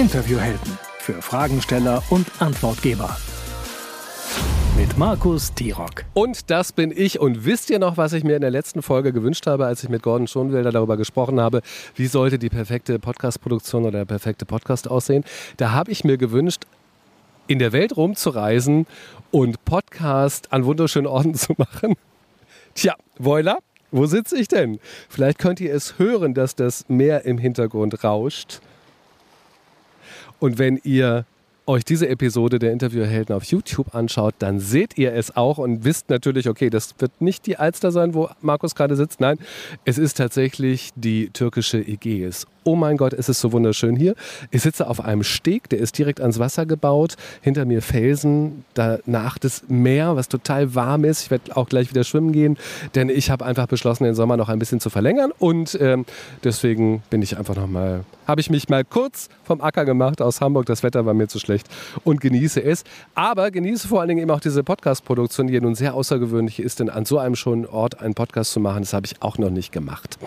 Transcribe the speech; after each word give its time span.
Interviewhelden 0.00 0.78
für 0.98 1.20
Fragensteller 1.20 2.02
und 2.08 2.26
Antwortgeber. 2.38 3.18
Mit 4.74 4.96
Markus 4.96 5.52
Tirock. 5.52 6.06
Und 6.14 6.50
das 6.50 6.72
bin 6.72 6.90
ich. 6.90 7.20
Und 7.20 7.44
wisst 7.44 7.68
ihr 7.68 7.78
noch, 7.78 7.98
was 7.98 8.14
ich 8.14 8.24
mir 8.24 8.34
in 8.36 8.40
der 8.40 8.50
letzten 8.50 8.80
Folge 8.80 9.12
gewünscht 9.12 9.46
habe, 9.46 9.66
als 9.66 9.84
ich 9.84 9.90
mit 9.90 10.02
Gordon 10.02 10.26
Schonwelder 10.26 10.72
darüber 10.72 10.96
gesprochen 10.96 11.38
habe, 11.38 11.60
wie 11.96 12.06
sollte 12.06 12.38
die 12.38 12.48
perfekte 12.48 12.98
Podcast-Produktion 12.98 13.82
oder 13.82 13.98
der 13.98 14.04
perfekte 14.06 14.46
Podcast 14.46 14.88
aussehen? 14.90 15.22
Da 15.58 15.72
habe 15.72 15.92
ich 15.92 16.02
mir 16.02 16.16
gewünscht, 16.16 16.62
in 17.46 17.58
der 17.58 17.72
Welt 17.72 17.94
rumzureisen 17.94 18.86
und 19.30 19.62
Podcast 19.66 20.50
an 20.50 20.64
wunderschönen 20.64 21.08
Orten 21.08 21.34
zu 21.34 21.52
machen. 21.58 21.94
Tja, 22.74 22.94
Voila, 23.18 23.58
wo 23.90 24.06
sitze 24.06 24.38
ich 24.38 24.48
denn? 24.48 24.80
Vielleicht 25.10 25.38
könnt 25.38 25.60
ihr 25.60 25.74
es 25.74 25.98
hören, 25.98 26.32
dass 26.32 26.54
das 26.54 26.88
Meer 26.88 27.26
im 27.26 27.36
Hintergrund 27.36 28.02
rauscht. 28.02 28.62
Und 30.40 30.58
wenn 30.58 30.80
ihr 30.82 31.26
euch 31.66 31.84
diese 31.84 32.08
Episode 32.08 32.58
der 32.58 32.72
Interviewhelden 32.72 33.34
auf 33.34 33.44
YouTube 33.44 33.94
anschaut, 33.94 34.34
dann 34.40 34.58
seht 34.58 34.98
ihr 34.98 35.12
es 35.14 35.36
auch 35.36 35.58
und 35.58 35.84
wisst 35.84 36.10
natürlich, 36.10 36.48
okay, 36.48 36.68
das 36.68 36.94
wird 36.98 37.20
nicht 37.20 37.46
die 37.46 37.56
Alster 37.56 37.92
sein, 37.92 38.14
wo 38.14 38.28
Markus 38.40 38.74
gerade 38.74 38.96
sitzt. 38.96 39.20
Nein, 39.20 39.38
es 39.84 39.96
ist 39.96 40.16
tatsächlich 40.16 40.90
die 40.96 41.30
türkische 41.30 41.78
Ägäis 41.78 42.46
oh 42.64 42.76
mein 42.76 42.96
Gott, 42.96 43.12
es 43.12 43.28
ist 43.28 43.40
so 43.40 43.52
wunderschön 43.52 43.96
hier. 43.96 44.14
Ich 44.50 44.62
sitze 44.62 44.86
auf 44.86 45.00
einem 45.00 45.22
Steg, 45.22 45.68
der 45.70 45.78
ist 45.78 45.96
direkt 45.96 46.20
ans 46.20 46.38
Wasser 46.38 46.66
gebaut. 46.66 47.16
Hinter 47.40 47.64
mir 47.64 47.82
Felsen, 47.82 48.64
danach 48.74 49.38
das 49.38 49.62
Meer, 49.68 50.16
was 50.16 50.28
total 50.28 50.74
warm 50.74 51.04
ist. 51.04 51.24
Ich 51.24 51.30
werde 51.30 51.56
auch 51.56 51.68
gleich 51.68 51.90
wieder 51.90 52.04
schwimmen 52.04 52.32
gehen, 52.32 52.58
denn 52.94 53.08
ich 53.08 53.30
habe 53.30 53.44
einfach 53.44 53.66
beschlossen, 53.66 54.04
den 54.04 54.14
Sommer 54.14 54.36
noch 54.36 54.48
ein 54.48 54.58
bisschen 54.58 54.80
zu 54.80 54.90
verlängern. 54.90 55.32
Und 55.38 55.78
ähm, 55.80 56.04
deswegen 56.44 57.02
bin 57.10 57.22
ich 57.22 57.38
einfach 57.38 57.56
noch 57.56 57.66
mal, 57.66 58.04
habe 58.26 58.40
ich 58.40 58.50
mich 58.50 58.68
mal 58.68 58.84
kurz 58.84 59.28
vom 59.44 59.60
Acker 59.60 59.84
gemacht 59.84 60.20
aus 60.20 60.40
Hamburg. 60.40 60.66
Das 60.66 60.82
Wetter 60.82 61.06
war 61.06 61.14
mir 61.14 61.28
zu 61.28 61.38
schlecht 61.38 61.68
und 62.04 62.20
genieße 62.20 62.62
es. 62.62 62.84
Aber 63.14 63.50
genieße 63.50 63.88
vor 63.88 64.00
allen 64.00 64.08
Dingen 64.08 64.20
eben 64.20 64.30
auch 64.30 64.40
diese 64.40 64.62
Podcast-Produktion, 64.62 65.46
die 65.46 65.60
nun 65.60 65.74
sehr 65.74 65.94
außergewöhnlich 65.94 66.60
ist, 66.60 66.80
denn 66.80 66.90
an 66.90 67.04
so 67.04 67.18
einem 67.18 67.36
schönen 67.36 67.66
Ort 67.66 68.00
einen 68.00 68.14
Podcast 68.14 68.52
zu 68.52 68.60
machen, 68.60 68.82
das 68.82 68.92
habe 68.92 69.06
ich 69.06 69.22
auch 69.22 69.38
noch 69.38 69.50
nicht 69.50 69.72
gemacht. 69.72 70.18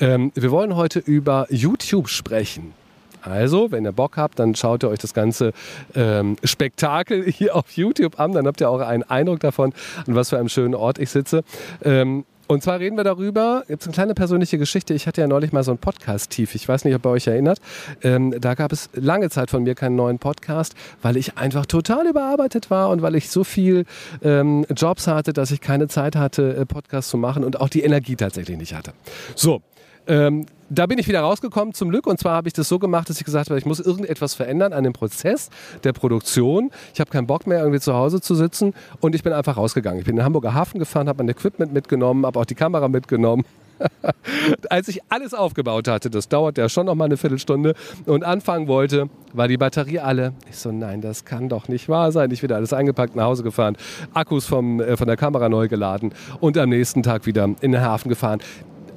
Ähm, 0.00 0.32
wir 0.34 0.50
wollen 0.50 0.76
heute 0.76 0.98
über 0.98 1.46
YouTube 1.48 1.77
YouTube 1.82 2.08
sprechen. 2.08 2.74
Also, 3.22 3.70
wenn 3.70 3.84
ihr 3.84 3.92
Bock 3.92 4.16
habt, 4.16 4.38
dann 4.38 4.54
schaut 4.54 4.84
ihr 4.84 4.88
euch 4.88 5.00
das 5.00 5.12
ganze 5.12 5.52
ähm, 5.94 6.36
Spektakel 6.44 7.24
hier 7.30 7.56
auf 7.56 7.72
YouTube 7.72 8.18
an. 8.20 8.32
Dann 8.32 8.46
habt 8.46 8.60
ihr 8.60 8.70
auch 8.70 8.80
einen 8.80 9.02
Eindruck 9.02 9.40
davon, 9.40 9.72
an 10.06 10.14
was 10.14 10.30
für 10.30 10.38
einem 10.38 10.48
schönen 10.48 10.74
Ort 10.74 10.98
ich 10.98 11.10
sitze. 11.10 11.42
Ähm, 11.82 12.24
und 12.48 12.62
zwar 12.62 12.80
reden 12.80 12.96
wir 12.96 13.04
darüber, 13.04 13.64
jetzt 13.68 13.84
eine 13.84 13.92
kleine 13.92 14.14
persönliche 14.14 14.56
Geschichte. 14.56 14.94
Ich 14.94 15.06
hatte 15.06 15.20
ja 15.20 15.26
neulich 15.26 15.52
mal 15.52 15.62
so 15.62 15.70
ein 15.70 15.76
Podcast-Tief. 15.76 16.54
Ich 16.54 16.66
weiß 16.66 16.86
nicht, 16.86 16.94
ob 16.94 17.04
ihr 17.04 17.10
euch 17.10 17.26
erinnert. 17.26 17.60
Ähm, 18.02 18.34
da 18.40 18.54
gab 18.54 18.72
es 18.72 18.88
lange 18.94 19.28
Zeit 19.28 19.50
von 19.50 19.64
mir 19.64 19.74
keinen 19.74 19.96
neuen 19.96 20.18
Podcast, 20.18 20.74
weil 21.02 21.18
ich 21.18 21.36
einfach 21.36 21.66
total 21.66 22.08
überarbeitet 22.08 22.70
war 22.70 22.88
und 22.88 23.02
weil 23.02 23.16
ich 23.16 23.28
so 23.28 23.44
viel 23.44 23.84
ähm, 24.22 24.64
Jobs 24.74 25.06
hatte, 25.06 25.34
dass 25.34 25.50
ich 25.50 25.60
keine 25.60 25.88
Zeit 25.88 26.16
hatte, 26.16 26.56
äh, 26.56 26.64
Podcasts 26.64 27.10
zu 27.10 27.18
machen 27.18 27.44
und 27.44 27.60
auch 27.60 27.68
die 27.68 27.82
Energie 27.82 28.16
tatsächlich 28.16 28.56
nicht 28.56 28.74
hatte. 28.74 28.94
So, 29.34 29.60
ähm, 30.06 30.46
da 30.70 30.86
bin 30.86 30.98
ich 30.98 31.08
wieder 31.08 31.20
rausgekommen 31.20 31.74
zum 31.74 31.90
Glück. 31.90 32.06
Und 32.06 32.18
zwar 32.18 32.34
habe 32.34 32.48
ich 32.48 32.54
das 32.54 32.68
so 32.68 32.78
gemacht, 32.78 33.08
dass 33.08 33.18
ich 33.18 33.24
gesagt 33.24 33.50
habe, 33.50 33.58
ich 33.58 33.66
muss 33.66 33.80
irgendetwas 33.80 34.34
verändern 34.34 34.72
an 34.72 34.84
dem 34.84 34.92
Prozess 34.92 35.50
der 35.84 35.92
Produktion. 35.92 36.70
Ich 36.94 37.00
habe 37.00 37.10
keinen 37.10 37.26
Bock 37.26 37.46
mehr, 37.46 37.60
irgendwie 37.60 37.80
zu 37.80 37.94
Hause 37.94 38.20
zu 38.20 38.34
sitzen. 38.34 38.74
Und 39.00 39.14
ich 39.14 39.22
bin 39.22 39.32
einfach 39.32 39.56
rausgegangen. 39.56 40.00
Ich 40.00 40.04
bin 40.04 40.12
in 40.12 40.16
den 40.18 40.24
Hamburger 40.24 40.54
Hafen 40.54 40.78
gefahren, 40.78 41.08
habe 41.08 41.22
mein 41.22 41.28
Equipment 41.28 41.72
mitgenommen, 41.72 42.26
habe 42.26 42.38
auch 42.38 42.44
die 42.44 42.54
Kamera 42.54 42.88
mitgenommen. 42.88 43.44
Als 44.70 44.88
ich 44.88 45.00
alles 45.08 45.34
aufgebaut 45.34 45.86
hatte, 45.86 46.10
das 46.10 46.28
dauert 46.28 46.58
ja 46.58 46.68
schon 46.68 46.86
noch 46.86 46.96
mal 46.96 47.04
eine 47.04 47.16
Viertelstunde 47.16 47.74
und 48.06 48.24
anfangen 48.24 48.66
wollte, 48.66 49.08
war 49.32 49.46
die 49.46 49.56
Batterie 49.56 50.00
alle. 50.00 50.32
Ich 50.50 50.56
so, 50.56 50.72
nein, 50.72 51.00
das 51.00 51.24
kann 51.24 51.48
doch 51.48 51.68
nicht 51.68 51.88
wahr 51.88 52.10
sein. 52.10 52.32
Ich 52.32 52.42
wieder 52.42 52.56
alles 52.56 52.72
eingepackt, 52.72 53.14
nach 53.14 53.26
Hause 53.26 53.44
gefahren, 53.44 53.76
Akkus 54.14 54.46
vom, 54.46 54.80
äh, 54.80 54.96
von 54.96 55.06
der 55.06 55.16
Kamera 55.16 55.48
neu 55.48 55.68
geladen 55.68 56.12
und 56.40 56.58
am 56.58 56.70
nächsten 56.70 57.04
Tag 57.04 57.26
wieder 57.26 57.44
in 57.60 57.70
den 57.70 57.80
Hafen 57.80 58.08
gefahren 58.08 58.40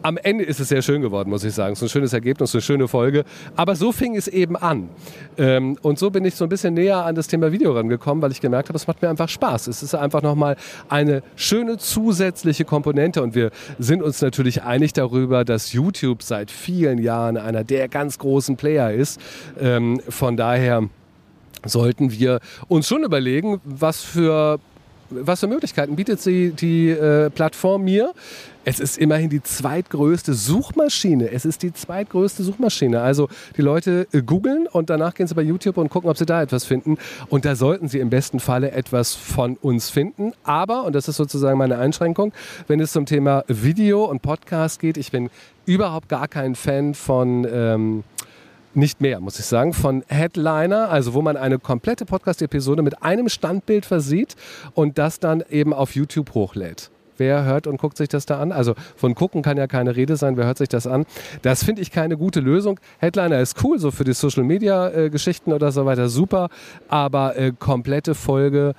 am 0.03 0.17
Ende 0.17 0.43
ist 0.43 0.59
es 0.59 0.69
sehr 0.69 0.81
schön 0.81 1.01
geworden, 1.01 1.29
muss 1.29 1.43
ich 1.43 1.53
sagen. 1.53 1.73
Es 1.73 1.79
ist 1.79 1.83
ein 1.83 1.89
schönes 1.89 2.13
Ergebnis, 2.13 2.53
eine 2.53 2.61
schöne 2.61 2.87
Folge. 2.87 3.23
Aber 3.55 3.75
so 3.75 3.91
fing 3.91 4.15
es 4.15 4.27
eben 4.27 4.55
an. 4.55 4.89
Ähm, 5.37 5.77
und 5.81 5.99
so 5.99 6.09
bin 6.09 6.25
ich 6.25 6.35
so 6.35 6.45
ein 6.45 6.49
bisschen 6.49 6.73
näher 6.73 7.05
an 7.05 7.15
das 7.15 7.27
Thema 7.27 7.51
Video 7.51 7.73
rangekommen, 7.73 8.21
weil 8.21 8.31
ich 8.31 8.41
gemerkt 8.41 8.69
habe, 8.69 8.77
es 8.77 8.87
macht 8.87 9.01
mir 9.01 9.09
einfach 9.09 9.29
Spaß. 9.29 9.67
Es 9.67 9.83
ist 9.83 9.95
einfach 9.95 10.21
nochmal 10.21 10.55
eine 10.89 11.23
schöne 11.35 11.77
zusätzliche 11.77 12.65
Komponente. 12.65 13.21
Und 13.21 13.35
wir 13.35 13.51
sind 13.79 14.01
uns 14.01 14.21
natürlich 14.21 14.63
einig 14.63 14.93
darüber, 14.93 15.45
dass 15.45 15.73
YouTube 15.73 16.23
seit 16.23 16.51
vielen 16.51 16.97
Jahren 16.97 17.37
einer 17.37 17.63
der 17.63 17.87
ganz 17.87 18.17
großen 18.17 18.57
Player 18.57 18.91
ist. 18.91 19.19
Ähm, 19.59 20.01
von 20.09 20.37
daher 20.37 20.89
sollten 21.65 22.11
wir 22.11 22.39
uns 22.67 22.87
schon 22.87 23.03
überlegen, 23.03 23.61
was 23.63 24.01
für 24.01 24.59
was 25.11 25.39
für 25.41 25.47
Möglichkeiten 25.47 25.95
bietet 25.95 26.21
sie 26.21 26.51
die 26.51 26.89
äh, 26.89 27.29
Plattform 27.29 27.83
mir? 27.83 28.13
Es 28.63 28.79
ist 28.79 28.97
immerhin 28.97 29.29
die 29.29 29.41
zweitgrößte 29.41 30.33
Suchmaschine. 30.33 31.31
Es 31.31 31.45
ist 31.45 31.63
die 31.63 31.73
zweitgrößte 31.73 32.43
Suchmaschine. 32.43 33.01
Also 33.01 33.27
die 33.57 33.61
Leute 33.61 34.07
äh, 34.11 34.21
googeln 34.21 34.67
und 34.67 34.89
danach 34.89 35.15
gehen 35.15 35.27
sie 35.27 35.33
bei 35.33 35.41
YouTube 35.41 35.77
und 35.77 35.89
gucken, 35.89 36.09
ob 36.09 36.17
sie 36.17 36.25
da 36.25 36.41
etwas 36.41 36.65
finden. 36.65 36.97
Und 37.29 37.45
da 37.45 37.55
sollten 37.55 37.87
sie 37.87 37.99
im 37.99 38.09
besten 38.09 38.39
Falle 38.39 38.71
etwas 38.71 39.15
von 39.15 39.57
uns 39.57 39.89
finden. 39.89 40.33
Aber, 40.43 40.83
und 40.83 40.93
das 40.93 41.07
ist 41.07 41.17
sozusagen 41.17 41.57
meine 41.57 41.77
Einschränkung, 41.77 42.33
wenn 42.67 42.79
es 42.79 42.91
zum 42.91 43.05
Thema 43.05 43.43
Video 43.47 44.05
und 44.05 44.21
Podcast 44.21 44.79
geht, 44.79 44.97
ich 44.97 45.11
bin 45.11 45.29
überhaupt 45.65 46.09
gar 46.09 46.27
kein 46.27 46.55
Fan 46.55 46.93
von... 46.93 47.47
Ähm, 47.51 48.03
nicht 48.73 49.01
mehr, 49.01 49.19
muss 49.19 49.39
ich 49.39 49.45
sagen, 49.45 49.73
von 49.73 50.03
Headliner, 50.07 50.89
also 50.89 51.13
wo 51.13 51.21
man 51.21 51.37
eine 51.37 51.59
komplette 51.59 52.05
Podcast-Episode 52.05 52.81
mit 52.81 53.03
einem 53.03 53.29
Standbild 53.29 53.85
versieht 53.85 54.35
und 54.73 54.97
das 54.97 55.19
dann 55.19 55.43
eben 55.49 55.73
auf 55.73 55.95
YouTube 55.95 56.33
hochlädt. 56.33 56.89
Wer 57.17 57.43
hört 57.43 57.67
und 57.67 57.77
guckt 57.77 57.97
sich 57.97 58.09
das 58.09 58.25
da 58.25 58.39
an? 58.39 58.51
Also 58.51 58.73
von 58.95 59.13
gucken 59.13 59.43
kann 59.43 59.55
ja 59.55 59.67
keine 59.67 59.95
Rede 59.95 60.15
sein. 60.15 60.37
Wer 60.37 60.45
hört 60.45 60.57
sich 60.57 60.69
das 60.69 60.87
an? 60.87 61.05
Das 61.43 61.63
finde 61.63 61.81
ich 61.81 61.91
keine 61.91 62.17
gute 62.17 62.39
Lösung. 62.39 62.79
Headliner 62.97 63.39
ist 63.39 63.63
cool, 63.63 63.77
so 63.77 63.91
für 63.91 64.03
die 64.03 64.13
Social 64.13 64.43
Media 64.43 64.89
äh, 64.89 65.11
oder 65.45 65.71
so 65.71 65.85
weiter, 65.85 66.09
super. 66.09 66.49
Aber 66.87 67.37
äh, 67.37 67.51
komplette 67.57 68.15
Folge 68.15 68.73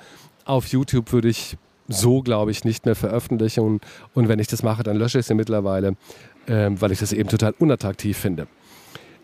auf 0.45 0.67
YouTube 0.67 1.13
würde 1.13 1.29
ich 1.29 1.57
so, 1.87 2.23
glaube 2.23 2.51
ich, 2.51 2.65
nicht 2.65 2.85
mehr 2.85 2.97
veröffentlichen. 2.97 3.61
Und, 3.61 3.85
und 4.15 4.29
wenn 4.29 4.41
ich 4.41 4.49
das 4.49 4.63
mache, 4.63 4.83
dann 4.83 4.97
lösche 4.97 5.21
ich 5.21 5.27
sie 5.27 5.35
mittlerweile, 5.35 5.95
äh, 6.47 6.71
weil 6.71 6.91
ich 6.91 6.99
das 6.99 7.13
eben 7.13 7.29
total 7.29 7.55
unattraktiv 7.59 8.17
finde. 8.19 8.49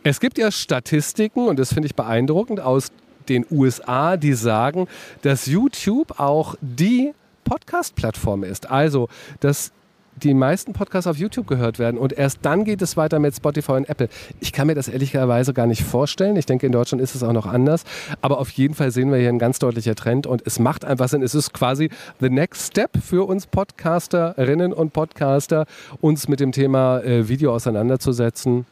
Es 0.02 0.20
gibt 0.20 0.38
ja 0.38 0.50
Statistiken, 0.50 1.46
und 1.48 1.58
das 1.58 1.72
finde 1.72 1.86
ich 1.86 1.94
beeindruckend, 1.94 2.60
aus 2.60 2.88
den 3.28 3.44
USA, 3.50 4.16
die 4.16 4.32
sagen, 4.32 4.86
dass 5.22 5.46
YouTube 5.46 6.18
auch 6.18 6.54
die 6.60 7.12
Podcast-Plattform 7.44 8.44
ist. 8.44 8.70
Also, 8.70 9.08
dass 9.40 9.72
die 10.18 10.34
meisten 10.34 10.72
Podcasts 10.72 11.06
auf 11.06 11.16
YouTube 11.16 11.46
gehört 11.46 11.78
werden 11.78 11.96
und 11.96 12.12
erst 12.12 12.38
dann 12.42 12.64
geht 12.64 12.82
es 12.82 12.96
weiter 12.96 13.18
mit 13.20 13.36
Spotify 13.36 13.72
und 13.72 13.88
Apple. 13.88 14.08
Ich 14.40 14.52
kann 14.52 14.66
mir 14.66 14.74
das 14.74 14.88
ehrlicherweise 14.88 15.54
gar 15.54 15.66
nicht 15.66 15.84
vorstellen. 15.84 16.36
Ich 16.36 16.46
denke, 16.46 16.66
in 16.66 16.72
Deutschland 16.72 17.00
ist 17.00 17.14
es 17.14 17.22
auch 17.22 17.32
noch 17.32 17.46
anders. 17.46 17.84
Aber 18.20 18.38
auf 18.38 18.50
jeden 18.50 18.74
Fall 18.74 18.90
sehen 18.90 19.10
wir 19.10 19.18
hier 19.18 19.28
einen 19.28 19.38
ganz 19.38 19.58
deutlicher 19.58 19.94
Trend 19.94 20.26
und 20.26 20.42
es 20.44 20.58
macht 20.58 20.84
einfach 20.84 21.08
Sinn. 21.08 21.22
Es 21.22 21.34
ist 21.34 21.52
quasi 21.52 21.90
the 22.20 22.30
next 22.30 22.72
step 22.72 22.90
für 23.00 23.28
uns 23.28 23.46
Podcasterinnen 23.46 24.72
und 24.72 24.92
Podcaster, 24.92 25.66
uns 26.00 26.28
mit 26.28 26.40
dem 26.40 26.52
Thema 26.52 27.00
äh, 27.00 27.28
Video 27.28 27.54
auseinanderzusetzen 27.54 28.66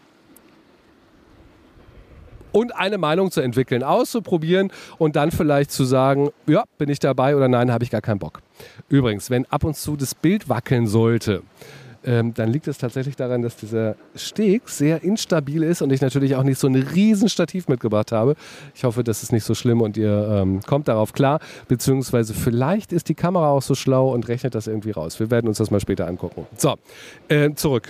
und 2.56 2.74
eine 2.74 2.96
Meinung 2.96 3.30
zu 3.30 3.42
entwickeln, 3.42 3.82
auszuprobieren 3.82 4.72
und 4.96 5.14
dann 5.14 5.30
vielleicht 5.30 5.70
zu 5.70 5.84
sagen, 5.84 6.30
ja, 6.46 6.64
bin 6.78 6.88
ich 6.88 6.98
dabei 6.98 7.36
oder 7.36 7.48
nein, 7.48 7.70
habe 7.70 7.84
ich 7.84 7.90
gar 7.90 8.00
keinen 8.00 8.18
Bock. 8.18 8.40
Übrigens, 8.88 9.28
wenn 9.28 9.44
ab 9.46 9.62
und 9.64 9.76
zu 9.76 9.94
das 9.94 10.14
Bild 10.14 10.48
wackeln 10.48 10.86
sollte, 10.86 11.42
ähm, 12.02 12.32
dann 12.32 12.48
liegt 12.48 12.66
es 12.66 12.78
tatsächlich 12.78 13.14
daran, 13.14 13.42
dass 13.42 13.56
dieser 13.56 13.96
Steg 14.14 14.70
sehr 14.70 15.04
instabil 15.04 15.64
ist 15.64 15.82
und 15.82 15.92
ich 15.92 16.00
natürlich 16.00 16.34
auch 16.34 16.44
nicht 16.44 16.58
so 16.58 16.66
ein 16.66 16.76
riesen 16.76 17.28
Stativ 17.28 17.68
mitgebracht 17.68 18.10
habe. 18.10 18.36
Ich 18.74 18.84
hoffe, 18.84 19.04
das 19.04 19.22
ist 19.22 19.32
nicht 19.32 19.44
so 19.44 19.54
schlimm 19.54 19.82
und 19.82 19.98
ihr 19.98 20.26
ähm, 20.30 20.62
kommt 20.62 20.88
darauf 20.88 21.12
klar, 21.12 21.40
beziehungsweise 21.68 22.32
vielleicht 22.32 22.90
ist 22.90 23.10
die 23.10 23.14
Kamera 23.14 23.50
auch 23.50 23.62
so 23.62 23.74
schlau 23.74 24.14
und 24.14 24.28
rechnet 24.28 24.54
das 24.54 24.66
irgendwie 24.66 24.92
raus. 24.92 25.20
Wir 25.20 25.30
werden 25.30 25.46
uns 25.46 25.58
das 25.58 25.70
mal 25.70 25.80
später 25.80 26.06
angucken. 26.06 26.46
So, 26.56 26.76
äh, 27.28 27.52
zurück. 27.54 27.88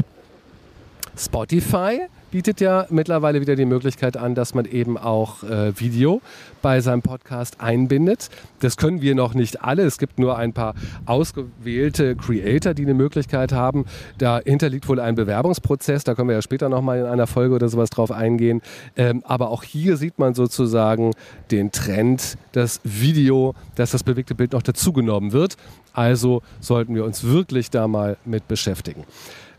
Spotify 1.17 2.01
bietet 2.37 2.61
ja 2.61 2.85
mittlerweile 2.91 3.41
wieder 3.41 3.57
die 3.57 3.65
Möglichkeit 3.65 4.19
an, 4.19 4.35
dass 4.35 4.53
man 4.53 4.67
eben 4.67 4.99
auch 4.99 5.43
äh, 5.43 5.73
Video 5.81 6.21
bei 6.61 6.83
seinem 6.83 7.01
Podcast 7.01 7.63
einbindet. 7.63 8.29
Das 8.61 8.77
können 8.77 9.01
wir 9.01 9.15
noch 9.15 9.33
nicht 9.33 9.65
alle. 9.65 9.85
Es 9.85 9.97
gibt 9.97 10.19
nur 10.19 10.37
ein 10.37 10.53
paar 10.53 10.75
ausgewählte 11.07 12.15
Creator, 12.15 12.75
die 12.75 12.83
eine 12.83 12.93
Möglichkeit 12.93 13.53
haben. 13.53 13.87
Dahinter 14.19 14.69
liegt 14.69 14.87
wohl 14.87 15.01
ein 15.01 15.15
Bewerbungsprozess. 15.15 16.05
Da 16.05 16.15
können 16.15 16.29
wir 16.29 16.35
ja 16.35 16.43
später 16.43 16.69
nochmal 16.69 16.99
in 16.99 17.07
einer 17.07 17.27
Folge 17.27 17.55
oder 17.55 17.71
sowas 17.71 17.89
drauf 17.89 18.13
eingehen. 18.13 18.61
Ähm, 18.99 19.23
aber 19.25 19.49
auch 19.49 19.63
hier 19.63 19.97
sieht 19.97 20.19
man 20.19 20.35
sozusagen 20.35 21.13
den 21.51 21.73
Trend, 21.73 22.37
dass 22.53 22.83
Video, 22.85 23.55
dass 23.77 23.93
das 23.93 24.05
bewegte 24.05 24.35
Bild 24.35 24.53
noch 24.53 24.63
dazugenommen 24.63 25.33
wird. 25.33 25.57
Also 25.95 26.43
sollten 26.61 26.95
wir 26.95 27.07
uns 27.07 27.25
wirklich 27.25 27.71
da 27.71 27.89
mal 27.89 28.19
mit 28.27 28.47
beschäftigen. 28.47 29.05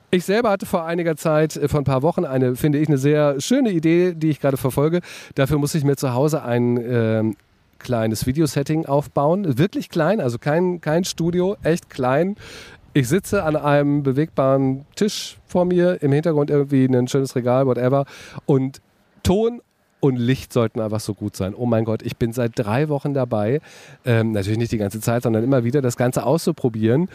Ich 0.10 0.24
selber 0.24 0.52
hatte 0.52 0.66
vor 0.66 0.86
einiger 0.86 1.18
Zeit, 1.18 1.58
äh, 1.58 1.68
vor 1.68 1.82
ein 1.82 1.84
paar 1.84 2.02
Wochen, 2.02 2.24
eine, 2.24 2.56
finde 2.56 2.78
ich, 2.78 2.88
eine 2.88 2.98
sehr 2.98 3.42
schöne 3.42 3.72
Idee, 3.72 4.14
die 4.14 4.30
ich 4.30 4.40
gerade 4.40 4.56
verfolge. 4.56 5.02
Dafür 5.36 5.58
muss 5.58 5.76
ich 5.76 5.84
mir 5.84 5.98
zu 5.98 6.14
Hause 6.14 6.44
ein 6.44 6.78
äh, 6.78 7.24
kleines 7.80 8.26
Videosetting 8.26 8.86
aufbauen. 8.86 9.58
Wirklich 9.58 9.90
klein, 9.90 10.22
also 10.22 10.38
kein, 10.38 10.80
kein 10.80 11.04
Studio, 11.04 11.58
echt 11.62 11.90
klein. 11.90 12.36
Ich 12.94 13.10
sitze 13.10 13.44
an 13.44 13.58
einem 13.58 14.04
bewegbaren 14.04 14.86
Tisch 14.96 15.38
vor 15.46 15.66
mir, 15.66 16.02
im 16.02 16.14
Hintergrund 16.14 16.50
irgendwie 16.50 16.86
ein 16.86 17.08
schönes 17.10 17.36
Regal, 17.36 17.68
whatever. 17.68 18.06
Und 18.46 18.82
Ton 19.24 19.62
und 20.00 20.16
Licht 20.16 20.54
sollten 20.54 20.80
einfach 20.80 21.02
so 21.02 21.14
gut 21.14 21.36
sein. 21.36 21.54
Oh 21.54 21.66
mein 21.66 21.84
Gott, 21.84 22.02
ich 22.02 22.16
bin 22.16 22.32
seit 22.32 22.54
drei 22.56 22.88
Wochen 22.88 23.14
dabei, 23.14 23.60
ähm, 24.06 24.32
natürlich 24.32 24.58
nicht 24.58 24.72
die 24.72 24.78
ganze 24.78 25.02
Zeit, 25.02 25.24
sondern 25.24 25.44
immer 25.44 25.66
wieder 25.66 25.82
das 25.82 25.98
Ganze 25.98 26.26
auszuprobieren. 26.26 27.10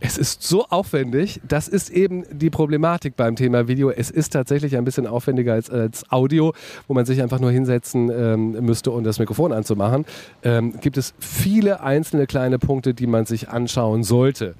Es 0.00 0.16
ist 0.16 0.42
so 0.42 0.64
aufwendig. 0.66 1.40
Das 1.46 1.66
ist 1.66 1.90
eben 1.90 2.24
die 2.30 2.50
Problematik 2.50 3.16
beim 3.16 3.34
Thema 3.34 3.66
Video. 3.66 3.90
Es 3.90 4.10
ist 4.10 4.32
tatsächlich 4.32 4.76
ein 4.76 4.84
bisschen 4.84 5.06
aufwendiger 5.06 5.54
als, 5.54 5.70
als 5.70 6.10
Audio, 6.10 6.52
wo 6.86 6.94
man 6.94 7.04
sich 7.04 7.20
einfach 7.20 7.40
nur 7.40 7.50
hinsetzen 7.50 8.10
ähm, 8.10 8.52
müsste, 8.64 8.92
um 8.92 9.02
das 9.02 9.18
Mikrofon 9.18 9.52
anzumachen. 9.52 10.04
Ähm, 10.44 10.78
gibt 10.80 10.98
es 10.98 11.14
viele 11.18 11.80
einzelne 11.80 12.26
kleine 12.26 12.58
Punkte, 12.58 12.94
die 12.94 13.06
man 13.06 13.26
sich 13.26 13.48
anschauen 13.48 14.04
sollte. 14.04 14.54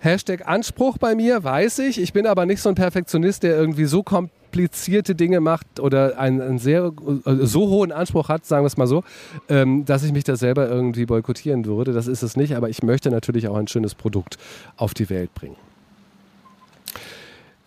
Hashtag 0.00 0.46
Anspruch 0.46 0.98
bei 0.98 1.14
mir, 1.14 1.42
weiß 1.42 1.80
ich. 1.80 2.00
Ich 2.00 2.12
bin 2.12 2.26
aber 2.26 2.46
nicht 2.46 2.62
so 2.62 2.68
ein 2.68 2.74
Perfektionist, 2.74 3.42
der 3.42 3.56
irgendwie 3.56 3.86
so 3.86 4.02
komplizierte 4.02 5.14
Dinge 5.14 5.40
macht 5.40 5.80
oder 5.80 6.18
einen, 6.18 6.40
einen 6.40 6.58
sehr 6.58 6.92
also 7.24 7.46
so 7.46 7.68
hohen 7.68 7.90
Anspruch 7.90 8.28
hat, 8.28 8.46
sagen 8.46 8.62
wir 8.62 8.68
es 8.68 8.76
mal 8.76 8.86
so, 8.86 9.02
ähm, 9.48 9.84
dass 9.84 10.04
ich 10.04 10.12
mich 10.12 10.24
da 10.24 10.36
selber 10.36 10.68
irgendwie 10.68 11.06
boykottieren 11.06 11.64
würde. 11.64 11.92
Das 11.92 12.06
ist 12.06 12.22
es 12.22 12.36
nicht, 12.36 12.54
aber 12.54 12.68
ich 12.68 12.82
möchte 12.82 13.10
natürlich 13.10 13.48
auch 13.48 13.56
ein 13.56 13.68
schönes 13.68 13.94
Produkt 13.94 14.38
auf 14.76 14.94
die 14.94 15.10
Welt 15.10 15.34
bringen. 15.34 15.56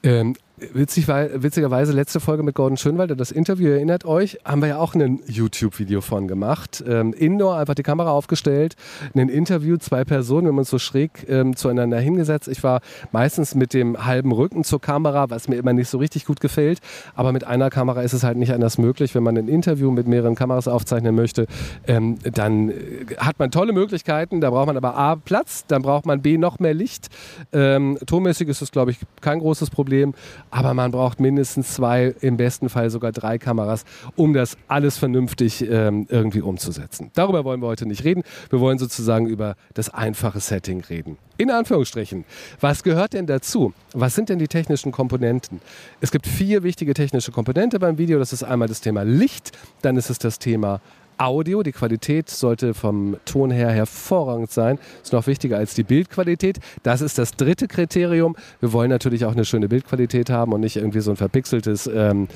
Ähm, 0.03 0.35
Witzig, 0.73 1.07
witzigerweise 1.07 1.91
letzte 1.91 2.19
Folge 2.19 2.43
mit 2.43 2.53
Gordon 2.53 2.77
Schönwald, 2.77 3.19
das 3.19 3.31
Interview 3.31 3.71
erinnert 3.71 4.05
euch, 4.05 4.37
haben 4.45 4.61
wir 4.61 4.69
ja 4.69 4.77
auch 4.77 4.93
ein 4.93 5.19
YouTube-Video 5.25 6.01
von 6.01 6.27
gemacht. 6.27 6.83
Ähm, 6.87 7.13
Indoor 7.13 7.57
einfach 7.57 7.73
die 7.73 7.81
Kamera 7.81 8.11
aufgestellt, 8.11 8.75
ein 9.15 9.27
Interview, 9.27 9.77
zwei 9.77 10.03
Personen, 10.03 10.43
wir 10.43 10.49
haben 10.49 10.59
uns 10.59 10.69
so 10.69 10.77
schräg 10.77 11.27
ähm, 11.27 11.55
zueinander 11.55 11.99
hingesetzt. 11.99 12.47
Ich 12.47 12.63
war 12.63 12.81
meistens 13.11 13.55
mit 13.55 13.73
dem 13.73 14.05
halben 14.05 14.31
Rücken 14.31 14.63
zur 14.63 14.79
Kamera, 14.79 15.31
was 15.31 15.47
mir 15.47 15.55
immer 15.55 15.73
nicht 15.73 15.89
so 15.89 15.97
richtig 15.97 16.25
gut 16.25 16.39
gefällt. 16.39 16.79
Aber 17.15 17.31
mit 17.31 17.43
einer 17.43 17.71
Kamera 17.71 18.03
ist 18.03 18.13
es 18.13 18.23
halt 18.23 18.37
nicht 18.37 18.53
anders 18.53 18.77
möglich. 18.77 19.15
Wenn 19.15 19.23
man 19.23 19.39
ein 19.39 19.47
Interview 19.47 19.89
mit 19.89 20.07
mehreren 20.07 20.35
Kameras 20.35 20.67
aufzeichnen 20.67 21.15
möchte, 21.15 21.47
ähm, 21.87 22.19
dann 22.21 22.69
äh, 22.69 22.75
hat 23.17 23.39
man 23.39 23.49
tolle 23.49 23.73
Möglichkeiten. 23.73 24.41
Da 24.41 24.51
braucht 24.51 24.67
man 24.67 24.77
aber 24.77 24.95
A, 24.95 25.15
Platz, 25.15 25.65
dann 25.67 25.81
braucht 25.81 26.05
man 26.05 26.21
B, 26.21 26.37
noch 26.37 26.59
mehr 26.59 26.75
Licht. 26.75 27.07
Ähm, 27.51 27.97
tonmäßig 28.05 28.47
ist 28.47 28.61
das, 28.61 28.71
glaube 28.71 28.91
ich, 28.91 28.99
kein 29.21 29.39
großes 29.39 29.71
Problem 29.71 30.13
aber 30.51 30.73
man 30.73 30.91
braucht 30.91 31.19
mindestens 31.19 31.73
zwei, 31.73 32.13
im 32.21 32.37
besten 32.37 32.69
Fall 32.69 32.89
sogar 32.89 33.11
drei 33.11 33.37
Kameras, 33.37 33.85
um 34.15 34.33
das 34.33 34.57
alles 34.67 34.97
vernünftig 34.97 35.67
ähm, 35.67 36.05
irgendwie 36.09 36.41
umzusetzen. 36.41 37.09
Darüber 37.13 37.43
wollen 37.45 37.61
wir 37.61 37.67
heute 37.67 37.85
nicht 37.85 38.03
reden. 38.03 38.23
Wir 38.49 38.59
wollen 38.59 38.77
sozusagen 38.77 39.27
über 39.27 39.55
das 39.73 39.89
einfache 39.89 40.39
Setting 40.39 40.81
reden. 40.81 41.17
In 41.37 41.49
Anführungsstrichen. 41.49 42.25
Was 42.59 42.83
gehört 42.83 43.13
denn 43.13 43.25
dazu? 43.25 43.73
Was 43.93 44.13
sind 44.13 44.29
denn 44.29 44.37
die 44.37 44.47
technischen 44.47 44.91
Komponenten? 44.91 45.61
Es 46.01 46.11
gibt 46.11 46.27
vier 46.27 46.63
wichtige 46.63 46.93
technische 46.93 47.31
Komponenten 47.31 47.79
beim 47.79 47.97
Video. 47.97 48.19
Das 48.19 48.33
ist 48.33 48.43
einmal 48.43 48.67
das 48.67 48.81
Thema 48.81 49.03
Licht, 49.03 49.51
dann 49.81 49.97
ist 49.97 50.09
es 50.09 50.19
das 50.19 50.37
Thema 50.37 50.81
Audio. 51.21 51.63
Die 51.63 51.71
Qualität 51.71 52.29
sollte 52.29 52.73
vom 52.73 53.17
Ton 53.25 53.51
her 53.51 53.69
hervorragend 53.69 54.51
sein. 54.51 54.79
Ist 55.03 55.13
noch 55.13 55.27
wichtiger 55.27 55.57
als 55.57 55.73
die 55.73 55.83
Bildqualität. 55.83 56.59
Das 56.83 57.01
ist 57.01 57.17
das 57.17 57.35
dritte 57.35 57.67
Kriterium. 57.67 58.35
Wir 58.59 58.73
wollen 58.73 58.89
natürlich 58.89 59.25
auch 59.25 59.33
eine 59.33 59.45
schöne 59.45 59.67
Bildqualität 59.67 60.29
haben 60.29 60.53
und 60.53 60.61
nicht 60.61 60.77
irgendwie 60.77 61.01
so 61.01 61.11
ein 61.11 61.17
verpixeltes 61.17 61.87
ähm, 61.87 62.27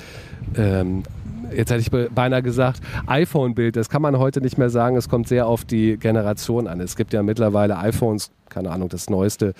ähm, 0.56 1.02
jetzt 1.54 1.70
hätte 1.70 1.80
ich 1.80 2.10
beinahe 2.14 2.42
gesagt, 2.42 2.80
iPhone-Bild, 3.06 3.76
das 3.76 3.88
kann 3.88 4.02
man 4.02 4.18
heute 4.18 4.40
nicht 4.40 4.58
mehr 4.58 4.70
sagen. 4.70 4.96
Es 4.96 5.08
kommt 5.08 5.28
sehr 5.28 5.46
auf 5.46 5.64
die 5.64 5.96
Generation 5.96 6.66
an. 6.66 6.80
Es 6.80 6.96
gibt 6.96 7.12
ja 7.12 7.22
mittlerweile 7.22 7.78
iPhones, 7.78 8.30
keine 8.48 8.70
Ahnung, 8.70 8.88
das 8.88 9.10
neueste 9.10 9.54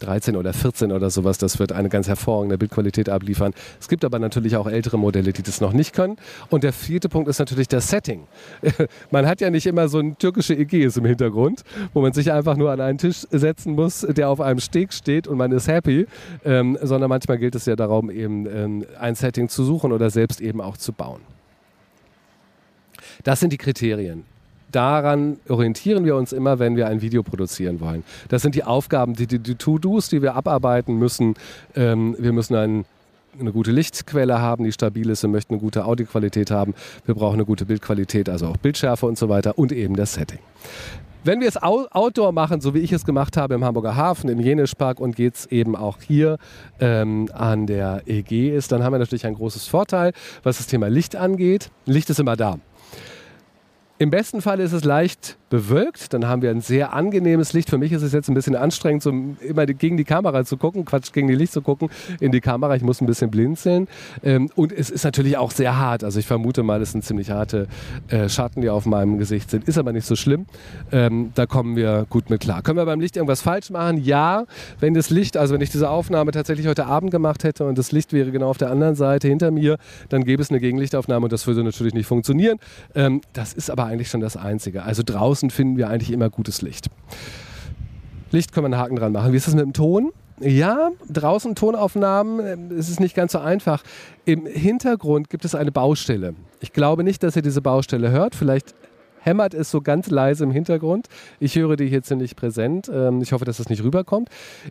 13 0.00 0.36
oder 0.36 0.52
14 0.52 0.92
oder 0.92 1.10
sowas, 1.10 1.38
das 1.38 1.58
wird 1.58 1.72
eine 1.72 1.88
ganz 1.88 2.08
hervorragende 2.08 2.58
Bildqualität 2.58 3.08
abliefern. 3.08 3.52
Es 3.80 3.88
gibt 3.88 4.04
aber 4.04 4.18
natürlich 4.18 4.56
auch 4.56 4.66
ältere 4.66 4.98
Modelle, 4.98 5.32
die 5.32 5.42
das 5.42 5.60
noch 5.60 5.72
nicht 5.72 5.92
können. 5.92 6.16
Und 6.50 6.64
der 6.64 6.72
vierte 6.72 7.08
Punkt 7.08 7.28
ist 7.28 7.38
natürlich 7.38 7.68
das 7.68 7.88
Setting. 7.88 8.26
man 9.10 9.26
hat 9.26 9.40
ja 9.40 9.50
nicht 9.50 9.66
immer 9.66 9.88
so 9.88 9.98
ein 9.98 10.18
türkische 10.18 10.54
Ägäis 10.54 10.96
im 10.96 11.04
Hintergrund, 11.04 11.62
wo 11.94 12.00
man 12.00 12.12
sich 12.12 12.32
einfach 12.32 12.56
nur 12.56 12.70
an 12.70 12.80
einen 12.80 12.98
Tisch 12.98 13.26
setzen 13.30 13.74
muss, 13.74 14.00
der 14.00 14.28
auf 14.30 14.40
einem 14.40 14.60
Steg 14.60 14.92
steht 14.92 15.26
und 15.26 15.38
man 15.38 15.52
ist 15.52 15.68
happy, 15.68 16.06
ähm, 16.44 16.78
sondern 16.82 17.08
manchmal 17.08 17.38
gilt 17.38 17.54
es 17.54 17.66
ja 17.66 17.76
darum, 17.76 18.10
eben 18.10 18.46
ähm, 18.46 18.86
ein 18.98 19.14
Setting 19.14 19.48
zu 19.48 19.64
suchen 19.64 19.92
oder 19.92 20.10
selbst 20.10 20.40
eben 20.40 20.60
auch 20.60 20.76
zu 20.76 20.92
bauen. 20.92 21.20
Das 23.24 23.40
sind 23.40 23.52
die 23.52 23.58
Kriterien 23.58 24.24
daran 24.72 25.38
orientieren 25.48 26.04
wir 26.04 26.16
uns 26.16 26.32
immer, 26.32 26.58
wenn 26.58 26.76
wir 26.76 26.86
ein 26.88 27.00
Video 27.02 27.22
produzieren 27.22 27.80
wollen. 27.80 28.04
Das 28.28 28.42
sind 28.42 28.54
die 28.54 28.64
Aufgaben, 28.64 29.14
die, 29.14 29.26
die, 29.26 29.38
die 29.38 29.54
To-Dos, 29.54 30.08
die 30.08 30.22
wir 30.22 30.34
abarbeiten 30.34 30.98
müssen. 30.98 31.34
Ähm, 31.74 32.16
wir 32.18 32.32
müssen 32.32 32.54
ein, 32.56 32.84
eine 33.38 33.52
gute 33.52 33.70
Lichtquelle 33.70 34.40
haben, 34.40 34.64
die 34.64 34.72
stabil 34.72 35.10
ist. 35.10 35.22
Wir 35.22 35.30
möchten 35.30 35.54
eine 35.54 35.60
gute 35.60 35.84
Audioqualität 35.84 36.50
haben. 36.50 36.74
Wir 37.04 37.14
brauchen 37.14 37.34
eine 37.34 37.44
gute 37.44 37.66
Bildqualität, 37.66 38.28
also 38.28 38.48
auch 38.48 38.56
Bildschärfe 38.56 39.06
und 39.06 39.18
so 39.18 39.28
weiter 39.28 39.58
und 39.58 39.72
eben 39.72 39.96
das 39.96 40.14
Setting. 40.14 40.38
Wenn 41.26 41.40
wir 41.40 41.48
es 41.48 41.60
Outdoor 41.60 42.30
machen, 42.30 42.60
so 42.60 42.72
wie 42.72 42.78
ich 42.78 42.92
es 42.92 43.04
gemacht 43.04 43.36
habe 43.36 43.54
im 43.54 43.64
Hamburger 43.64 43.96
Hafen, 43.96 44.30
im 44.30 44.38
Jenischpark 44.38 45.00
und 45.00 45.16
geht 45.16 45.34
es 45.34 45.46
eben 45.46 45.74
auch 45.74 45.98
hier 46.00 46.38
ähm, 46.78 47.28
an 47.34 47.66
der 47.66 48.02
EG 48.06 48.54
ist, 48.54 48.70
dann 48.70 48.84
haben 48.84 48.92
wir 48.92 49.00
natürlich 49.00 49.26
ein 49.26 49.34
großes 49.34 49.66
Vorteil, 49.66 50.12
was 50.44 50.58
das 50.58 50.68
Thema 50.68 50.86
Licht 50.88 51.16
angeht. 51.16 51.72
Licht 51.84 52.10
ist 52.10 52.20
immer 52.20 52.36
da. 52.36 52.60
Im 53.98 54.10
besten 54.10 54.42
Fall 54.42 54.60
ist 54.60 54.72
es 54.72 54.84
leicht 54.84 55.38
bewölkt, 55.48 56.12
dann 56.12 56.26
haben 56.26 56.42
wir 56.42 56.50
ein 56.50 56.60
sehr 56.60 56.92
angenehmes 56.92 57.54
Licht. 57.54 57.70
Für 57.70 57.78
mich 57.78 57.92
ist 57.92 58.02
es 58.02 58.12
jetzt 58.12 58.28
ein 58.28 58.34
bisschen 58.34 58.56
anstrengend, 58.56 59.02
so 59.02 59.10
immer 59.40 59.64
gegen 59.64 59.96
die 59.96 60.04
Kamera 60.04 60.44
zu 60.44 60.58
gucken, 60.58 60.84
Quatsch, 60.84 61.12
gegen 61.12 61.28
die 61.28 61.34
Licht 61.34 61.52
zu 61.52 61.62
gucken, 61.62 61.88
in 62.20 62.32
die 62.32 62.40
Kamera. 62.40 62.74
Ich 62.76 62.82
muss 62.82 63.00
ein 63.00 63.06
bisschen 63.06 63.30
blinzeln. 63.30 63.88
Ähm, 64.22 64.50
und 64.54 64.70
es 64.70 64.90
ist 64.90 65.04
natürlich 65.04 65.38
auch 65.38 65.50
sehr 65.50 65.78
hart. 65.78 66.04
Also 66.04 66.18
ich 66.18 66.26
vermute 66.26 66.62
mal, 66.62 66.82
es 66.82 66.92
sind 66.92 67.04
ziemlich 67.04 67.30
harte 67.30 67.68
äh, 68.08 68.28
Schatten, 68.28 68.60
die 68.60 68.68
auf 68.68 68.84
meinem 68.84 69.18
Gesicht 69.18 69.50
sind. 69.50 69.66
Ist 69.68 69.78
aber 69.78 69.92
nicht 69.92 70.06
so 70.06 70.14
schlimm. 70.14 70.46
Ähm, 70.92 71.30
da 71.34 71.46
kommen 71.46 71.74
wir 71.76 72.06
gut 72.10 72.28
mit 72.28 72.42
klar. 72.42 72.60
Können 72.62 72.76
wir 72.76 72.84
beim 72.84 73.00
Licht 73.00 73.16
irgendwas 73.16 73.40
falsch 73.40 73.70
machen? 73.70 74.02
Ja. 74.02 74.44
Wenn 74.78 74.92
das 74.92 75.08
Licht, 75.08 75.36
also 75.36 75.54
wenn 75.54 75.60
ich 75.62 75.70
diese 75.70 75.88
Aufnahme 75.88 76.32
tatsächlich 76.32 76.66
heute 76.66 76.84
Abend 76.84 77.12
gemacht 77.12 77.44
hätte 77.44 77.64
und 77.64 77.78
das 77.78 77.92
Licht 77.92 78.12
wäre 78.12 78.30
genau 78.30 78.50
auf 78.50 78.58
der 78.58 78.70
anderen 78.70 78.96
Seite 78.96 79.28
hinter 79.28 79.50
mir, 79.50 79.78
dann 80.10 80.24
gäbe 80.24 80.42
es 80.42 80.50
eine 80.50 80.60
Gegenlichtaufnahme 80.60 81.24
und 81.24 81.32
das 81.32 81.46
würde 81.46 81.62
natürlich 81.62 81.94
nicht 81.94 82.06
funktionieren. 82.06 82.58
Ähm, 82.94 83.20
das 83.32 83.52
ist 83.52 83.70
aber 83.70 83.85
eigentlich 83.86 84.08
schon 84.08 84.20
das 84.20 84.36
Einzige. 84.36 84.82
Also 84.82 85.02
draußen 85.04 85.50
finden 85.50 85.76
wir 85.76 85.88
eigentlich 85.88 86.12
immer 86.12 86.30
gutes 86.30 86.62
Licht. 86.62 86.88
Licht 88.30 88.52
können 88.52 88.64
wir 88.64 88.76
einen 88.76 88.82
Haken 88.82 88.96
dran 88.96 89.12
machen. 89.12 89.32
Wie 89.32 89.36
ist 89.36 89.46
das 89.46 89.54
mit 89.54 89.64
dem 89.64 89.72
Ton? 89.72 90.12
Ja, 90.40 90.90
draußen 91.08 91.54
Tonaufnahmen 91.54 92.70
äh, 92.70 92.74
ist 92.74 92.90
es 92.90 93.00
nicht 93.00 93.14
ganz 93.14 93.32
so 93.32 93.38
einfach. 93.38 93.82
Im 94.26 94.44
Hintergrund 94.46 95.30
gibt 95.30 95.44
es 95.44 95.54
eine 95.54 95.72
Baustelle. 95.72 96.34
Ich 96.60 96.72
glaube 96.72 97.04
nicht, 97.04 97.22
dass 97.22 97.36
ihr 97.36 97.42
diese 97.42 97.62
Baustelle 97.62 98.10
hört. 98.10 98.34
Vielleicht 98.34 98.74
hämmert 99.20 99.54
es 99.54 99.70
so 99.70 99.80
ganz 99.80 100.10
leise 100.10 100.44
im 100.44 100.50
Hintergrund. 100.50 101.08
Ich 101.40 101.56
höre 101.56 101.76
die 101.76 101.88
hier 101.88 102.02
ziemlich 102.02 102.36
präsent. 102.36 102.90
Ähm, 102.92 103.22
ich 103.22 103.32
hoffe, 103.32 103.44
dass 103.44 103.56
das 103.56 103.68
nicht 103.68 103.82
rüberkommt. 103.82 104.28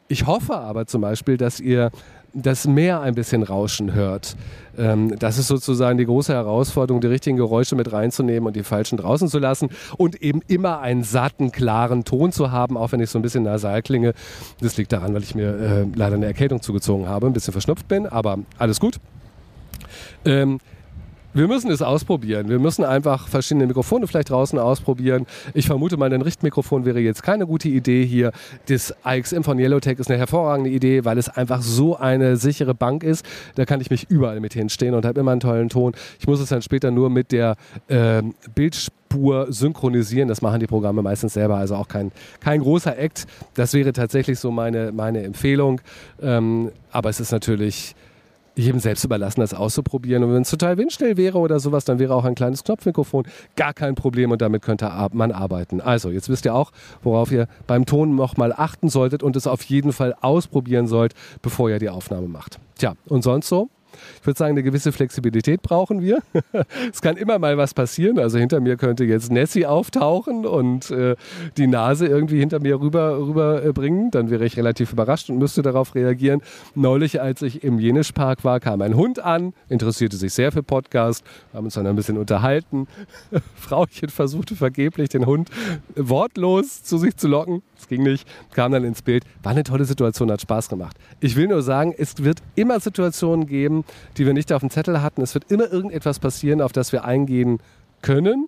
Ich 0.08 0.28
hoffe 0.28 0.56
aber 0.56 0.86
zum 0.86 1.02
Beispiel, 1.02 1.38
dass 1.38 1.60
ihr 1.60 1.92
das 2.36 2.68
Meer 2.68 3.01
ein 3.01 3.15
bisschen 3.15 3.44
rauschen 3.44 3.94
hört. 3.94 4.36
Ähm, 4.77 5.18
das 5.18 5.38
ist 5.38 5.48
sozusagen 5.48 5.98
die 5.98 6.06
große 6.06 6.34
Herausforderung, 6.34 7.00
die 7.00 7.08
richtigen 7.08 7.38
Geräusche 7.38 7.75
mit 7.75 7.92
reinzunehmen 7.92 8.46
und 8.46 8.56
die 8.56 8.63
falschen 8.63 8.98
draußen 8.98 9.30
zu 9.30 9.39
lassen 9.39 9.70
und 9.98 10.22
eben 10.22 10.42
immer 10.48 10.80
einen 10.80 11.04
satten, 11.04 11.51
klaren 11.51 12.04
Ton 12.04 12.34
zu 12.34 12.51
haben, 12.51 12.75
auch 12.77 12.92
wenn 12.92 13.00
ich 13.00 13.10
so 13.10 13.18
ein 13.18 13.22
bisschen 13.22 13.44
nasal 13.44 13.82
klinge. 13.82 14.13
Das 14.60 14.75
liegt 14.75 14.92
daran, 14.92 15.13
weil 15.13 15.24
ich 15.24 15.34
mir 15.34 15.58
äh, 15.58 15.86
leider 15.96 16.15
eine 16.15 16.25
Erkältung 16.25 16.62
zugezogen 16.62 17.08
habe, 17.08 17.27
ein 17.27 17.34
bisschen 17.34 17.54
verschnupft 17.54 17.88
bin, 17.88 18.06
aber 18.06 18.39
alles 18.58 18.80
gut. 18.80 19.00
Ähm, 20.25 20.60
wir 21.36 21.50
müssen 21.50 21.70
es 21.70 21.82
ausprobieren. 21.82 22.48
Wir 22.48 22.60
müssen 22.60 22.86
einfach 22.86 23.27
verschiedene 23.27 23.68
Mikrofone 23.68 24.08
vielleicht 24.08 24.30
draußen 24.30 24.58
ausprobieren. 24.58 25.25
Ich 25.54 25.68
vermute 25.68 25.98
mal, 25.98 26.12
ein 26.12 26.22
Richtmikrofon 26.22 26.86
wäre 26.86 27.00
jetzt 27.00 27.24
keine 27.24 27.46
gute 27.46 27.68
Idee 27.68 28.06
hier. 28.06 28.32
Das 28.68 28.96
AXM 29.04 29.42
von 29.42 29.60
Yellowtech 29.60 30.00
ist 30.00 30.10
eine 30.10 30.18
hervorragende 30.18 30.70
Idee, 30.70 31.04
weil 31.04 31.18
es 31.18 31.27
einfach 31.27 31.62
so 31.62 31.98
eine 31.98 32.38
sichere 32.38 32.74
Bank 32.74 33.04
ist. 33.04 33.25
Da 33.56 33.65
kann 33.65 33.82
ich 33.82 33.89
mich 33.89 34.10
überall 34.10 34.39
mit 34.39 34.54
hinstehen 34.54 34.94
und 34.96 35.06
habe 35.06 35.20
immer 35.20 35.32
einen 35.32 35.42
tollen 35.42 35.68
Ton. 35.68 35.92
Ich 36.20 36.25
muss 36.25 36.39
es 36.39 36.48
dann 36.48 36.62
später 36.62 36.89
nur 36.89 37.10
mit 37.10 37.34
der 37.34 37.58
äh, 37.89 38.24
Bildspur 38.56 39.51
synchronisieren. 39.51 40.30
Das 40.30 40.42
machen 40.42 40.62
die 40.62 40.68
Programme 40.68 41.01
meistens 41.01 41.34
selber, 41.34 41.58
also 41.58 41.75
auch 41.75 41.89
kein, 41.89 42.13
kein 42.39 42.62
großer 42.62 42.98
Act. 42.98 43.27
Das 43.56 43.74
wäre 43.74 43.92
tatsächlich 43.92 44.39
so 44.39 44.51
meine, 44.51 44.94
meine 44.94 45.24
Empfehlung. 45.24 45.82
Ähm, 46.22 46.72
aber 46.92 47.10
es 47.10 47.20
ist 47.20 47.34
natürlich 47.34 47.94
jedem 48.56 48.80
selbst 48.80 49.04
überlassen, 49.04 49.42
das 49.42 49.54
auszuprobieren. 49.54 50.24
Und 50.24 50.34
wenn 50.34 50.42
es 50.42 50.50
total 50.50 50.78
windstill 50.78 51.18
wäre 51.18 51.38
oder 51.38 51.60
sowas, 51.60 51.86
dann 51.86 52.00
wäre 52.00 52.14
auch 52.16 52.26
ein 52.26 52.36
kleines 52.36 52.64
Knopfmikrofon 52.64 53.26
gar 53.56 53.74
kein 53.74 53.96
Problem 53.96 54.32
und 54.32 54.42
damit 54.42 54.62
könnte 54.62 54.92
man 55.14 55.32
arbeiten. 55.32 55.82
Also, 55.82 56.10
jetzt 56.10 56.30
wisst 56.30 56.46
ihr 56.46 56.56
auch, 56.56 56.72
worauf 57.04 57.32
ihr 57.32 57.48
beim 57.68 57.86
Ton 57.86 58.16
nochmal 58.16 58.54
achten 58.54 58.90
solltet 58.90 59.24
und 59.24 59.36
es 59.36 59.48
auf 59.48 59.64
jeden 59.64 59.92
Fall 59.92 60.16
ausprobieren 60.22 60.88
sollt, 60.88 61.14
bevor 61.42 61.70
ihr 61.70 61.80
die 61.80 61.90
Aufnahme 61.90 62.28
macht. 62.28 62.60
Tja, 62.78 62.94
und 63.08 63.24
sonst 63.24 63.48
so? 63.48 63.70
Ich 64.22 64.28
würde 64.28 64.38
sagen, 64.38 64.52
eine 64.52 64.64
gewisse 64.64 64.92
Flexibilität 64.92 65.62
brauchen 65.62 66.02
wir. 66.02 66.20
es 66.92 67.02
kann 67.02 67.18
immer 67.18 67.40
mal 67.40 67.58
was 67.58 67.74
passieren. 67.74 68.20
Also 68.20 68.38
hinter 68.38 68.60
mir 68.60 68.78
könnte 68.78 69.04
jetzt 69.04 69.32
Nessie 69.32 69.66
auftauchen 69.66 70.46
und 70.46 70.92
äh, 70.92 71.16
die 71.58 71.68
Nase 71.68 72.08
irgendwie 72.08 72.40
hinter 72.40 72.60
mir 72.60 72.80
rüber, 72.80 73.18
rüber 73.18 73.64
äh. 73.64 73.75
Dann 74.12 74.30
wäre 74.30 74.46
ich 74.46 74.58
relativ 74.58 74.94
überrascht 74.94 75.30
und 75.30 75.38
müsste 75.38 75.62
darauf 75.62 75.96
reagieren. 75.96 76.42
Neulich, 76.74 77.22
als 77.22 77.42
ich 77.42 77.64
im 77.64 77.80
Jenischpark 77.80 78.44
war, 78.44 78.60
kam 78.60 78.82
ein 78.82 78.96
Hund 78.96 79.20
an, 79.20 79.54
interessierte 79.70 80.18
sich 80.18 80.34
sehr 80.34 80.52
für 80.52 80.64
Podcast, 80.64 81.24
haben 81.54 81.66
uns 81.66 81.75
dann 81.75 81.86
ein 81.88 81.96
bisschen 81.96 82.18
unterhalten. 82.18 82.88
Frauchen 83.56 84.10
versuchte 84.10 84.56
vergeblich, 84.56 85.10
den 85.10 85.25
Hund 85.25 85.50
wortlos 85.96 86.84
zu 86.84 86.98
sich 86.98 87.16
zu 87.18 87.28
locken. 87.28 87.62
Es 87.77 87.88
ging 87.88 88.03
nicht, 88.03 88.27
kam 88.53 88.72
dann 88.72 88.84
ins 88.84 89.01
Bild. 89.01 89.24
War 89.44 89.51
eine 89.51 89.63
tolle 89.63 89.86
Situation, 89.86 90.32
hat 90.32 90.41
Spaß 90.41 90.70
gemacht. 90.70 90.98
Ich 91.20 91.36
will 91.36 91.48
nur 91.48 91.62
sagen, 91.62 91.94
es 91.98 92.24
wird 92.24 92.41
immer 92.55 92.79
Situationen 92.79 93.48
geben, 93.48 93.84
die 94.17 94.25
wir 94.25 94.34
nicht 94.34 94.51
auf 94.53 94.62
dem 94.62 94.70
Zettel 94.70 95.01
hatten. 95.01 95.22
Es 95.22 95.34
wird 95.34 95.51
immer 95.51 95.72
irgendetwas 95.72 96.20
passieren, 96.20 96.62
auf 96.62 96.72
das 96.72 96.91
wir 96.91 97.05
eingehen 97.05 97.60
können 98.01 98.48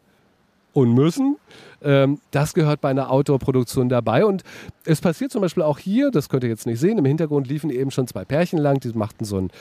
und 0.74 0.94
müssen. 0.94 1.38
Ähm, 1.82 2.20
das 2.32 2.54
gehört 2.54 2.82
bei 2.82 2.90
einer 2.90 3.12
Outdoor-Produktion 3.12 3.90
dabei. 3.90 4.26
Und 4.26 4.44
es 4.86 5.02
passiert 5.02 5.32
zum 5.32 5.42
Beispiel 5.42 5.64
auch 5.64 5.80
hier, 5.80 6.12
das 6.12 6.30
könnt 6.30 6.44
ihr 6.44 6.50
jetzt 6.50 6.66
nicht 6.66 6.80
sehen, 6.80 6.98
im 6.98 7.06
Hintergrund 7.06 7.48
liefen 7.48 7.70
eben 7.70 7.92
schon 7.92 8.08
zwei 8.08 8.26
Pärchen 8.26 8.60
lang, 8.60 8.80
die 8.80 8.90
machten 8.90 9.26
so 9.26 9.38
ein 9.38 9.52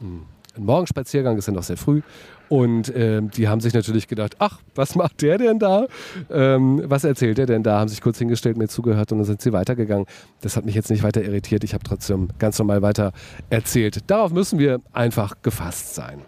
hm, 0.00 0.22
ein 0.56 0.64
Morgenspaziergang, 0.64 1.36
ist 1.36 1.46
ja 1.46 1.52
noch 1.52 1.62
sehr 1.62 1.76
früh. 1.76 2.02
Und 2.48 2.92
ähm, 2.94 3.30
die 3.30 3.48
haben 3.48 3.60
sich 3.60 3.72
natürlich 3.72 4.06
gedacht, 4.08 4.36
ach, 4.38 4.60
was 4.74 4.94
macht 4.94 5.22
der 5.22 5.38
denn 5.38 5.58
da? 5.58 5.86
Ähm, 6.30 6.82
was 6.84 7.04
erzählt 7.04 7.38
er 7.38 7.46
denn 7.46 7.62
da? 7.62 7.80
Haben 7.80 7.88
sich 7.88 8.00
kurz 8.00 8.18
hingestellt, 8.18 8.56
mir 8.56 8.68
zugehört 8.68 9.12
und 9.12 9.18
dann 9.18 9.24
sind 9.24 9.40
sie 9.40 9.52
weitergegangen. 9.52 10.06
Das 10.42 10.56
hat 10.56 10.64
mich 10.64 10.74
jetzt 10.74 10.90
nicht 10.90 11.02
weiter 11.02 11.22
irritiert. 11.22 11.64
Ich 11.64 11.74
habe 11.74 11.84
trotzdem 11.84 12.28
ganz 12.38 12.58
normal 12.58 12.82
weiter 12.82 13.12
erzählt. 13.50 13.98
Darauf 14.08 14.32
müssen 14.32 14.58
wir 14.58 14.80
einfach 14.92 15.36
gefasst 15.42 15.94
sein. 15.94 16.20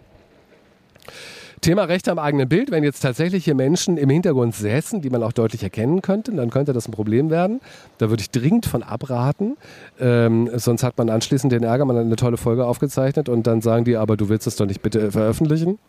Thema 1.61 1.85
Recht 1.85 2.07
am 2.07 2.19
eigenen 2.19 2.47
Bild. 2.47 2.71
Wenn 2.71 2.83
jetzt 2.83 3.01
tatsächlich 3.01 3.45
hier 3.45 3.55
Menschen 3.55 3.97
im 3.97 4.09
Hintergrund 4.09 4.55
säßen, 4.55 5.01
die 5.01 5.09
man 5.09 5.23
auch 5.23 5.31
deutlich 5.31 5.63
erkennen 5.63 6.01
könnte, 6.01 6.31
dann 6.31 6.49
könnte 6.49 6.71
das 6.71 6.87
ein 6.87 6.91
Problem 6.91 7.29
werden. 7.29 7.61
Da 7.97 8.09
würde 8.09 8.21
ich 8.21 8.29
dringend 8.29 8.65
von 8.65 8.83
abraten. 8.83 9.57
Ähm, 9.99 10.49
sonst 10.53 10.83
hat 10.83 10.97
man 10.97 11.09
anschließend 11.09 11.51
den 11.51 11.63
Ärger, 11.63 11.85
man 11.85 11.95
hat 11.97 12.05
eine 12.05 12.15
tolle 12.15 12.37
Folge 12.37 12.65
aufgezeichnet 12.65 13.27
und 13.27 13.47
dann 13.47 13.61
sagen 13.61 13.85
die, 13.85 13.97
aber 13.97 14.17
du 14.17 14.29
willst 14.29 14.45
es 14.45 14.55
doch 14.55 14.67
nicht 14.67 14.81
bitte 14.81 15.11
veröffentlichen. 15.11 15.79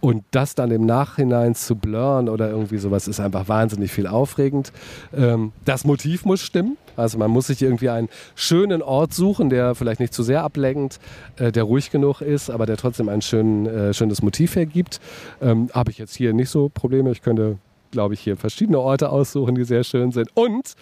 Und 0.00 0.24
das 0.30 0.54
dann 0.54 0.70
im 0.70 0.86
Nachhinein 0.86 1.54
zu 1.54 1.76
blurren 1.76 2.28
oder 2.28 2.50
irgendwie 2.50 2.78
sowas 2.78 3.06
ist 3.06 3.20
einfach 3.20 3.48
wahnsinnig 3.48 3.92
viel 3.92 4.06
aufregend. 4.06 4.72
Ähm, 5.14 5.52
das 5.64 5.84
Motiv 5.84 6.24
muss 6.24 6.40
stimmen. 6.40 6.78
Also 6.96 7.18
man 7.18 7.30
muss 7.30 7.48
sich 7.48 7.62
irgendwie 7.62 7.90
einen 7.90 8.08
schönen 8.34 8.82
Ort 8.82 9.12
suchen, 9.12 9.50
der 9.50 9.74
vielleicht 9.74 10.00
nicht 10.00 10.14
zu 10.14 10.22
sehr 10.22 10.42
ablenkend, 10.42 11.00
äh, 11.36 11.52
der 11.52 11.64
ruhig 11.64 11.90
genug 11.90 12.20
ist, 12.22 12.50
aber 12.50 12.66
der 12.66 12.76
trotzdem 12.76 13.08
ein 13.08 13.22
schön, 13.22 13.66
äh, 13.66 13.92
schönes 13.92 14.22
Motiv 14.22 14.56
hergibt. 14.56 15.00
Ähm, 15.42 15.68
Habe 15.72 15.90
ich 15.90 15.98
jetzt 15.98 16.16
hier 16.16 16.32
nicht 16.32 16.50
so 16.50 16.68
Probleme. 16.68 17.10
Ich 17.10 17.22
könnte 17.22 17.58
glaube 17.90 18.14
ich, 18.14 18.20
hier 18.20 18.36
verschiedene 18.36 18.78
Orte 18.78 19.10
aussuchen, 19.10 19.56
die 19.56 19.64
sehr 19.64 19.82
schön 19.84 20.12
sind. 20.12 20.30
Und, 20.34 20.74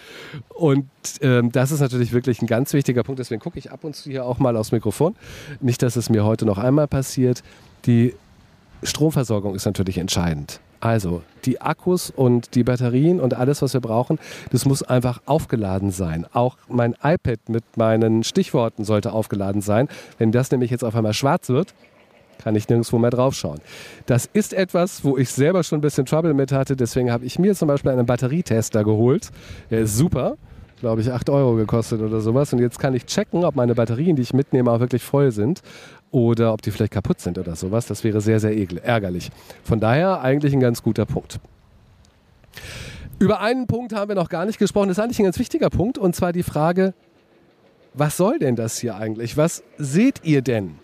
und 0.50 0.86
ähm, 1.22 1.50
das 1.52 1.72
ist 1.72 1.80
natürlich 1.80 2.12
wirklich 2.12 2.42
ein 2.42 2.46
ganz 2.46 2.72
wichtiger 2.74 3.02
Punkt, 3.02 3.18
deswegen 3.18 3.40
gucke 3.40 3.58
ich 3.58 3.72
ab 3.72 3.84
und 3.84 3.96
zu 3.96 4.10
hier 4.10 4.26
auch 4.26 4.38
mal 4.38 4.56
aufs 4.58 4.72
Mikrofon. 4.72 5.16
Nicht, 5.60 5.82
dass 5.82 5.96
es 5.96 6.10
mir 6.10 6.24
heute 6.24 6.44
noch 6.44 6.58
einmal 6.58 6.86
passiert. 6.86 7.42
Die 7.86 8.14
Stromversorgung 8.82 9.54
ist 9.54 9.66
natürlich 9.66 9.98
entscheidend. 9.98 10.60
Also 10.80 11.22
die 11.44 11.60
Akkus 11.60 12.10
und 12.10 12.54
die 12.54 12.62
Batterien 12.62 13.20
und 13.20 13.34
alles, 13.34 13.62
was 13.62 13.74
wir 13.74 13.80
brauchen, 13.80 14.18
das 14.52 14.64
muss 14.64 14.82
einfach 14.82 15.20
aufgeladen 15.26 15.90
sein. 15.90 16.24
Auch 16.32 16.56
mein 16.68 16.94
iPad 17.02 17.48
mit 17.48 17.64
meinen 17.76 18.22
Stichworten 18.22 18.84
sollte 18.84 19.12
aufgeladen 19.12 19.60
sein. 19.60 19.88
Wenn 20.18 20.30
das 20.30 20.50
nämlich 20.50 20.70
jetzt 20.70 20.84
auf 20.84 20.94
einmal 20.94 21.14
schwarz 21.14 21.48
wird, 21.48 21.74
kann 22.38 22.54
ich 22.54 22.68
nirgendwo 22.68 22.98
mehr 22.98 23.10
draufschauen. 23.10 23.58
Das 24.06 24.26
ist 24.32 24.52
etwas, 24.52 25.04
wo 25.04 25.18
ich 25.18 25.30
selber 25.30 25.64
schon 25.64 25.78
ein 25.78 25.82
bisschen 25.82 26.06
Trouble 26.06 26.34
mit 26.34 26.52
hatte. 26.52 26.76
Deswegen 26.76 27.10
habe 27.10 27.24
ich 27.24 27.40
mir 27.40 27.56
zum 27.56 27.66
Beispiel 27.66 27.90
einen 27.90 28.06
Batterietester 28.06 28.84
geholt. 28.84 29.30
Der 29.70 29.80
ist 29.80 29.96
super 29.96 30.36
glaube 30.80 31.00
ich, 31.00 31.10
8 31.10 31.28
Euro 31.30 31.56
gekostet 31.56 32.00
oder 32.00 32.20
sowas. 32.20 32.52
Und 32.52 32.60
jetzt 32.60 32.78
kann 32.78 32.94
ich 32.94 33.04
checken, 33.04 33.44
ob 33.44 33.56
meine 33.56 33.74
Batterien, 33.74 34.14
die 34.14 34.22
ich 34.22 34.32
mitnehme, 34.32 34.70
auch 34.70 34.78
wirklich 34.78 35.02
voll 35.02 35.32
sind 35.32 35.60
oder 36.10 36.52
ob 36.52 36.62
die 36.62 36.70
vielleicht 36.70 36.92
kaputt 36.92 37.20
sind 37.20 37.38
oder 37.38 37.56
sowas. 37.56 37.86
Das 37.86 38.04
wäre 38.04 38.20
sehr, 38.20 38.40
sehr 38.40 38.52
ärgerlich. 38.84 39.30
Von 39.64 39.80
daher 39.80 40.20
eigentlich 40.20 40.52
ein 40.52 40.60
ganz 40.60 40.82
guter 40.82 41.06
Punkt. 41.06 41.40
Über 43.18 43.40
einen 43.40 43.66
Punkt 43.66 43.94
haben 43.94 44.08
wir 44.08 44.14
noch 44.14 44.28
gar 44.28 44.46
nicht 44.46 44.58
gesprochen. 44.58 44.88
Das 44.88 44.98
ist 44.98 45.04
eigentlich 45.04 45.18
ein 45.18 45.24
ganz 45.24 45.38
wichtiger 45.38 45.70
Punkt. 45.70 45.98
Und 45.98 46.14
zwar 46.14 46.32
die 46.32 46.42
Frage, 46.42 46.94
was 47.94 48.16
soll 48.16 48.38
denn 48.38 48.56
das 48.56 48.78
hier 48.78 48.96
eigentlich? 48.96 49.36
Was 49.36 49.62
seht 49.76 50.20
ihr 50.24 50.42
denn, 50.42 50.76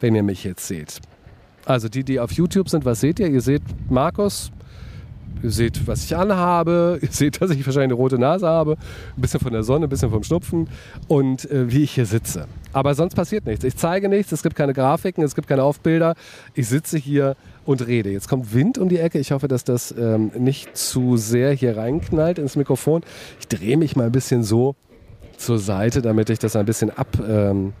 wenn 0.00 0.14
ihr 0.14 0.22
mich 0.22 0.44
jetzt 0.44 0.66
seht? 0.66 1.00
Also 1.64 1.88
die, 1.88 2.02
die 2.02 2.18
auf 2.18 2.32
YouTube 2.32 2.68
sind, 2.68 2.84
was 2.84 3.00
seht 3.00 3.20
ihr? 3.20 3.28
Ihr 3.28 3.40
seht 3.40 3.62
Markus, 3.88 4.50
Ihr 5.42 5.50
seht, 5.50 5.86
was 5.86 6.04
ich 6.04 6.16
anhabe. 6.16 6.98
Ihr 7.02 7.08
seht, 7.10 7.40
dass 7.40 7.50
ich 7.50 7.64
wahrscheinlich 7.66 7.92
eine 7.92 7.94
rote 7.94 8.18
Nase 8.18 8.46
habe. 8.46 8.76
Ein 9.16 9.20
bisschen 9.20 9.40
von 9.40 9.52
der 9.52 9.62
Sonne, 9.62 9.86
ein 9.86 9.88
bisschen 9.88 10.10
vom 10.10 10.22
Schnupfen. 10.22 10.68
Und 11.08 11.50
äh, 11.50 11.70
wie 11.70 11.82
ich 11.82 11.92
hier 11.92 12.06
sitze. 12.06 12.46
Aber 12.72 12.94
sonst 12.94 13.14
passiert 13.14 13.46
nichts. 13.46 13.64
Ich 13.64 13.76
zeige 13.76 14.08
nichts. 14.08 14.32
Es 14.32 14.42
gibt 14.42 14.56
keine 14.56 14.72
Grafiken. 14.72 15.24
Es 15.24 15.34
gibt 15.34 15.48
keine 15.48 15.62
Aufbilder. 15.62 16.14
Ich 16.54 16.68
sitze 16.68 16.98
hier 16.98 17.36
und 17.64 17.86
rede. 17.86 18.10
Jetzt 18.10 18.28
kommt 18.28 18.54
Wind 18.54 18.78
um 18.78 18.88
die 18.88 18.98
Ecke. 18.98 19.18
Ich 19.18 19.32
hoffe, 19.32 19.48
dass 19.48 19.64
das 19.64 19.94
ähm, 19.96 20.30
nicht 20.38 20.76
zu 20.76 21.16
sehr 21.16 21.52
hier 21.52 21.76
reinknallt 21.76 22.38
ins 22.38 22.56
Mikrofon. 22.56 23.02
Ich 23.38 23.48
drehe 23.48 23.76
mich 23.76 23.96
mal 23.96 24.06
ein 24.06 24.12
bisschen 24.12 24.42
so 24.42 24.76
zur 25.36 25.58
Seite, 25.58 26.02
damit 26.02 26.30
ich 26.30 26.38
das 26.38 26.56
ein 26.56 26.66
bisschen 26.66 26.90
ab. 26.90 27.08
Ähm, 27.26 27.72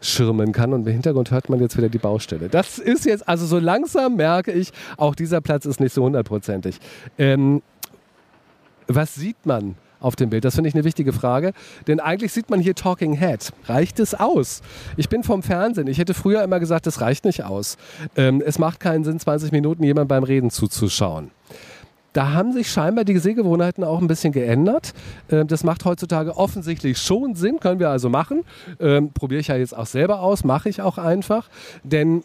schirmen 0.00 0.52
kann. 0.52 0.72
Und 0.72 0.86
im 0.86 0.92
Hintergrund 0.92 1.30
hört 1.30 1.48
man 1.48 1.60
jetzt 1.60 1.76
wieder 1.76 1.88
die 1.88 1.98
Baustelle. 1.98 2.48
Das 2.48 2.78
ist 2.78 3.04
jetzt, 3.04 3.28
also 3.28 3.46
so 3.46 3.58
langsam 3.58 4.16
merke 4.16 4.52
ich, 4.52 4.72
auch 4.96 5.14
dieser 5.14 5.40
Platz 5.40 5.66
ist 5.66 5.80
nicht 5.80 5.92
so 5.92 6.02
hundertprozentig. 6.02 6.78
Ähm, 7.18 7.62
was 8.86 9.14
sieht 9.14 9.44
man? 9.44 9.76
auf 10.00 10.16
dem 10.16 10.30
Bild? 10.30 10.44
Das 10.44 10.54
finde 10.54 10.68
ich 10.68 10.74
eine 10.74 10.84
wichtige 10.84 11.12
Frage, 11.12 11.52
denn 11.86 12.00
eigentlich 12.00 12.32
sieht 12.32 12.50
man 12.50 12.60
hier 12.60 12.74
Talking 12.74 13.12
Head. 13.12 13.52
Reicht 13.66 14.00
es 14.00 14.14
aus? 14.14 14.62
Ich 14.96 15.08
bin 15.08 15.22
vom 15.22 15.42
Fernsehen. 15.42 15.86
Ich 15.86 15.98
hätte 15.98 16.14
früher 16.14 16.42
immer 16.42 16.58
gesagt, 16.58 16.86
das 16.86 17.00
reicht 17.00 17.24
nicht 17.24 17.44
aus. 17.44 17.76
Ähm, 18.16 18.42
es 18.44 18.58
macht 18.58 18.80
keinen 18.80 19.04
Sinn, 19.04 19.18
20 19.18 19.52
Minuten 19.52 19.84
jemand 19.84 20.08
beim 20.08 20.24
Reden 20.24 20.50
zuzuschauen. 20.50 21.30
Da 22.12 22.32
haben 22.32 22.52
sich 22.52 22.70
scheinbar 22.70 23.04
die 23.04 23.16
Sehgewohnheiten 23.18 23.84
auch 23.84 24.00
ein 24.00 24.08
bisschen 24.08 24.32
geändert. 24.32 24.92
Ähm, 25.30 25.46
das 25.46 25.64
macht 25.64 25.84
heutzutage 25.84 26.36
offensichtlich 26.36 26.98
schon 26.98 27.34
Sinn, 27.34 27.60
können 27.60 27.80
wir 27.80 27.90
also 27.90 28.08
machen. 28.08 28.42
Ähm, 28.80 29.12
Probiere 29.12 29.40
ich 29.40 29.48
ja 29.48 29.56
jetzt 29.56 29.76
auch 29.76 29.86
selber 29.86 30.20
aus, 30.20 30.44
mache 30.44 30.68
ich 30.68 30.82
auch 30.82 30.98
einfach. 30.98 31.48
Denn 31.84 32.22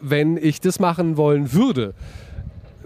wenn 0.00 0.36
ich 0.36 0.60
das 0.60 0.80
machen 0.80 1.16
wollen 1.16 1.52
würde, 1.52 1.94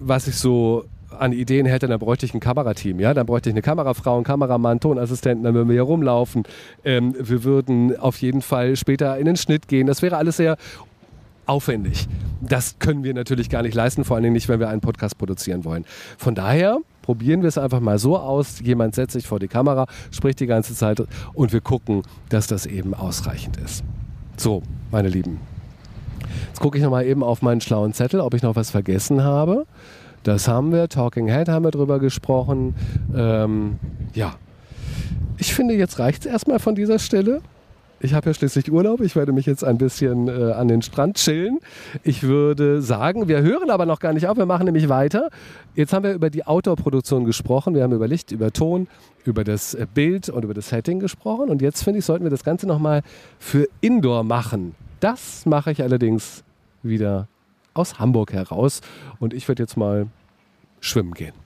was 0.01 0.27
ich 0.27 0.37
so 0.37 0.85
an 1.19 1.33
Ideen 1.33 1.67
hätte, 1.67 1.87
dann 1.87 2.01
bräuchte 2.01 2.27
ich 2.27 2.35
ein 2.35 2.41
Kamerateam. 2.41 2.99
Ja? 2.99 3.15
Dann 3.15 3.27
bräuchte 3.27 3.49
ich 3.49 3.55
eine 3.55 3.63
Kamerafrau, 3.63 4.17
einen 4.17 4.25
Kameramann, 4.25 4.81
Tonassistenten, 4.81 5.45
dann 5.45 5.55
würden 5.55 5.69
wir 5.69 5.75
hier 5.75 5.83
rumlaufen. 5.83 6.43
Ähm, 6.85 7.15
wir 7.19 7.45
würden 7.45 7.97
auf 7.99 8.19
jeden 8.19 8.43
Fall 8.43 8.75
später 8.75 9.17
in 9.19 9.27
den 9.27 9.37
Schnitt 9.37 9.69
gehen. 9.69 9.87
Das 9.87 10.03
wäre 10.03 10.17
alles 10.17 10.39
sehr 10.39 10.57
aufwendig. 11.47 12.09
Das 12.49 12.79
können 12.79 13.05
wir 13.05 13.15
natürlich 13.15 13.49
gar 13.49 13.63
nicht 13.63 13.75
leisten, 13.75 14.05
vor 14.05 14.17
allen 14.17 14.25
Dingen 14.25 14.35
nicht, 14.35 14.49
wenn 14.49 14.61
wir 14.61 14.69
einen 14.69 14.81
Podcast 14.81 15.19
produzieren 15.19 15.65
wollen. 15.65 15.85
Von 16.19 16.35
daher 16.35 16.79
probieren 17.03 17.43
wir 17.43 17.49
es 17.49 17.59
einfach 17.59 17.81
mal 17.81 17.99
so 17.99 18.19
aus. 18.19 18.61
Jemand 18.61 18.95
setzt 18.95 19.13
sich 19.13 19.27
vor 19.27 19.39
die 19.39 19.49
Kamera, 19.49 19.87
spricht 20.11 20.41
die 20.41 20.47
ganze 20.47 20.75
Zeit 20.75 21.03
und 21.35 21.53
wir 21.53 21.61
gucken, 21.61 22.03
dass 22.29 22.47
das 22.47 22.67
eben 22.67 22.95
ausreichend 22.95 23.57
ist. 23.59 23.85
So, 24.37 24.63
meine 24.91 25.09
Lieben. 25.09 25.39
Jetzt 26.49 26.61
gucke 26.61 26.79
ich 26.79 26.85
nochmal 26.85 27.07
eben 27.07 27.23
auf 27.23 27.43
meinen 27.43 27.61
schlauen 27.61 27.93
Zettel, 27.93 28.21
ob 28.21 28.35
ich 28.35 28.43
noch 28.43 28.57
was 28.57 28.71
vergessen 28.71 29.23
habe. 29.23 29.67
Das 30.23 30.49
haben 30.49 30.73
wir. 30.73 30.89
Talking 30.89 31.29
Head 31.29 31.49
haben 31.49 31.65
wir 31.65 31.71
drüber 31.71 31.99
gesprochen. 31.99 32.75
Ähm, 33.15 33.79
ja. 34.15 34.35
Ich 35.37 35.55
finde, 35.55 35.75
jetzt 35.75 35.99
reicht 35.99 36.25
es 36.25 36.33
erstmal 36.33 36.59
von 36.59 36.75
dieser 36.75 36.99
Stelle. 36.99 37.43
Ich 38.05 38.13
habe 38.13 38.29
ja 38.29 38.35
schließlich 38.35 38.71
Urlaub. 38.71 39.01
Ich 39.01 39.17
werde 39.17 39.33
mich 39.33 39.47
jetzt 39.47 39.65
ein 39.65 39.79
bisschen 39.79 40.29
äh, 40.29 40.53
an 40.53 40.69
den 40.69 40.83
Strand 40.83 41.17
chillen. 41.17 41.61
Ich 42.03 42.23
würde 42.23 42.83
sagen, 42.83 43.29
wir 43.29 43.41
hören 43.41 43.71
aber 43.71 43.87
noch 43.87 43.99
gar 43.99 44.13
nicht 44.13 44.29
auf. 44.29 44.37
Wir 44.37 44.45
machen 44.45 44.67
nämlich 44.67 44.91
weiter. 44.91 45.31
Jetzt 45.75 45.95
haben 45.95 46.05
wir 46.05 46.13
über 46.13 46.29
die 46.29 46.45
Outdoor-Produktion 46.47 47.25
gesprochen. 47.25 47.75
Wir 47.75 47.83
haben 47.83 47.95
über 47.95 48.07
Licht, 48.07 48.31
über 48.31 48.53
Ton, 48.53 48.89
über 49.25 49.43
das 49.43 49.73
äh, 49.73 49.87
Bild 49.95 50.29
und 50.29 50.45
über 50.45 50.53
das 50.53 50.69
Setting 50.69 51.01
gesprochen. 51.01 51.49
Und 51.49 51.63
jetzt 51.63 51.83
finde 51.83 52.01
ich, 52.01 52.05
sollten 52.05 52.25
wir 52.25 52.31
das 52.31 52.45
Ganze 52.45 52.67
nochmal 52.67 53.01
für 53.39 53.69
Indoor 53.81 54.23
machen. 54.23 54.75
Das 55.01 55.47
mache 55.47 55.71
ich 55.71 55.83
allerdings 55.83 56.45
wieder 56.83 57.27
aus 57.73 57.99
Hamburg 57.99 58.35
heraus. 58.35 58.83
Und 59.19 59.33
ich 59.33 59.49
werde 59.49 59.63
jetzt 59.63 59.79
mal 59.79 60.09
schwimmen 60.79 61.15
gehen. 61.15 61.44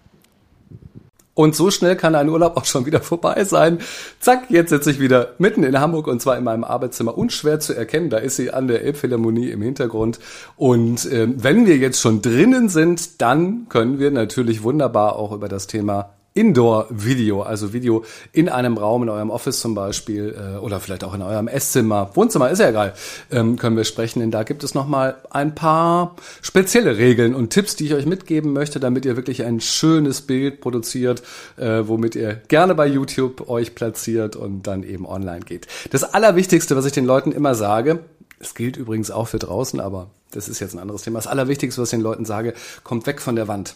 Und 1.38 1.54
so 1.54 1.70
schnell 1.70 1.94
kann 1.94 2.16
ein 2.16 2.28
Urlaub 2.28 2.56
auch 2.56 2.64
schon 2.64 2.84
wieder 2.84 3.00
vorbei 3.00 3.44
sein. 3.44 3.78
Zack, 4.18 4.50
jetzt 4.50 4.70
sitze 4.70 4.90
ich 4.90 4.98
wieder 4.98 5.34
mitten 5.38 5.62
in 5.62 5.78
Hamburg 5.78 6.08
und 6.08 6.20
zwar 6.20 6.36
in 6.36 6.42
meinem 6.42 6.64
Arbeitszimmer. 6.64 7.16
Unschwer 7.16 7.60
zu 7.60 7.74
erkennen, 7.74 8.10
da 8.10 8.16
ist 8.16 8.34
sie 8.34 8.50
an 8.50 8.66
der 8.66 8.82
Elbphilharmonie 8.82 9.48
im 9.50 9.62
Hintergrund. 9.62 10.18
Und 10.56 11.06
äh, 11.06 11.28
wenn 11.36 11.64
wir 11.64 11.76
jetzt 11.76 12.00
schon 12.00 12.22
drinnen 12.22 12.68
sind, 12.68 13.22
dann 13.22 13.68
können 13.68 14.00
wir 14.00 14.10
natürlich 14.10 14.64
wunderbar 14.64 15.14
auch 15.14 15.30
über 15.30 15.48
das 15.48 15.68
Thema 15.68 16.10
Indoor-Video, 16.38 17.42
also 17.42 17.72
Video 17.72 18.04
in 18.32 18.48
einem 18.48 18.78
Raum, 18.78 19.02
in 19.02 19.08
eurem 19.08 19.30
Office 19.30 19.58
zum 19.58 19.74
Beispiel 19.74 20.36
äh, 20.38 20.58
oder 20.58 20.78
vielleicht 20.78 21.02
auch 21.02 21.14
in 21.14 21.22
eurem 21.22 21.48
Esszimmer, 21.48 22.10
Wohnzimmer, 22.14 22.48
ist 22.50 22.60
ja 22.60 22.68
egal, 22.68 22.94
ähm, 23.32 23.56
können 23.56 23.76
wir 23.76 23.82
sprechen. 23.82 24.20
Denn 24.20 24.30
da 24.30 24.44
gibt 24.44 24.62
es 24.62 24.72
nochmal 24.74 25.16
ein 25.30 25.56
paar 25.56 26.14
spezielle 26.40 26.96
Regeln 26.96 27.34
und 27.34 27.50
Tipps, 27.50 27.74
die 27.74 27.86
ich 27.86 27.94
euch 27.94 28.06
mitgeben 28.06 28.52
möchte, 28.52 28.78
damit 28.78 29.04
ihr 29.04 29.16
wirklich 29.16 29.42
ein 29.42 29.60
schönes 29.60 30.20
Bild 30.20 30.60
produziert, 30.60 31.22
äh, 31.56 31.82
womit 31.86 32.14
ihr 32.14 32.34
gerne 32.46 32.76
bei 32.76 32.86
YouTube 32.86 33.48
euch 33.48 33.74
platziert 33.74 34.36
und 34.36 34.68
dann 34.68 34.84
eben 34.84 35.06
online 35.06 35.40
geht. 35.40 35.66
Das 35.90 36.04
Allerwichtigste, 36.04 36.76
was 36.76 36.84
ich 36.84 36.92
den 36.92 37.04
Leuten 37.04 37.32
immer 37.32 37.56
sage, 37.56 37.98
es 38.38 38.54
gilt 38.54 38.76
übrigens 38.76 39.10
auch 39.10 39.26
für 39.26 39.40
draußen, 39.40 39.80
aber 39.80 40.10
das 40.30 40.48
ist 40.48 40.60
jetzt 40.60 40.74
ein 40.74 40.78
anderes 40.78 41.02
Thema. 41.02 41.18
Das 41.18 41.26
Allerwichtigste, 41.26 41.82
was 41.82 41.88
ich 41.88 41.98
den 41.98 42.02
Leuten 42.02 42.24
sage, 42.24 42.54
kommt 42.84 43.06
weg 43.08 43.20
von 43.20 43.34
der 43.34 43.48
Wand. 43.48 43.74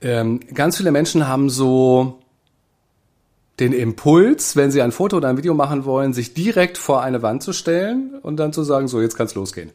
Ähm, 0.00 0.40
ganz 0.54 0.76
viele 0.76 0.92
Menschen 0.92 1.26
haben 1.26 1.50
so 1.50 2.20
den 3.58 3.72
Impuls, 3.72 4.56
wenn 4.56 4.70
sie 4.70 4.82
ein 4.82 4.92
Foto 4.92 5.16
oder 5.16 5.28
ein 5.28 5.38
Video 5.38 5.54
machen 5.54 5.84
wollen, 5.84 6.12
sich 6.12 6.34
direkt 6.34 6.76
vor 6.76 7.02
eine 7.02 7.22
Wand 7.22 7.42
zu 7.42 7.52
stellen 7.52 8.18
und 8.22 8.36
dann 8.36 8.52
zu 8.52 8.62
sagen, 8.62 8.86
so, 8.86 9.00
jetzt 9.00 9.16
kann's 9.16 9.34
losgehen. 9.34 9.70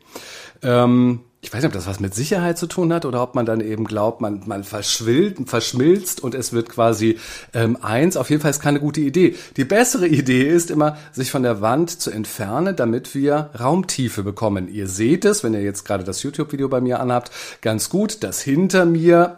Ähm, 0.61 1.21
ich 1.43 1.51
weiß 1.51 1.63
nicht, 1.63 1.69
ob 1.69 1.73
das 1.73 1.87
was 1.87 1.99
mit 1.99 2.13
Sicherheit 2.13 2.59
zu 2.59 2.67
tun 2.67 2.93
hat 2.93 3.03
oder 3.03 3.23
ob 3.23 3.33
man 3.33 3.47
dann 3.47 3.61
eben 3.61 3.85
glaubt, 3.85 4.21
man, 4.21 4.43
man 4.45 4.63
verschwillt, 4.63 5.49
verschmilzt 5.49 6.21
und 6.21 6.35
es 6.35 6.53
wird 6.53 6.69
quasi 6.69 7.17
ähm, 7.55 7.79
eins. 7.81 8.15
Auf 8.15 8.29
jeden 8.29 8.43
Fall 8.43 8.51
ist 8.51 8.59
keine 8.59 8.79
gute 8.79 9.01
Idee. 9.01 9.35
Die 9.57 9.65
bessere 9.65 10.07
Idee 10.07 10.47
ist 10.47 10.69
immer, 10.69 10.97
sich 11.11 11.31
von 11.31 11.41
der 11.41 11.59
Wand 11.59 11.99
zu 11.99 12.11
entfernen, 12.11 12.75
damit 12.75 13.15
wir 13.15 13.49
Raumtiefe 13.59 14.21
bekommen. 14.21 14.71
Ihr 14.71 14.87
seht 14.87 15.25
es, 15.25 15.43
wenn 15.43 15.55
ihr 15.55 15.63
jetzt 15.63 15.83
gerade 15.83 16.03
das 16.03 16.21
YouTube-Video 16.21 16.69
bei 16.69 16.79
mir 16.79 16.99
anhabt, 16.99 17.31
ganz 17.61 17.89
gut, 17.89 18.23
dass 18.23 18.39
hinter 18.39 18.85
mir 18.85 19.37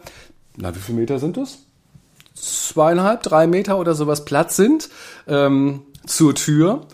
na, 0.57 0.75
wie 0.75 0.79
viele 0.79 1.00
Meter 1.00 1.19
sind 1.19 1.38
das? 1.38 1.60
Zweieinhalb, 2.36 3.24
drei 3.24 3.48
Meter 3.48 3.77
oder 3.79 3.95
sowas 3.95 4.25
Platz 4.25 4.55
sind 4.55 4.89
ähm, 5.27 5.81
zur 6.05 6.36
Tür. 6.36 6.88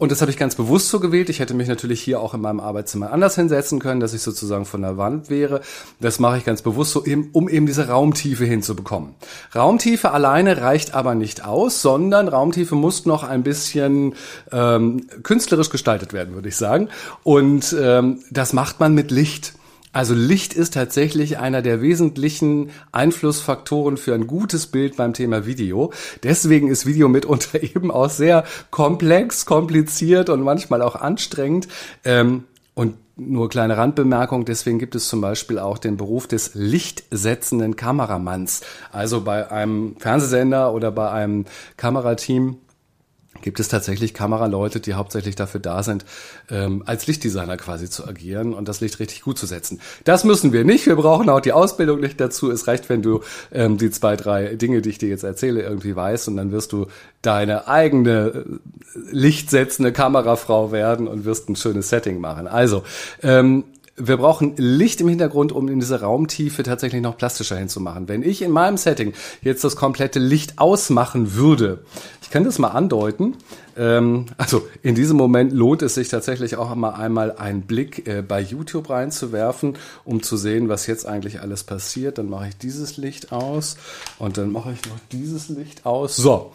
Und 0.00 0.10
das 0.10 0.22
habe 0.22 0.30
ich 0.30 0.38
ganz 0.38 0.54
bewusst 0.54 0.88
so 0.88 0.98
gewählt. 0.98 1.28
Ich 1.28 1.40
hätte 1.40 1.52
mich 1.52 1.68
natürlich 1.68 2.00
hier 2.00 2.20
auch 2.20 2.32
in 2.32 2.40
meinem 2.40 2.58
Arbeitszimmer 2.58 3.12
anders 3.12 3.34
hinsetzen 3.34 3.80
können, 3.80 4.00
dass 4.00 4.14
ich 4.14 4.22
sozusagen 4.22 4.64
von 4.64 4.80
der 4.80 4.96
Wand 4.96 5.28
wäre. 5.28 5.60
Das 6.00 6.18
mache 6.18 6.38
ich 6.38 6.46
ganz 6.46 6.62
bewusst 6.62 6.92
so, 6.92 7.04
um 7.32 7.50
eben 7.50 7.66
diese 7.66 7.88
Raumtiefe 7.88 8.46
hinzubekommen. 8.46 9.14
Raumtiefe 9.54 10.10
alleine 10.12 10.62
reicht 10.62 10.94
aber 10.94 11.14
nicht 11.14 11.44
aus, 11.44 11.82
sondern 11.82 12.28
Raumtiefe 12.28 12.76
muss 12.76 13.04
noch 13.04 13.24
ein 13.24 13.42
bisschen 13.42 14.14
ähm, 14.50 15.06
künstlerisch 15.22 15.68
gestaltet 15.68 16.14
werden, 16.14 16.32
würde 16.32 16.48
ich 16.48 16.56
sagen. 16.56 16.88
Und 17.22 17.76
ähm, 17.78 18.20
das 18.30 18.54
macht 18.54 18.80
man 18.80 18.94
mit 18.94 19.10
Licht. 19.10 19.52
Also 19.92 20.14
Licht 20.14 20.54
ist 20.54 20.74
tatsächlich 20.74 21.38
einer 21.38 21.62
der 21.62 21.82
wesentlichen 21.82 22.70
Einflussfaktoren 22.92 23.96
für 23.96 24.14
ein 24.14 24.26
gutes 24.26 24.68
Bild 24.68 24.96
beim 24.96 25.14
Thema 25.14 25.46
Video. 25.46 25.92
Deswegen 26.22 26.68
ist 26.68 26.86
Video 26.86 27.08
mitunter 27.08 27.62
eben 27.62 27.90
auch 27.90 28.10
sehr 28.10 28.44
komplex, 28.70 29.46
kompliziert 29.46 30.30
und 30.30 30.42
manchmal 30.42 30.82
auch 30.82 30.94
anstrengend. 30.96 31.66
Ähm, 32.04 32.44
und 32.74 32.94
nur 33.16 33.50
kleine 33.50 33.76
Randbemerkung, 33.76 34.44
deswegen 34.46 34.78
gibt 34.78 34.94
es 34.94 35.08
zum 35.08 35.20
Beispiel 35.20 35.58
auch 35.58 35.76
den 35.76 35.96
Beruf 35.96 36.26
des 36.26 36.52
lichtsetzenden 36.54 37.76
Kameramanns. 37.76 38.62
Also 38.92 39.20
bei 39.20 39.50
einem 39.50 39.96
Fernsehsender 39.98 40.72
oder 40.72 40.90
bei 40.90 41.10
einem 41.10 41.44
Kamerateam 41.76 42.56
gibt 43.42 43.60
es 43.60 43.68
tatsächlich 43.68 44.12
Kameraleute, 44.12 44.80
die 44.80 44.94
hauptsächlich 44.94 45.36
dafür 45.36 45.60
da 45.60 45.82
sind, 45.82 46.04
ähm, 46.50 46.82
als 46.86 47.06
Lichtdesigner 47.06 47.56
quasi 47.56 47.88
zu 47.88 48.06
agieren 48.06 48.52
und 48.54 48.68
das 48.68 48.80
Licht 48.80 48.98
richtig 48.98 49.22
gut 49.22 49.38
zu 49.38 49.46
setzen. 49.46 49.80
Das 50.04 50.24
müssen 50.24 50.52
wir 50.52 50.64
nicht. 50.64 50.86
Wir 50.86 50.96
brauchen 50.96 51.28
auch 51.28 51.40
die 51.40 51.52
Ausbildung 51.52 52.00
nicht 52.00 52.20
dazu. 52.20 52.50
Es 52.50 52.66
reicht, 52.66 52.88
wenn 52.88 53.02
du 53.02 53.22
ähm, 53.52 53.78
die 53.78 53.90
zwei, 53.90 54.16
drei 54.16 54.56
Dinge, 54.56 54.82
die 54.82 54.90
ich 54.90 54.98
dir 54.98 55.08
jetzt 55.08 55.24
erzähle, 55.24 55.62
irgendwie 55.62 55.94
weißt 55.94 56.28
und 56.28 56.36
dann 56.36 56.52
wirst 56.52 56.72
du 56.72 56.86
deine 57.22 57.68
eigene 57.68 58.10
äh, 58.26 58.44
lichtsetzende 59.10 59.92
Kamerafrau 59.92 60.72
werden 60.72 61.06
und 61.06 61.24
wirst 61.24 61.48
ein 61.48 61.56
schönes 61.56 61.88
Setting 61.88 62.20
machen. 62.20 62.46
Also, 62.46 62.82
ähm, 63.22 63.64
wir 64.02 64.16
brauchen 64.16 64.54
Licht 64.56 65.00
im 65.00 65.08
Hintergrund, 65.08 65.52
um 65.52 65.68
in 65.68 65.80
diese 65.80 66.00
Raumtiefe 66.00 66.62
tatsächlich 66.62 67.02
noch 67.02 67.16
plastischer 67.16 67.56
hinzumachen. 67.56 68.08
Wenn 68.08 68.22
ich 68.22 68.42
in 68.42 68.50
meinem 68.50 68.76
Setting 68.76 69.12
jetzt 69.42 69.64
das 69.64 69.76
komplette 69.76 70.18
Licht 70.18 70.58
ausmachen 70.58 71.34
würde, 71.34 71.84
ich 72.22 72.30
kann 72.30 72.44
das 72.44 72.58
mal 72.58 72.68
andeuten. 72.68 73.36
Ähm, 73.76 74.26
also 74.38 74.66
in 74.82 74.94
diesem 74.94 75.16
Moment 75.16 75.52
lohnt 75.52 75.82
es 75.82 75.94
sich 75.94 76.08
tatsächlich 76.08 76.56
auch 76.56 76.74
mal 76.74 76.90
einmal 76.90 77.32
einen 77.36 77.62
Blick 77.62 78.06
äh, 78.06 78.22
bei 78.22 78.40
YouTube 78.40 78.88
reinzuwerfen, 78.88 79.76
um 80.04 80.22
zu 80.22 80.36
sehen, 80.36 80.68
was 80.68 80.86
jetzt 80.86 81.06
eigentlich 81.06 81.40
alles 81.40 81.64
passiert. 81.64 82.18
Dann 82.18 82.30
mache 82.30 82.48
ich 82.48 82.56
dieses 82.56 82.96
Licht 82.96 83.32
aus 83.32 83.76
und 84.18 84.38
dann 84.38 84.52
mache 84.52 84.72
ich 84.72 84.88
noch 84.88 84.98
dieses 85.12 85.48
Licht 85.48 85.86
aus. 85.86 86.16
So. 86.16 86.52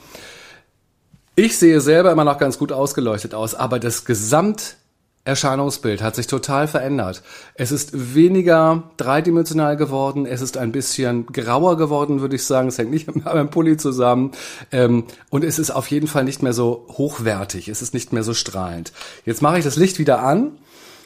Ich 1.35 1.57
sehe 1.57 1.81
selber 1.81 2.13
immer 2.13 2.23
noch 2.23 2.37
ganz 2.37 2.57
gut 2.57 2.71
ausgeleuchtet 2.71 3.33
aus, 3.33 3.55
aber 3.55 3.77
das 3.77 4.05
Gesamt 4.05 4.77
Erscheinungsbild 5.25 6.03
hat 6.03 6.15
sich 6.15 6.27
total 6.27 6.67
verändert. 6.67 7.23
Es 7.55 7.71
ist 7.71 8.15
weniger 8.15 8.83
dreidimensional 8.97 9.75
geworden, 9.75 10.27
es 10.27 10.41
ist 10.41 10.55
ein 10.55 10.71
bisschen 10.71 11.25
grauer 11.25 11.77
geworden, 11.77 12.21
würde 12.21 12.35
ich 12.35 12.43
sagen. 12.43 12.67
Es 12.67 12.77
hängt 12.77 12.91
nicht 12.91 13.07
mit 13.13 13.25
meinem 13.25 13.49
Pulli 13.49 13.75
zusammen. 13.75 14.31
Ähm, 14.71 15.05
und 15.31 15.43
es 15.43 15.57
ist 15.57 15.71
auf 15.71 15.87
jeden 15.87 16.07
Fall 16.07 16.23
nicht 16.23 16.43
mehr 16.43 16.53
so 16.53 16.85
hochwertig, 16.91 17.67
es 17.67 17.81
ist 17.81 17.93
nicht 17.93 18.13
mehr 18.13 18.23
so 18.23 18.35
strahlend. 18.35 18.93
Jetzt 19.25 19.41
mache 19.41 19.57
ich 19.57 19.63
das 19.63 19.75
Licht 19.75 19.99
wieder 19.99 20.21
an. 20.21 20.51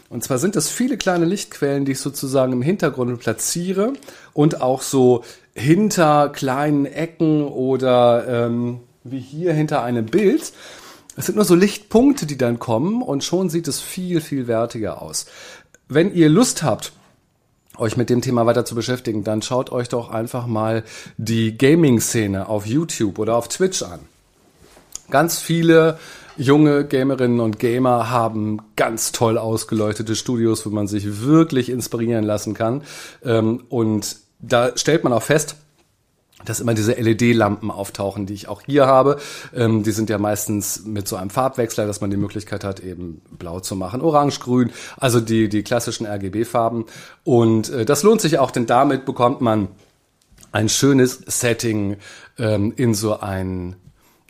Und 0.10 0.24
zwar 0.24 0.40
sind 0.40 0.56
es 0.56 0.70
viele 0.70 0.98
kleine 0.98 1.26
Lichtquellen, 1.26 1.86
die 1.86 1.94
ich 1.94 2.00
sozusagen 2.00 2.52
im 2.52 2.64
Hintergrund 2.64 3.20
platziere 3.20 3.94
und 4.34 4.62
auch 4.62 4.82
so 4.82 5.24
hinter 5.54 6.30
kleinen 6.30 6.86
Ecken 6.86 7.44
oder 7.44 8.28
ähm, 8.28 8.80
wie 9.04 9.20
hier 9.20 9.54
hinter 9.54 9.84
einem 9.84 10.08
Bild. 10.08 10.52
Es 11.20 11.26
sind 11.26 11.36
nur 11.36 11.44
so 11.44 11.54
Lichtpunkte, 11.54 12.26
die 12.26 12.38
dann 12.38 12.60
kommen 12.60 13.02
und 13.02 13.26
schon 13.26 13.50
sieht 13.50 13.68
es 13.68 13.82
viel, 13.82 14.22
viel 14.22 14.48
wertiger 14.48 15.02
aus. 15.02 15.26
Wenn 15.90 16.14
ihr 16.14 16.30
Lust 16.30 16.64
habt, 16.64 16.94
euch 17.78 17.98
mit 17.98 18.10
dem 18.10 18.22
Thema 18.22 18.46
weiter 18.46 18.64
zu 18.64 18.74
beschäftigen, 18.74 19.26
dann 19.26 19.42
schaut 19.42 19.70
euch 19.70 19.90
doch 19.90 20.12
einfach 20.12 20.48
mal 20.48 20.86
die 21.18 21.58
Gaming-Szene 21.58 22.48
auf 22.48 22.66
YouTube 22.66 23.20
oder 23.20 23.36
auf 23.36 23.50
Twitch 23.50 23.84
an. 23.84 24.00
Ganz 25.10 25.40
viele 25.40 26.00
junge 26.38 26.86
Gamerinnen 26.86 27.42
und 27.42 27.60
Gamer 27.60 28.10
haben 28.10 28.62
ganz 28.78 29.12
toll 29.12 29.38
ausgeleuchtete 29.38 30.16
Studios, 30.16 30.66
wo 30.66 30.70
man 30.70 30.88
sich 30.88 31.22
wirklich 31.22 31.68
inspirieren 31.68 32.24
lassen 32.24 32.54
kann. 32.54 32.84
Ähm, 33.26 33.66
und 33.68 34.16
da 34.40 34.72
stellt 34.78 35.04
man 35.04 35.12
auch 35.12 35.24
fest, 35.24 35.58
dass 36.46 36.60
immer 36.60 36.74
diese 36.74 36.94
LED-Lampen 36.94 37.70
auftauchen, 37.72 38.26
die 38.26 38.34
ich 38.34 38.48
auch 38.48 38.62
hier 38.66 38.88
habe. 38.88 39.18
Ähm, 39.54 39.84
die 39.84 39.92
sind 39.92 40.10
ja 40.10 40.18
meistens 40.18 40.86
mit 40.86 41.08
so 41.08 41.16
einem 41.16 41.30
Farbwechsler, 41.30 41.86
dass 41.86 42.02
man 42.02 42.10
die 42.10 42.18
Möglichkeit 42.18 42.64
hat, 42.64 42.80
eben 42.80 43.22
blau 43.38 43.60
zu 43.60 43.76
machen, 43.76 44.02
orange, 44.02 44.40
grün, 44.40 44.72
also 44.98 45.20
die, 45.20 45.50
die 45.50 45.64
klassischen 45.64 46.06
RGB-Farben. 46.06 46.86
Und 47.24 47.70
äh, 47.70 47.86
das 47.86 48.04
lohnt 48.04 48.22
sich 48.22 48.40
auch, 48.40 48.52
denn 48.52 48.66
damit 48.66 49.06
bekommt 49.06 49.42
man 49.42 49.68
ein 50.52 50.70
schönes 50.70 51.22
Setting 51.28 51.98
ähm, 52.38 52.74
in 52.76 52.94
so 52.94 53.20
ein 53.20 53.76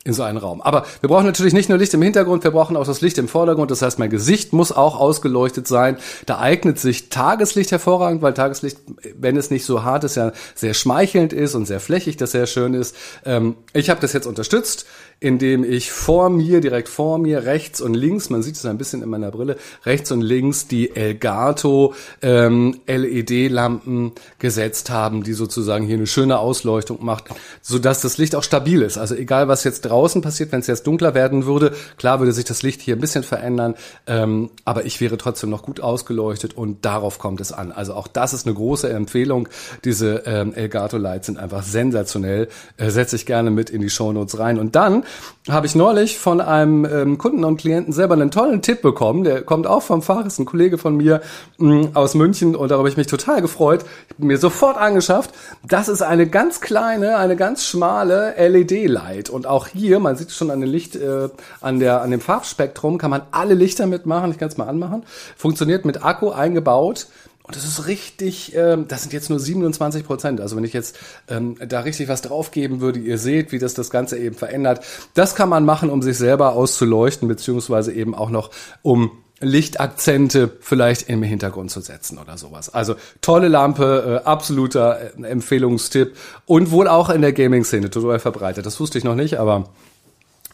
in 0.09 0.13
so 0.13 0.23
einen 0.23 0.37
Raum. 0.37 0.61
Aber 0.61 0.85
wir 0.99 1.07
brauchen 1.07 1.25
natürlich 1.25 1.53
nicht 1.53 1.69
nur 1.69 1.77
Licht 1.77 1.93
im 1.93 2.01
Hintergrund, 2.01 2.43
wir 2.43 2.51
brauchen 2.51 2.75
auch 2.75 2.85
das 2.85 2.99
Licht 2.99 3.17
im 3.17 3.27
Vordergrund. 3.27 3.71
Das 3.71 3.81
heißt, 3.81 3.99
mein 3.99 4.09
Gesicht 4.09 4.51
muss 4.51 4.71
auch 4.71 4.99
ausgeleuchtet 4.99 5.67
sein. 5.67 5.97
Da 6.25 6.39
eignet 6.39 6.79
sich 6.79 7.09
Tageslicht 7.09 7.71
hervorragend, 7.71 8.21
weil 8.21 8.33
Tageslicht, 8.33 8.79
wenn 9.17 9.37
es 9.37 9.51
nicht 9.51 9.65
so 9.65 9.83
hart 9.83 10.03
ist, 10.03 10.15
ja 10.15 10.31
sehr 10.55 10.73
schmeichelnd 10.73 11.31
ist 11.31 11.55
und 11.55 11.65
sehr 11.65 11.79
flächig, 11.79 12.17
das 12.17 12.31
sehr 12.31 12.47
schön 12.47 12.73
ist. 12.73 12.95
Ähm, 13.23 13.55
ich 13.73 13.89
habe 13.89 14.01
das 14.01 14.13
jetzt 14.13 14.27
unterstützt 14.27 14.85
indem 15.19 15.63
ich 15.63 15.91
vor 15.91 16.29
mir, 16.29 16.61
direkt 16.61 16.87
vor 16.87 17.17
mir, 17.17 17.43
rechts 17.43 17.81
und 17.81 17.93
links, 17.93 18.29
man 18.29 18.41
sieht 18.41 18.55
es 18.55 18.65
ein 18.65 18.77
bisschen 18.77 19.03
in 19.03 19.09
meiner 19.09 19.31
Brille, 19.31 19.57
rechts 19.85 20.11
und 20.11 20.21
links 20.21 20.67
die 20.67 20.95
Elgato 20.95 21.93
ähm, 22.21 22.79
LED-Lampen 22.87 24.13
gesetzt 24.39 24.89
haben, 24.89 25.23
die 25.23 25.33
sozusagen 25.33 25.85
hier 25.85 25.97
eine 25.97 26.07
schöne 26.07 26.39
Ausleuchtung 26.39 27.03
macht, 27.03 27.25
sodass 27.61 28.01
das 28.01 28.17
Licht 28.17 28.35
auch 28.35 28.43
stabil 28.43 28.81
ist. 28.81 28.97
Also 28.97 29.15
egal, 29.15 29.47
was 29.47 29.63
jetzt 29.63 29.81
draußen 29.81 30.21
passiert, 30.21 30.51
wenn 30.51 30.61
es 30.61 30.67
jetzt 30.67 30.87
dunkler 30.87 31.13
werden 31.13 31.45
würde, 31.45 31.73
klar 31.97 32.19
würde 32.19 32.31
sich 32.31 32.45
das 32.45 32.63
Licht 32.63 32.81
hier 32.81 32.95
ein 32.95 33.01
bisschen 33.01 33.23
verändern, 33.23 33.75
ähm, 34.07 34.49
aber 34.63 34.85
ich 34.85 35.01
wäre 35.01 35.17
trotzdem 35.17 35.49
noch 35.49 35.63
gut 35.63 35.81
ausgeleuchtet 35.81 36.55
und 36.55 36.85
darauf 36.85 37.19
kommt 37.19 37.41
es 37.41 37.51
an. 37.51 37.71
Also 37.73 37.93
auch 37.93 38.07
das 38.07 38.33
ist 38.33 38.45
eine 38.45 38.55
große 38.55 38.89
Empfehlung. 38.89 39.49
Diese 39.83 40.23
ähm, 40.25 40.53
Elgato 40.53 40.97
Lights 40.97 41.25
sind 41.25 41.37
einfach 41.37 41.63
sensationell. 41.63 42.47
Äh, 42.77 42.89
setze 42.89 43.17
ich 43.17 43.25
gerne 43.25 43.51
mit 43.51 43.69
in 43.69 43.81
die 43.81 43.89
Shownotes 43.89 44.39
rein. 44.39 44.59
Und 44.59 44.75
dann 44.75 45.03
habe 45.49 45.65
ich 45.65 45.75
neulich 45.75 46.17
von 46.17 46.41
einem 46.41 46.85
ähm, 46.85 47.17
Kunden 47.17 47.43
und 47.43 47.57
Klienten 47.57 47.93
selber 47.93 48.13
einen 48.13 48.31
tollen 48.31 48.61
Tipp 48.61 48.81
bekommen. 48.81 49.23
Der 49.23 49.41
kommt 49.41 49.67
auch 49.67 49.81
vom 49.81 50.01
ist 50.25 50.39
ein 50.39 50.45
Kollege 50.45 50.77
von 50.77 50.97
mir 50.97 51.21
mh, 51.57 51.75
mm, 51.75 51.89
aus 51.95 52.13
München 52.13 52.55
und 52.55 52.69
darüber 52.69 52.79
habe 52.79 52.89
ich 52.89 52.97
mich 52.97 53.07
total 53.07 53.41
gefreut. 53.41 53.85
Ich 54.09 54.19
mir 54.19 54.37
sofort 54.37 54.77
angeschafft. 54.77 55.31
Das 55.67 55.87
ist 55.87 56.01
eine 56.01 56.27
ganz 56.27 56.61
kleine, 56.61 57.17
eine 57.17 57.35
ganz 57.35 57.65
schmale 57.65 58.35
LED-Light 58.37 59.29
und 59.29 59.47
auch 59.47 59.67
hier, 59.67 59.99
man 59.99 60.15
sieht 60.15 60.31
schon 60.31 60.51
an 60.51 60.61
dem 60.61 60.69
Licht, 60.69 60.95
äh, 60.95 61.29
an 61.61 61.79
der 61.79 62.01
an 62.01 62.11
dem 62.11 62.21
Farbspektrum 62.21 62.97
kann 62.97 63.11
man 63.11 63.21
alle 63.31 63.53
Lichter 63.53 63.87
mitmachen. 63.87 64.31
Ich 64.31 64.37
kann 64.37 64.49
es 64.49 64.57
mal 64.57 64.67
anmachen. 64.67 65.03
Funktioniert 65.35 65.85
mit 65.85 66.03
Akku 66.03 66.29
eingebaut. 66.29 67.07
Und 67.49 67.55
das 67.55 67.65
ist 67.65 67.87
richtig, 67.87 68.53
ähm, 68.55 68.87
das 68.87 69.01
sind 69.01 69.11
jetzt 69.11 69.31
nur 69.31 69.39
27 69.39 70.05
Prozent. 70.05 70.39
Also 70.39 70.55
wenn 70.55 70.63
ich 70.63 70.73
jetzt 70.73 70.99
ähm, 71.27 71.55
da 71.67 71.79
richtig 71.79 72.07
was 72.07 72.21
draufgeben 72.21 72.79
würde, 72.79 72.99
ihr 72.99 73.17
seht, 73.17 73.51
wie 73.51 73.57
das 73.57 73.73
das 73.73 73.89
Ganze 73.89 74.19
eben 74.19 74.35
verändert. 74.35 74.85
Das 75.15 75.33
kann 75.33 75.49
man 75.49 75.65
machen, 75.65 75.89
um 75.89 76.03
sich 76.03 76.15
selber 76.15 76.53
auszuleuchten, 76.53 77.27
beziehungsweise 77.27 77.91
eben 77.91 78.13
auch 78.13 78.29
noch 78.29 78.51
um 78.83 79.09
Lichtakzente 79.39 80.57
vielleicht 80.59 81.09
im 81.09 81.23
Hintergrund 81.23 81.71
zu 81.71 81.81
setzen 81.81 82.19
oder 82.19 82.37
sowas. 82.37 82.71
Also 82.71 82.93
tolle 83.21 83.47
Lampe, 83.47 84.21
äh, 84.23 84.27
absoluter 84.27 84.99
äh, 85.17 85.23
Empfehlungstipp 85.23 86.15
und 86.45 86.69
wohl 86.69 86.87
auch 86.87 87.09
in 87.09 87.23
der 87.23 87.33
Gaming-Szene 87.33 87.89
total 87.89 88.19
verbreitet. 88.19 88.67
Das 88.67 88.79
wusste 88.79 88.99
ich 88.99 89.03
noch 89.03 89.15
nicht, 89.15 89.39
aber 89.39 89.69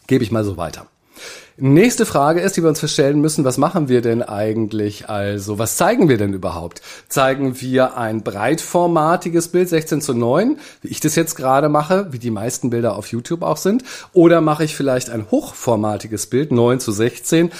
gebe 0.07 0.23
ich 0.23 0.31
mal 0.31 0.45
so 0.45 0.55
weiter. 0.55 0.87
Nächste 1.57 2.05
Frage 2.05 2.41
ist, 2.41 2.57
die 2.57 2.63
wir 2.63 2.67
uns 2.67 2.79
verstellen 2.79 3.21
müssen, 3.21 3.45
was 3.45 3.57
machen 3.57 3.87
wir 3.87 4.01
denn 4.01 4.21
eigentlich? 4.21 5.07
Also, 5.07 5.57
was 5.57 5.77
zeigen 5.77 6.09
wir 6.09 6.17
denn 6.17 6.33
überhaupt? 6.33 6.81
Zeigen 7.07 7.61
wir 7.61 7.95
ein 7.95 8.23
breitformatiges 8.23 9.47
Bild 9.47 9.69
16 9.69 10.01
zu 10.01 10.13
9, 10.13 10.57
wie 10.81 10.89
ich 10.89 10.99
das 10.99 11.15
jetzt 11.15 11.35
gerade 11.35 11.69
mache, 11.69 12.11
wie 12.11 12.19
die 12.19 12.29
meisten 12.29 12.71
Bilder 12.71 12.97
auf 12.97 13.07
YouTube 13.07 13.41
auch 13.41 13.55
sind? 13.55 13.85
Oder 14.11 14.41
mache 14.41 14.65
ich 14.65 14.75
vielleicht 14.75 15.09
ein 15.09 15.31
hochformatiges 15.31 16.27
Bild 16.27 16.51
9 16.51 16.81
zu 16.81 16.91
16, 16.91 17.51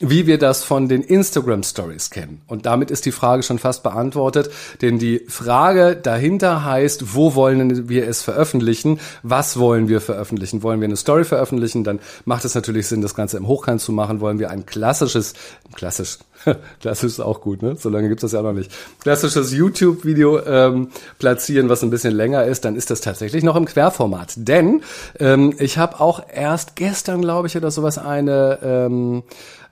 wie 0.00 0.26
wir 0.26 0.38
das 0.38 0.64
von 0.64 0.88
den 0.88 1.02
Instagram 1.02 1.62
Stories 1.62 2.10
kennen? 2.10 2.40
Und 2.48 2.66
damit 2.66 2.90
ist 2.90 3.06
die 3.06 3.12
Frage 3.12 3.44
schon 3.44 3.60
fast 3.60 3.84
beantwortet, 3.84 4.50
denn 4.82 4.98
die 4.98 5.26
Frage 5.28 5.94
dahinter 5.94 6.64
heißt, 6.64 7.14
wo 7.14 7.36
wollen 7.36 7.88
wir 7.88 8.08
es 8.08 8.20
veröffentlichen? 8.20 8.98
Was 9.22 9.60
wollen 9.60 9.86
wir 9.86 10.00
veröffentlichen? 10.00 10.64
Wollen 10.64 10.80
wir 10.80 10.88
eine 10.88 10.96
Story 10.96 11.22
veröffentlichen? 11.22 11.84
Dann 11.84 12.00
macht 12.24 12.44
es 12.44 12.56
natürlich 12.56 12.88
Sinn, 12.88 13.00
das 13.00 13.14
Ganze 13.14 13.36
im 13.36 13.43
Hochkant 13.46 13.80
zu 13.80 13.92
machen, 13.92 14.20
wollen 14.20 14.38
wir 14.38 14.50
ein 14.50 14.66
klassisches, 14.66 15.34
klassisch, 15.74 16.18
klassisch 16.80 17.12
ist 17.12 17.20
auch 17.20 17.40
gut, 17.40 17.62
ne? 17.62 17.76
So 17.76 17.88
lange 17.88 18.08
gibt's 18.08 18.22
das 18.22 18.32
ja 18.32 18.42
noch 18.42 18.52
nicht. 18.52 18.70
Klassisches 19.00 19.52
YouTube-Video 19.52 20.40
ähm, 20.44 20.88
platzieren, 21.18 21.68
was 21.68 21.82
ein 21.82 21.90
bisschen 21.90 22.14
länger 22.14 22.44
ist, 22.44 22.64
dann 22.64 22.76
ist 22.76 22.90
das 22.90 23.00
tatsächlich 23.00 23.42
noch 23.42 23.56
im 23.56 23.64
Querformat. 23.64 24.34
Denn 24.36 24.82
ähm, 25.18 25.54
ich 25.58 25.78
habe 25.78 26.00
auch 26.00 26.22
erst 26.32 26.76
gestern, 26.76 27.20
glaube 27.20 27.48
ich, 27.48 27.56
oder 27.56 27.70
sowas 27.70 27.98
eine 27.98 28.58
ähm, 28.62 29.22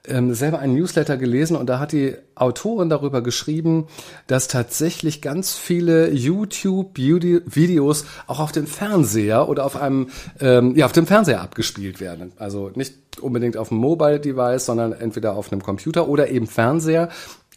ähm, 0.07 0.33
selber 0.33 0.59
einen 0.59 0.75
Newsletter 0.75 1.17
gelesen 1.17 1.55
und 1.55 1.67
da 1.67 1.79
hat 1.79 1.91
die 1.93 2.15
Autorin 2.35 2.89
darüber 2.89 3.21
geschrieben, 3.21 3.87
dass 4.27 4.47
tatsächlich 4.47 5.21
ganz 5.21 5.55
viele 5.55 6.11
YouTube-Videos 6.11 8.05
auch 8.27 8.39
auf 8.39 8.51
dem 8.51 8.67
Fernseher 8.67 9.47
oder 9.47 9.65
auf 9.65 9.75
einem, 9.75 10.09
ähm, 10.41 10.75
ja, 10.75 10.85
auf 10.85 10.91
dem 10.91 11.07
Fernseher 11.07 11.41
abgespielt 11.41 12.01
werden. 12.01 12.33
Also 12.37 12.71
nicht 12.75 12.95
unbedingt 13.21 13.55
auf 13.55 13.69
dem 13.69 13.77
Mobile-Device, 13.77 14.65
sondern 14.65 14.91
entweder 14.91 15.35
auf 15.35 15.51
einem 15.51 15.61
Computer 15.61 16.07
oder 16.07 16.29
eben 16.29 16.47
Fernseher. 16.47 17.09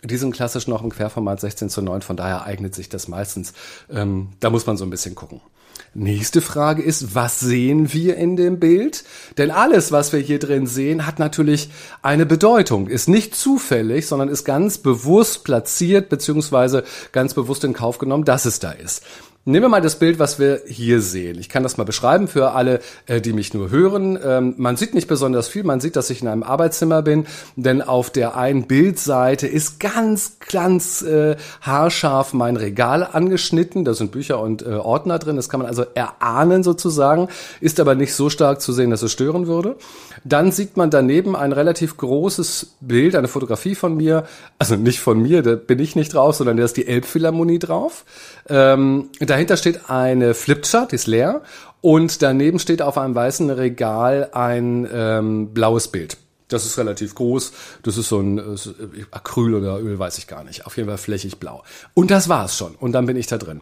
Die 0.03 0.17
sind 0.17 0.35
klassisch 0.35 0.69
noch 0.69 0.83
im 0.83 0.91
Querformat 0.91 1.41
16 1.41 1.71
zu 1.71 1.83
9, 1.83 2.03
von 2.03 2.17
daher 2.17 2.45
eignet 2.45 2.75
sich 2.75 2.89
das 2.89 3.09
meistens. 3.09 3.53
Ähm, 3.91 4.29
da 4.41 4.51
muss 4.51 4.67
man 4.67 4.77
so 4.77 4.85
ein 4.85 4.91
bisschen 4.91 5.15
gucken. 5.15 5.41
Nächste 5.95 6.43
Frage 6.43 6.83
ist, 6.83 7.15
was 7.15 7.41
sehen 7.41 7.93
wir 7.93 8.17
in 8.17 8.37
dem 8.37 8.61
Bild? 8.61 9.05
Denn 9.39 9.51
alles, 9.51 9.93
was 9.93 10.13
wir 10.13 10.21
hier 10.21 10.39
drin 10.39 10.67
sehen, 10.67 11.07
hat 11.07 11.19
natürlich 11.19 11.71
eine 12.03 12.27
Bedeutung, 12.27 12.87
ist 12.87 13.09
nicht 13.09 13.35
zufällig, 13.35 14.07
sondern 14.07 14.29
ist 14.29 14.45
ganz 14.45 14.79
bewusst 14.79 15.45
platziert 15.45 16.11
beziehungsweise 16.11 16.85
ganz 17.13 17.33
bewusst 17.33 17.65
in 17.65 17.73
Kauf 17.73 17.97
genommen, 17.97 18.25
dass 18.25 18.45
es 18.45 18.59
da 18.59 18.73
ist. 18.73 19.03
Nehmen 19.49 19.67
wir 19.67 19.69
mal 19.69 19.81
das 19.81 20.01
Bild, 20.01 20.19
was 20.19 20.41
wir 20.41 20.63
hier 20.67 21.01
sehen. 21.01 21.39
Ich 21.39 21.49
kann 21.49 21.63
das 21.63 21.77
mal 21.77 21.85
beschreiben 21.85 22.27
für 22.27 22.51
alle, 22.51 22.81
äh, 23.07 23.21
die 23.21 23.33
mich 23.33 23.55
nur 23.55 23.71
hören. 23.71 24.19
Ähm, 24.21 24.55
man 24.57 24.77
sieht 24.77 24.93
nicht 24.93 25.07
besonders 25.07 25.47
viel. 25.47 25.63
Man 25.63 25.79
sieht, 25.79 25.95
dass 25.95 26.11
ich 26.11 26.21
in 26.21 26.27
einem 26.27 26.43
Arbeitszimmer 26.43 27.01
bin, 27.01 27.29
denn 27.55 27.81
auf 27.81 28.11
der 28.11 28.37
einen 28.37 28.67
Bildseite 28.67 29.47
ist 29.47 29.79
ganz, 29.79 30.39
ganz 30.51 31.03
äh, 31.03 31.37
haarscharf 31.61 32.33
mein 32.33 32.57
Regal 32.57 33.05
angeschnitten. 33.05 33.85
Da 33.85 33.95
sind 33.95 34.11
Bücher 34.11 34.41
und 34.41 34.63
äh, 34.63 34.71
Ordner 34.71 35.21
drin. 35.21 35.37
Das 35.37 35.49
kann 35.49 35.61
man 35.61 35.69
also 35.69 35.85
erahnen 35.95 36.65
sozusagen, 36.65 37.29
ist 37.61 37.79
aber 37.79 37.95
nicht 37.95 38.15
so 38.15 38.31
stark 38.31 38.61
zu 38.61 38.73
sehen, 38.73 38.91
dass 38.91 39.03
es 39.03 39.13
stören 39.13 39.47
würde. 39.47 39.77
Dann 40.25 40.51
sieht 40.51 40.77
man 40.77 40.91
daneben 40.91 41.37
ein 41.37 41.53
relativ 41.53 41.97
großes 41.99 42.75
Bild, 42.81 43.15
eine 43.15 43.29
Fotografie 43.29 43.77
von 43.77 43.97
mir. 43.97 44.25
Also 44.59 44.75
nicht 44.75 44.99
von 44.99 45.23
mir, 45.23 45.43
da 45.43 45.55
bin 45.55 45.79
ich 45.79 45.95
nicht 45.95 46.15
drauf, 46.15 46.35
sondern 46.35 46.57
da 46.57 46.65
ist 46.65 46.77
die 46.77 46.89
Elbphilharmonie 46.89 47.61
drauf. 47.61 48.05
Ähm, 48.49 49.09
dahinter 49.37 49.59
steht 49.59 49.91
eine 49.91 50.33
Flipchart, 50.33 50.93
die 50.93 50.97
ist 50.97 51.07
leer. 51.07 51.43
Und 51.83 52.23
daneben 52.23 52.59
steht 52.59 52.81
auf 52.81 52.97
einem 52.97 53.15
weißen 53.15 53.51
Regal 53.51 54.31
ein 54.33 54.89
ähm, 54.91 55.53
blaues 55.53 55.89
Bild. 55.89 56.17
Das 56.49 56.65
ist 56.65 56.79
relativ 56.79 57.15
groß. 57.15 57.53
Das 57.83 57.99
ist 57.99 58.09
so 58.09 58.19
ein 58.19 58.39
äh, 58.39 59.05
Acryl 59.11 59.55
oder 59.55 59.79
Öl, 59.79 59.99
weiß 59.99 60.17
ich 60.17 60.27
gar 60.27 60.43
nicht. 60.43 60.65
Auf 60.65 60.79
jeden 60.79 60.89
Fall 60.89 60.97
flächig 60.97 61.39
blau. 61.39 61.65
Und 61.93 62.11
das 62.11 62.31
war's 62.31 62.57
schon. 62.57 62.77
Und 62.77 62.93
dann 62.93 63.05
bin 63.05 63.17
ich 63.17 63.27
da 63.27 63.37
drin. 63.37 63.61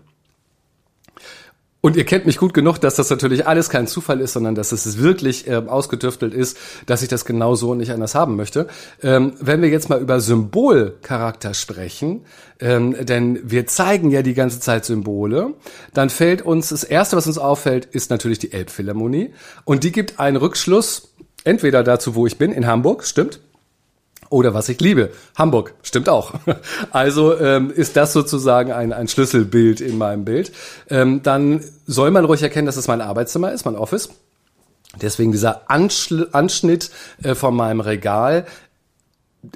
Und 1.84 1.96
ihr 1.96 2.04
kennt 2.06 2.24
mich 2.24 2.38
gut 2.38 2.54
genug, 2.54 2.78
dass 2.78 2.94
das 2.94 3.10
natürlich 3.10 3.46
alles 3.46 3.68
kein 3.68 3.86
Zufall 3.86 4.22
ist, 4.22 4.32
sondern 4.32 4.54
dass 4.54 4.72
es 4.72 4.96
wirklich 5.00 5.46
äh, 5.46 5.56
ausgetüftelt 5.56 6.32
ist, 6.32 6.56
dass 6.86 7.02
ich 7.02 7.08
das 7.08 7.26
genau 7.26 7.56
so 7.56 7.72
und 7.72 7.76
nicht 7.76 7.92
anders 7.92 8.14
haben 8.14 8.36
möchte. 8.36 8.68
Ähm, 9.02 9.34
wenn 9.38 9.60
wir 9.60 9.68
jetzt 9.68 9.90
mal 9.90 10.00
über 10.00 10.18
Symbolcharakter 10.18 11.52
sprechen, 11.52 12.24
ähm, 12.58 12.96
denn 13.04 13.38
wir 13.44 13.66
zeigen 13.66 14.10
ja 14.10 14.22
die 14.22 14.32
ganze 14.32 14.60
Zeit 14.60 14.86
Symbole, 14.86 15.52
dann 15.92 16.08
fällt 16.08 16.40
uns, 16.40 16.70
das 16.70 16.84
Erste, 16.84 17.18
was 17.18 17.26
uns 17.26 17.36
auffällt, 17.36 17.84
ist 17.84 18.08
natürlich 18.08 18.38
die 18.38 18.54
Elbphilharmonie. 18.54 19.34
Und 19.66 19.84
die 19.84 19.92
gibt 19.92 20.18
einen 20.18 20.38
Rückschluss, 20.38 21.12
entweder 21.44 21.82
dazu, 21.84 22.14
wo 22.14 22.26
ich 22.26 22.38
bin, 22.38 22.50
in 22.50 22.66
Hamburg, 22.66 23.04
stimmt, 23.04 23.40
oder 24.30 24.54
was 24.54 24.68
ich 24.68 24.80
liebe, 24.80 25.10
Hamburg, 25.36 25.74
stimmt 25.82 26.08
auch. 26.08 26.34
Also 26.90 27.38
ähm, 27.38 27.70
ist 27.70 27.96
das 27.96 28.12
sozusagen 28.12 28.72
ein, 28.72 28.92
ein 28.92 29.08
Schlüsselbild 29.08 29.80
in 29.80 29.98
meinem 29.98 30.24
Bild. 30.24 30.52
Ähm, 30.88 31.22
dann 31.22 31.62
soll 31.86 32.10
man 32.10 32.24
ruhig 32.24 32.42
erkennen, 32.42 32.66
dass 32.66 32.76
es 32.76 32.88
mein 32.88 33.00
Arbeitszimmer 33.00 33.52
ist, 33.52 33.64
mein 33.64 33.76
Office. 33.76 34.10
Deswegen 35.00 35.32
dieser 35.32 35.70
Anschl 35.70 36.28
Anschnitt 36.32 36.90
äh, 37.22 37.34
von 37.34 37.54
meinem 37.54 37.80
Regal, 37.80 38.46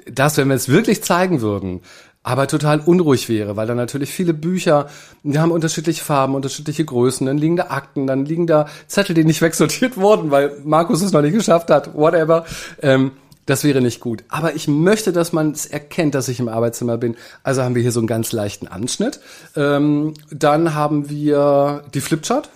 das, 0.05 0.37
wenn 0.37 0.49
wir 0.49 0.55
es 0.55 0.69
wirklich 0.69 1.03
zeigen 1.03 1.41
würden, 1.41 1.81
aber 2.21 2.47
total 2.47 2.81
unruhig 2.81 3.29
wäre, 3.29 3.55
weil 3.55 3.67
da 3.67 3.75
natürlich 3.75 4.11
viele 4.11 4.33
Bücher, 4.33 4.87
die 5.23 5.39
haben 5.39 5.51
unterschiedliche 5.51 6.03
Farben, 6.03 6.35
unterschiedliche 6.35 6.83
Größen, 6.83 7.25
dann 7.25 7.37
liegen 7.37 7.55
da 7.55 7.67
Akten, 7.69 8.07
dann 8.07 8.25
liegen 8.25 8.45
da 8.45 8.67
Zettel, 8.87 9.15
die 9.15 9.23
nicht 9.23 9.41
wegsortiert 9.41 9.97
wurden, 9.97 10.29
weil 10.31 10.57
Markus 10.63 11.01
es 11.01 11.11
noch 11.11 11.21
nicht 11.21 11.33
geschafft 11.33 11.69
hat, 11.69 11.95
whatever. 11.95 12.45
Ähm, 12.81 13.11
das 13.49 13.63
wäre 13.63 13.81
nicht 13.81 13.99
gut. 13.99 14.23
Aber 14.29 14.53
ich 14.53 14.67
möchte, 14.67 15.11
dass 15.11 15.33
man 15.33 15.51
es 15.51 15.65
erkennt, 15.65 16.13
dass 16.13 16.27
ich 16.27 16.39
im 16.39 16.49
Arbeitszimmer 16.49 16.97
bin. 16.97 17.15
Also 17.41 17.63
haben 17.63 17.73
wir 17.73 17.81
hier 17.81 17.91
so 17.91 17.99
einen 17.99 18.07
ganz 18.07 18.31
leichten 18.31 18.67
Anschnitt. 18.67 19.19
Ähm, 19.55 20.13
dann 20.29 20.75
haben 20.75 21.09
wir 21.09 21.83
die 21.93 22.01
Flipchart. 22.01 22.49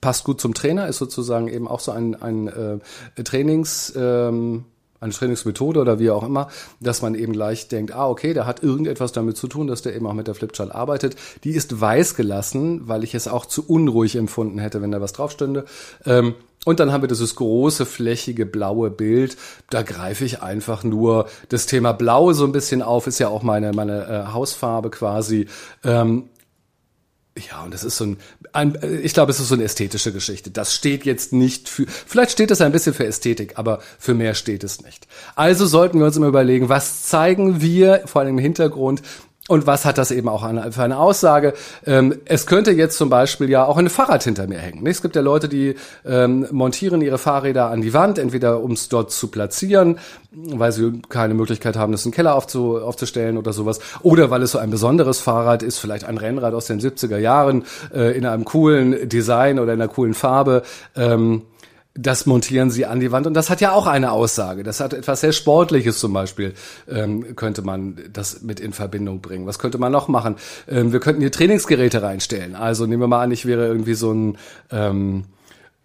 Passt 0.00 0.24
gut 0.24 0.40
zum 0.40 0.54
Trainer, 0.54 0.86
ist 0.86 0.98
sozusagen 0.98 1.48
eben 1.48 1.68
auch 1.68 1.80
so 1.80 1.92
ein, 1.92 2.14
ein 2.20 2.48
äh, 2.48 3.22
Trainings... 3.22 3.92
Ähm, 3.96 4.64
eine 5.00 5.12
Trainingsmethode 5.12 5.78
oder 5.78 6.00
wie 6.00 6.10
auch 6.10 6.24
immer, 6.24 6.48
dass 6.80 7.02
man 7.02 7.14
eben 7.14 7.32
gleich 7.32 7.68
denkt, 7.68 7.94
ah, 7.94 8.08
okay, 8.08 8.34
der 8.34 8.46
hat 8.46 8.64
irgendetwas 8.64 9.12
damit 9.12 9.36
zu 9.36 9.46
tun, 9.46 9.68
dass 9.68 9.80
der 9.80 9.94
eben 9.94 10.08
auch 10.08 10.12
mit 10.12 10.26
der 10.26 10.34
Flipchart 10.34 10.74
arbeitet. 10.74 11.14
Die 11.44 11.52
ist 11.52 11.80
weiß 11.80 12.16
gelassen, 12.16 12.88
weil 12.88 13.04
ich 13.04 13.14
es 13.14 13.28
auch 13.28 13.46
zu 13.46 13.64
unruhig 13.64 14.16
empfunden 14.16 14.58
hätte, 14.58 14.82
wenn 14.82 14.90
da 14.90 15.00
was 15.00 15.12
drauf 15.12 15.30
stünde. 15.30 15.66
Ähm, 16.04 16.34
und 16.68 16.80
dann 16.80 16.92
haben 16.92 17.02
wir 17.02 17.08
dieses 17.08 17.34
große, 17.34 17.86
flächige, 17.86 18.44
blaue 18.44 18.90
Bild. 18.90 19.38
Da 19.70 19.80
greife 19.80 20.26
ich 20.26 20.42
einfach 20.42 20.84
nur 20.84 21.26
das 21.48 21.64
Thema 21.64 21.92
Blau 21.92 22.34
so 22.34 22.44
ein 22.44 22.52
bisschen 22.52 22.82
auf, 22.82 23.06
ist 23.06 23.18
ja 23.18 23.28
auch 23.28 23.42
meine, 23.42 23.72
meine 23.72 24.26
äh, 24.28 24.32
Hausfarbe 24.34 24.90
quasi. 24.90 25.46
Ähm, 25.82 26.28
ja, 27.38 27.62
und 27.64 27.72
das 27.72 27.84
ist 27.84 27.96
so 27.96 28.04
ein, 28.04 28.18
ein 28.52 28.76
ich 29.02 29.14
glaube, 29.14 29.30
es 29.30 29.40
ist 29.40 29.48
so 29.48 29.54
eine 29.54 29.64
ästhetische 29.64 30.12
Geschichte. 30.12 30.50
Das 30.50 30.74
steht 30.74 31.06
jetzt 31.06 31.32
nicht 31.32 31.70
für, 31.70 31.86
vielleicht 31.86 32.32
steht 32.32 32.50
es 32.50 32.60
ein 32.60 32.72
bisschen 32.72 32.92
für 32.92 33.06
Ästhetik, 33.06 33.58
aber 33.58 33.80
für 33.98 34.12
mehr 34.12 34.34
steht 34.34 34.62
es 34.62 34.82
nicht. 34.82 35.06
Also 35.36 35.64
sollten 35.64 35.98
wir 36.00 36.04
uns 36.04 36.18
immer 36.18 36.26
überlegen, 36.26 36.68
was 36.68 37.04
zeigen 37.04 37.62
wir, 37.62 38.02
vor 38.04 38.20
allem 38.20 38.36
im 38.36 38.42
Hintergrund, 38.42 39.00
und 39.48 39.66
was 39.66 39.84
hat 39.84 39.98
das 39.98 40.10
eben 40.10 40.28
auch 40.28 40.48
für 40.70 40.82
eine 40.82 40.98
Aussage? 40.98 41.54
Ähm, 41.86 42.20
es 42.26 42.46
könnte 42.46 42.70
jetzt 42.70 42.96
zum 42.96 43.08
Beispiel 43.08 43.50
ja 43.50 43.64
auch 43.64 43.78
ein 43.78 43.88
Fahrrad 43.88 44.22
hinter 44.22 44.46
mir 44.46 44.58
hängen. 44.58 44.86
Es 44.86 45.02
gibt 45.02 45.16
ja 45.16 45.22
Leute, 45.22 45.48
die 45.48 45.74
ähm, 46.06 46.46
montieren 46.50 47.00
ihre 47.00 47.18
Fahrräder 47.18 47.70
an 47.70 47.80
die 47.80 47.94
Wand, 47.94 48.18
entweder 48.18 48.62
um 48.62 48.72
es 48.72 48.88
dort 48.88 49.10
zu 49.10 49.28
platzieren, 49.28 49.98
weil 50.30 50.70
sie 50.70 51.00
keine 51.08 51.32
Möglichkeit 51.32 51.76
haben, 51.76 51.92
das 51.92 52.04
in 52.04 52.10
den 52.10 52.16
Keller 52.16 52.34
aufzu, 52.34 52.78
aufzustellen 52.78 53.38
oder 53.38 53.54
sowas, 53.54 53.80
oder 54.02 54.30
weil 54.30 54.42
es 54.42 54.52
so 54.52 54.58
ein 54.58 54.70
besonderes 54.70 55.18
Fahrrad 55.18 55.62
ist, 55.62 55.78
vielleicht 55.78 56.04
ein 56.04 56.18
Rennrad 56.18 56.52
aus 56.52 56.66
den 56.66 56.78
70er 56.78 57.18
Jahren 57.18 57.64
äh, 57.94 58.16
in 58.16 58.26
einem 58.26 58.44
coolen 58.44 59.08
Design 59.08 59.58
oder 59.58 59.72
in 59.72 59.80
einer 59.80 59.90
coolen 59.90 60.14
Farbe. 60.14 60.62
Das 62.00 62.26
montieren 62.26 62.70
sie 62.70 62.86
an 62.86 63.00
die 63.00 63.10
Wand 63.10 63.26
und 63.26 63.34
das 63.34 63.50
hat 63.50 63.60
ja 63.60 63.72
auch 63.72 63.88
eine 63.88 64.12
Aussage. 64.12 64.62
Das 64.62 64.78
hat 64.78 64.92
etwas 64.92 65.20
sehr 65.20 65.32
Sportliches 65.32 65.98
zum 65.98 66.12
Beispiel, 66.12 66.54
ähm, 66.88 67.34
könnte 67.34 67.62
man 67.62 67.98
das 68.12 68.42
mit 68.42 68.60
in 68.60 68.72
Verbindung 68.72 69.20
bringen. 69.20 69.46
Was 69.46 69.58
könnte 69.58 69.78
man 69.78 69.90
noch 69.90 70.06
machen? 70.06 70.36
Ähm, 70.68 70.92
wir 70.92 71.00
könnten 71.00 71.20
hier 71.20 71.32
Trainingsgeräte 71.32 72.00
reinstellen. 72.00 72.54
Also 72.54 72.86
nehmen 72.86 73.02
wir 73.02 73.08
mal 73.08 73.22
an, 73.22 73.32
ich 73.32 73.46
wäre 73.46 73.66
irgendwie 73.66 73.94
so 73.94 74.12
ein 74.12 74.38
ähm, 74.70 75.24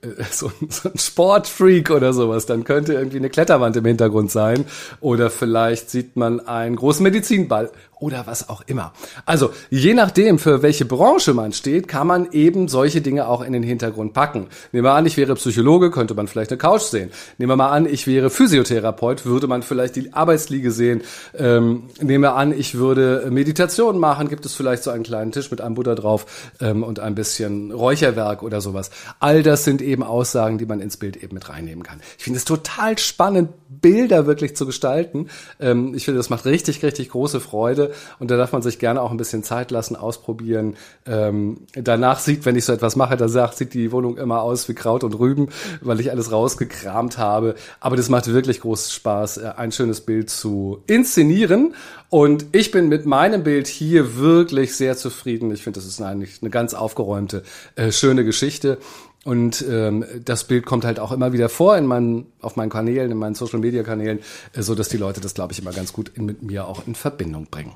äh, 0.04 0.24
so, 0.32 0.52
so 0.70 0.90
ein 0.90 0.98
Sportfreak 0.98 1.90
oder 1.90 2.14
sowas, 2.14 2.46
dann 2.46 2.64
könnte 2.64 2.94
irgendwie 2.94 3.18
eine 3.18 3.30
Kletterwand 3.30 3.76
im 3.76 3.86
Hintergrund 3.86 4.32
sein 4.32 4.66
oder 5.00 5.30
vielleicht 5.30 5.90
sieht 5.90 6.16
man 6.16 6.42
einen 6.42 6.76
großen 6.76 7.04
Medizinball 7.04 7.72
oder 8.04 8.28
was 8.28 8.50
auch 8.50 8.62
immer. 8.68 8.92
Also 9.26 9.52
je 9.70 9.94
nachdem, 9.94 10.38
für 10.38 10.62
welche 10.62 10.84
Branche 10.84 11.34
man 11.34 11.54
steht, 11.54 11.88
kann 11.88 12.06
man 12.06 12.34
eben 12.34 12.68
solche 12.68 13.00
Dinge 13.00 13.30
auch 13.30 13.42
in 13.42 13.54
den 13.54 13.64
Hintergrund 13.64 14.14
packen. 14.14 14.48
Nehmen 14.74 14.84
wir 14.84 14.92
an, 14.92 15.06
ich 15.06 15.16
wäre 15.16 15.36
Psychologe, 15.36 15.90
könnte 15.90 16.14
man 16.14 16.28
vielleicht 16.28 16.52
eine 16.52 16.58
Couch 16.58 16.82
sehen. 16.82 17.12
Nehmen 17.38 17.52
wir 17.52 17.56
mal 17.56 17.70
an, 17.70 17.86
ich 17.86 18.06
wäre 18.06 18.30
Physiotherapeut, 18.30 19.26
würde 19.26 19.48
man 19.48 19.64
vielleicht 19.64 19.96
die 19.96 20.12
Arbeitsliege 20.12 20.72
sehen. 20.72 21.02
Ähm, 21.34 21.84
nehmen 22.02 22.26
wir 22.26 22.36
an, 22.36 22.52
ich 22.52 22.76
würde 22.76 23.30
Meditation 23.32 23.98
machen, 24.00 24.28
gibt 24.28 24.46
es 24.46 24.54
vielleicht 24.54 24.84
so 24.84 24.92
einen 24.92 25.04
kleinen 25.04 25.32
Tisch 25.32 25.50
mit 25.50 25.62
einem 25.62 25.76
Buddha 25.76 25.96
drauf 25.96 26.26
ähm, 26.60 26.84
und 26.84 27.00
ein 27.00 27.16
bisschen 27.16 27.72
Räucherwerk 27.72 28.44
oder 28.44 28.60
sowas. 28.60 28.92
All 29.22 29.44
das 29.44 29.64
sind 29.64 29.82
eben 29.82 30.04
Aussagen, 30.04 30.58
die 30.58 30.66
man 30.66 30.82
ins 30.82 30.98
Bild 30.98 31.16
eben 31.24 31.36
mit 31.36 31.48
reinnehmen 31.48 31.84
kann. 31.84 32.02
Ich 32.18 32.26
finde 32.26 32.38
es 32.38 32.44
total 32.44 32.98
spannend, 32.98 33.50
Bilder 33.70 34.28
wirklich 34.28 34.58
zu 34.58 34.66
gestalten. 34.66 35.30
Ähm, 35.62 35.94
ich 35.96 36.04
finde, 36.04 36.18
das 36.18 36.30
macht 36.30 36.44
richtig, 36.46 36.84
richtig 36.84 37.10
große 37.10 37.40
Freude 37.40 37.93
und 38.20 38.32
da 38.32 38.38
darf 38.38 38.52
man 38.52 38.62
sich 38.62 38.80
gerne 38.80 39.02
auch 39.02 39.12
ein 39.12 39.18
bisschen 39.18 39.44
Zeit 39.44 39.72
lassen, 39.72 39.96
ausprobieren. 39.96 40.76
Ähm, 41.06 41.62
danach 41.74 42.20
sieht, 42.20 42.46
wenn 42.46 42.56
ich 42.56 42.66
so 42.66 42.74
etwas 42.74 42.96
mache, 42.96 43.18
da 43.18 43.28
sieht 43.28 43.74
die 43.74 43.92
Wohnung 43.92 44.18
immer 44.18 44.42
aus 44.42 44.68
wie 44.70 44.74
Kraut 44.74 45.04
und 45.04 45.18
Rüben, 45.18 45.50
weil 45.82 46.00
ich 46.00 46.12
alles 46.12 46.32
rausgekramt 46.32 47.18
habe. 47.18 47.56
Aber 47.80 47.96
das 47.96 48.10
macht 48.10 48.28
wirklich 48.28 48.62
großen 48.62 48.92
Spaß, 48.92 49.38
äh, 49.38 49.54
ein 49.58 49.72
schönes 49.72 50.02
Bild 50.02 50.30
zu 50.30 50.84
inszenieren. 50.88 51.76
Und 52.10 52.46
ich 52.52 52.70
bin 52.70 52.90
mit 52.90 53.06
meinem 53.06 53.44
Bild 53.44 53.68
hier 53.68 54.18
wirklich 54.18 54.76
sehr 54.76 54.96
zufrieden. 54.96 55.52
Ich 55.52 55.64
finde, 55.64 55.80
das 55.80 55.88
ist 55.88 56.00
eigentlich 56.00 56.40
eine 56.42 56.52
ganz 56.52 56.76
aufgeräumte, 56.76 57.44
äh, 57.76 57.92
schöne 57.92 58.24
Geschichte. 58.24 58.78
Und 59.24 59.64
ähm, 59.70 60.04
das 60.26 60.44
Bild 60.44 60.66
kommt 60.66 60.84
halt 60.84 61.00
auch 61.00 61.12
immer 61.12 61.32
wieder 61.32 61.48
vor 61.48 61.78
in 61.78 61.86
meinen, 61.86 62.28
auf 62.42 62.58
meinen 62.58 62.70
Kanälen, 62.70 63.12
in 63.12 63.18
meinen 63.18 63.36
Social 63.36 63.60
Media 63.60 63.84
Kanälen, 63.84 64.20
äh, 64.54 64.62
so 64.62 64.76
dass 64.76 64.90
die 64.90 64.98
Leute 64.98 65.22
das, 65.22 65.34
glaube 65.34 65.54
ich, 65.54 65.60
immer 65.60 65.72
ganz 65.72 65.94
gut 65.94 66.12
in, 66.16 66.26
mit 66.26 66.44
mir 66.44 66.68
auch 66.68 66.86
in 66.86 66.96
Verbindung 66.96 67.48
bringen. 67.50 67.74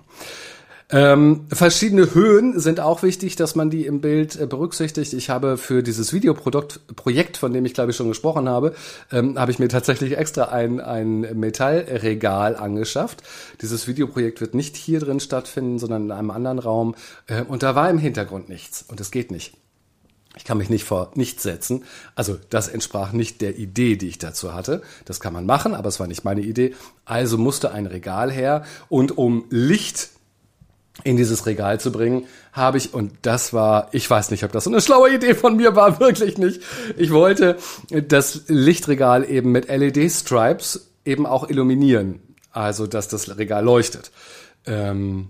Ähm, 0.89 1.47
verschiedene 1.49 2.13
Höhen 2.13 2.57
sind 2.60 2.79
auch 2.79 3.03
wichtig, 3.03 3.36
dass 3.36 3.55
man 3.55 3.69
die 3.69 3.86
im 3.86 3.99
Bild 3.99 4.39
äh, 4.39 4.45
berücksichtigt. 4.45 5.12
Ich 5.12 5.29
habe 5.29 5.57
für 5.57 5.83
dieses 5.83 6.13
Videoprodukt 6.13 6.79
von 7.38 7.51
dem 7.51 7.65
ich 7.65 7.73
glaube 7.73 7.91
ich 7.91 7.97
schon 7.97 8.07
gesprochen 8.07 8.47
habe, 8.47 8.73
ähm, 9.12 9.38
habe 9.38 9.51
ich 9.51 9.60
mir 9.60 9.67
tatsächlich 9.67 10.17
extra 10.17 10.45
ein, 10.45 10.79
ein 10.79 11.21
Metallregal 11.38 12.55
angeschafft. 12.55 13.21
Dieses 13.62 13.86
Videoprojekt 13.88 14.39
wird 14.39 14.53
nicht 14.53 14.77
hier 14.77 15.01
drin 15.01 15.19
stattfinden, 15.19 15.77
sondern 15.77 16.05
in 16.05 16.12
einem 16.12 16.31
anderen 16.31 16.60
Raum. 16.60 16.95
Äh, 17.27 17.41
und 17.41 17.63
da 17.63 17.75
war 17.75 17.89
im 17.89 17.97
Hintergrund 17.97 18.47
nichts 18.47 18.86
und 18.88 19.01
es 19.01 19.12
geht 19.12 19.29
nicht. 19.29 19.55
Ich 20.35 20.43
kann 20.43 20.57
mich 20.57 20.69
nicht 20.69 20.83
vor 20.83 21.11
nichts 21.15 21.43
setzen. 21.43 21.83
Also 22.15 22.37
das 22.49 22.67
entsprach 22.67 23.11
nicht 23.11 23.41
der 23.41 23.57
Idee, 23.57 23.95
die 23.95 24.07
ich 24.07 24.19
dazu 24.19 24.53
hatte. 24.53 24.81
Das 25.05 25.19
kann 25.19 25.33
man 25.33 25.45
machen, 25.45 25.73
aber 25.73 25.89
es 25.89 25.99
war 25.99 26.07
nicht 26.07 26.23
meine 26.23 26.41
Idee. 26.41 26.75
Also 27.05 27.37
musste 27.37 27.71
ein 27.71 27.87
Regal 27.87 28.31
her. 28.31 28.63
Und 28.87 29.17
um 29.17 29.45
Licht 29.49 30.09
in 31.03 31.17
dieses 31.17 31.45
Regal 31.45 31.79
zu 31.79 31.91
bringen, 31.91 32.25
habe 32.51 32.77
ich, 32.77 32.93
und 32.93 33.13
das 33.21 33.53
war, 33.53 33.89
ich 33.91 34.09
weiß 34.09 34.31
nicht, 34.31 34.43
ob 34.43 34.51
das 34.51 34.63
so 34.63 34.69
eine 34.69 34.81
schlaue 34.81 35.13
Idee 35.13 35.35
von 35.35 35.55
mir 35.55 35.75
war, 35.75 35.99
wirklich 35.99 36.37
nicht. 36.37 36.61
Ich 36.97 37.11
wollte 37.11 37.57
das 37.89 38.43
Lichtregal 38.47 39.29
eben 39.29 39.51
mit 39.51 39.67
LED-Stripes 39.69 40.91
eben 41.05 41.25
auch 41.25 41.49
illuminieren. 41.49 42.19
Also, 42.51 42.87
dass 42.87 43.07
das 43.07 43.37
Regal 43.37 43.63
leuchtet. 43.63 44.11
Ähm, 44.65 45.29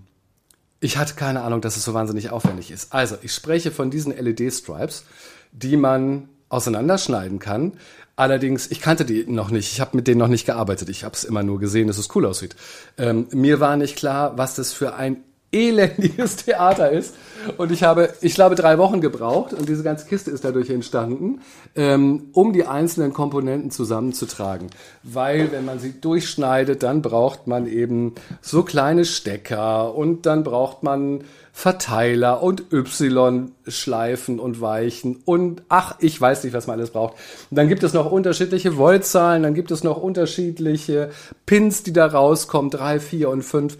ich 0.80 0.96
hatte 0.96 1.14
keine 1.14 1.42
Ahnung, 1.42 1.60
dass 1.60 1.76
es 1.76 1.84
so 1.84 1.94
wahnsinnig 1.94 2.30
aufwendig 2.30 2.70
ist. 2.70 2.92
Also, 2.92 3.16
ich 3.22 3.32
spreche 3.32 3.70
von 3.70 3.90
diesen 3.90 4.16
LED-Stripes, 4.16 5.04
die 5.52 5.76
man 5.76 6.28
auseinanderschneiden 6.48 7.38
kann. 7.38 7.72
Allerdings, 8.16 8.70
ich 8.70 8.80
kannte 8.80 9.04
die 9.04 9.24
noch 9.30 9.50
nicht. 9.50 9.72
Ich 9.72 9.80
habe 9.80 9.96
mit 9.96 10.08
denen 10.08 10.18
noch 10.18 10.28
nicht 10.28 10.46
gearbeitet. 10.46 10.88
Ich 10.88 11.04
habe 11.04 11.14
es 11.14 11.24
immer 11.24 11.42
nur 11.42 11.58
gesehen, 11.60 11.86
dass 11.86 11.98
es 11.98 12.14
cool 12.14 12.26
aussieht. 12.26 12.56
Ähm, 12.96 13.28
mir 13.32 13.60
war 13.60 13.76
nicht 13.76 13.96
klar, 13.96 14.36
was 14.36 14.56
das 14.56 14.72
für 14.72 14.94
ein 14.94 15.18
elendiges 15.52 16.36
Theater 16.44 16.90
ist. 16.90 17.14
Und 17.56 17.72
ich 17.72 17.82
habe, 17.82 18.12
ich 18.20 18.34
glaube, 18.34 18.54
drei 18.54 18.78
Wochen 18.78 19.00
gebraucht 19.00 19.54
und 19.54 19.68
diese 19.68 19.82
ganze 19.82 20.06
Kiste 20.06 20.30
ist 20.30 20.44
dadurch 20.44 20.70
entstanden, 20.70 21.40
ähm, 21.76 22.28
um 22.32 22.52
die 22.52 22.66
einzelnen 22.66 23.12
Komponenten 23.12 23.70
zusammenzutragen. 23.70 24.68
Weil, 25.02 25.52
wenn 25.52 25.64
man 25.64 25.78
sie 25.78 26.00
durchschneidet, 26.00 26.82
dann 26.82 27.00
braucht 27.00 27.46
man 27.46 27.66
eben 27.66 28.14
so 28.42 28.62
kleine 28.62 29.04
Stecker 29.04 29.94
und 29.94 30.26
dann 30.26 30.44
braucht 30.44 30.82
man 30.82 31.24
Verteiler 31.58 32.40
und 32.40 32.72
Y-Schleifen 32.72 34.38
und 34.38 34.60
Weichen 34.60 35.16
und 35.24 35.62
ach, 35.68 35.96
ich 35.98 36.20
weiß 36.20 36.44
nicht, 36.44 36.52
was 36.52 36.68
man 36.68 36.78
alles 36.78 36.90
braucht. 36.90 37.14
Und 37.50 37.56
dann 37.56 37.68
gibt 37.68 37.82
es 37.82 37.94
noch 37.94 38.12
unterschiedliche 38.12 38.76
Voltzahlen, 38.76 39.42
dann 39.42 39.54
gibt 39.54 39.72
es 39.72 39.82
noch 39.82 39.96
unterschiedliche 39.96 41.10
Pins, 41.46 41.82
die 41.82 41.92
da 41.92 42.06
rauskommen, 42.06 42.70
drei, 42.70 43.00
vier 43.00 43.28
und 43.30 43.42
fünf. 43.42 43.76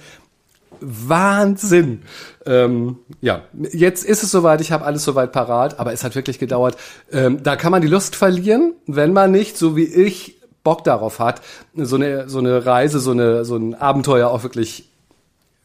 Wahnsinn. 0.81 2.03
Ähm, 2.47 2.99
ja, 3.21 3.43
jetzt 3.73 4.05
ist 4.05 4.23
es 4.23 4.31
soweit, 4.31 4.61
ich 4.61 4.73
habe 4.73 4.85
alles 4.85 5.05
soweit 5.05 5.33
parat, 5.33 5.79
aber 5.81 5.93
es 5.93 6.05
hat 6.05 6.15
wirklich 6.15 6.39
gedauert. 6.39 6.77
Ähm, 7.13 7.43
da 7.43 7.57
kann 7.57 7.73
man 7.73 7.83
die 7.83 7.89
Lust 7.89 8.17
verlieren, 8.17 8.75
wenn 8.87 9.13
man 9.13 9.31
nicht, 9.31 9.57
so 9.57 9.77
wie 9.77 9.85
ich, 9.85 10.37
Bock 10.65 10.85
darauf 10.85 11.19
hat, 11.19 11.41
so 11.75 11.97
eine, 11.97 12.29
so 12.29 12.41
eine 12.41 12.67
Reise, 12.67 13.01
so, 13.01 13.13
eine, 13.13 13.45
so 13.45 13.57
ein 13.57 13.75
Abenteuer 13.75 14.29
auch 14.29 14.43
wirklich 14.43 14.91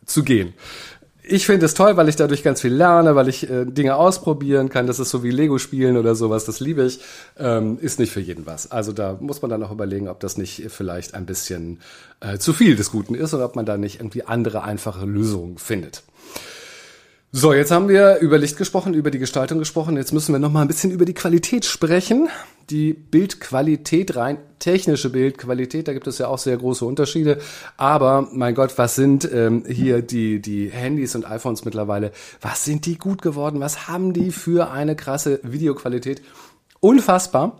zu 0.06 0.24
gehen 0.24 0.54
ich 1.24 1.46
finde 1.46 1.66
es 1.66 1.74
toll, 1.74 1.96
weil 1.96 2.10
ich 2.10 2.18
dadurch 2.18 2.44
ganz 2.44 2.62
viel 2.62 2.74
lerne, 2.74 3.16
weil 3.16 3.30
ich 3.30 3.50
äh, 3.50 3.66
Dinge 3.66 3.96
ausprobieren 3.96 4.70
kann. 4.70 4.88
Das 4.88 5.00
ist 5.00 5.10
so 5.10 5.24
wie 5.24 5.32
Lego 5.32 5.58
spielen 5.58 5.98
oder 5.98 6.16
sowas. 6.16 6.46
Das 6.46 6.60
liebe 6.60 6.84
ich. 6.84 7.00
Ähm, 7.40 7.78
ist 7.82 8.00
nicht 8.00 8.12
für 8.12 8.20
jeden 8.20 8.46
was. 8.46 8.72
Also 8.72 8.92
da 8.92 9.18
muss 9.20 9.42
man 9.42 9.50
dann 9.50 9.64
auch 9.64 9.72
überlegen, 9.72 10.10
ob 10.10 10.20
das 10.20 10.38
nicht 10.38 10.66
vielleicht 10.70 11.14
ein 11.14 11.26
bisschen 11.26 11.80
äh, 12.20 12.38
zu 12.38 12.52
viel 12.54 12.76
des 12.76 12.92
Guten 12.92 13.16
ist 13.16 13.34
oder 13.34 13.46
ob 13.46 13.56
man 13.56 13.66
da 13.66 13.78
nicht 13.78 14.00
irgendwie 14.00 14.24
andere 14.24 14.64
einfache 14.64 15.06
Lösungen 15.06 15.58
findet. 15.58 16.04
So, 17.36 17.52
jetzt 17.52 17.72
haben 17.72 17.90
wir 17.90 18.20
über 18.20 18.38
Licht 18.38 18.58
gesprochen, 18.58 18.94
über 18.94 19.10
die 19.10 19.18
Gestaltung 19.18 19.58
gesprochen. 19.58 19.98
Jetzt 19.98 20.14
müssen 20.14 20.34
wir 20.34 20.40
noch 20.40 20.52
mal 20.52 20.62
ein 20.62 20.68
bisschen 20.68 20.92
über 20.92 21.04
die 21.04 21.16
Qualität 21.16 21.66
sprechen. 21.66 22.30
Die 22.70 22.94
Bildqualität, 22.94 24.16
rein 24.16 24.38
technische 24.60 25.10
Bildqualität, 25.10 25.88
da 25.88 25.94
gibt 25.94 26.06
es 26.06 26.20
ja 26.20 26.28
auch 26.28 26.38
sehr 26.38 26.56
große 26.56 26.86
Unterschiede. 26.86 27.40
Aber 27.76 28.30
mein 28.32 28.54
Gott, 28.54 28.78
was 28.78 28.94
sind 28.94 29.28
ähm, 29.34 29.64
hier 29.68 30.04
die, 30.04 30.44
die 30.44 30.70
Handys 30.70 31.16
und 31.16 31.26
iPhones 31.26 31.66
mittlerweile? 31.66 32.12
Was 32.40 32.66
sind 32.66 32.86
die 32.86 33.00
gut 33.00 33.24
geworden? 33.24 33.60
Was 33.62 33.88
haben 33.88 34.14
die 34.14 34.30
für 34.30 34.70
eine 34.70 34.96
krasse 34.96 35.40
Videoqualität? 35.42 36.22
Unfassbar. 36.82 37.60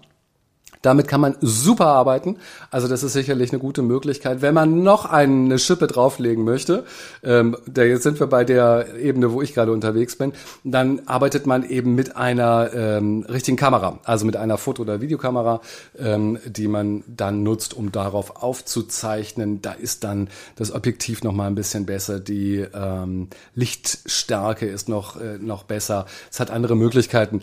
Damit 0.84 1.08
kann 1.08 1.22
man 1.22 1.36
super 1.42 1.88
arbeiten. 1.88 2.38
Also 2.70 2.88
das 2.88 3.04
ist 3.04 3.14
sicherlich 3.14 3.52
eine 3.52 3.60
gute 3.60 3.82
Möglichkeit. 3.82 4.42
Wenn 4.42 4.54
man 4.54 4.84
noch 4.84 5.06
eine 5.06 5.58
Schippe 5.58 5.88
drauflegen 5.88 6.44
möchte, 6.44 6.84
ähm, 7.24 7.58
da 7.66 7.84
jetzt 7.84 8.04
sind 8.04 8.20
wir 8.20 8.28
bei 8.28 8.44
der 8.44 8.94
Ebene, 9.00 9.32
wo 9.32 9.42
ich 9.42 9.54
gerade 9.54 9.72
unterwegs 9.72 10.18
bin, 10.18 10.34
dann 10.64 11.02
arbeitet 11.06 11.48
man 11.48 11.68
eben 11.68 11.96
mit 11.96 12.18
einer 12.18 12.72
ähm, 12.74 13.26
richtigen 13.30 13.56
Kamera, 13.58 14.00
also 14.04 14.26
mit 14.26 14.36
einer 14.36 14.58
Foto- 14.58 14.82
oder 14.82 15.00
Videokamera, 15.00 15.62
ähm, 15.98 16.38
die 16.46 16.68
man 16.68 17.04
dann 17.08 17.44
nutzt, 17.44 17.74
um 17.74 17.94
darauf 17.94 18.44
aufzuzeichnen. 18.44 19.62
Da 19.62 19.72
ist 19.72 20.04
dann 20.04 20.30
das 20.58 20.74
Objektiv 20.74 21.24
noch 21.24 21.32
mal 21.32 21.48
ein 21.48 21.56
bisschen 21.56 21.86
besser, 21.86 22.20
die 22.20 22.66
ähm, 22.74 23.30
Lichtstärke 23.56 24.66
ist 24.66 24.90
noch 24.90 25.16
äh, 25.20 25.38
noch 25.40 25.64
besser. 25.64 26.06
Es 26.30 26.42
hat 26.42 26.52
andere 26.52 26.76
Möglichkeiten. 26.76 27.42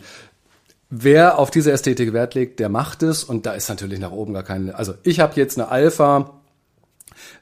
Wer 0.93 1.39
auf 1.39 1.51
diese 1.51 1.71
Ästhetik 1.71 2.11
Wert 2.11 2.35
legt, 2.35 2.59
der 2.59 2.67
macht 2.67 3.01
es 3.01 3.23
und 3.23 3.45
da 3.45 3.53
ist 3.53 3.69
natürlich 3.69 3.99
nach 3.99 4.11
oben 4.11 4.33
gar 4.33 4.43
keine. 4.43 4.75
Also 4.75 4.93
ich 5.03 5.21
habe 5.21 5.33
jetzt 5.37 5.57
eine 5.57 5.69
Alpha 5.69 6.41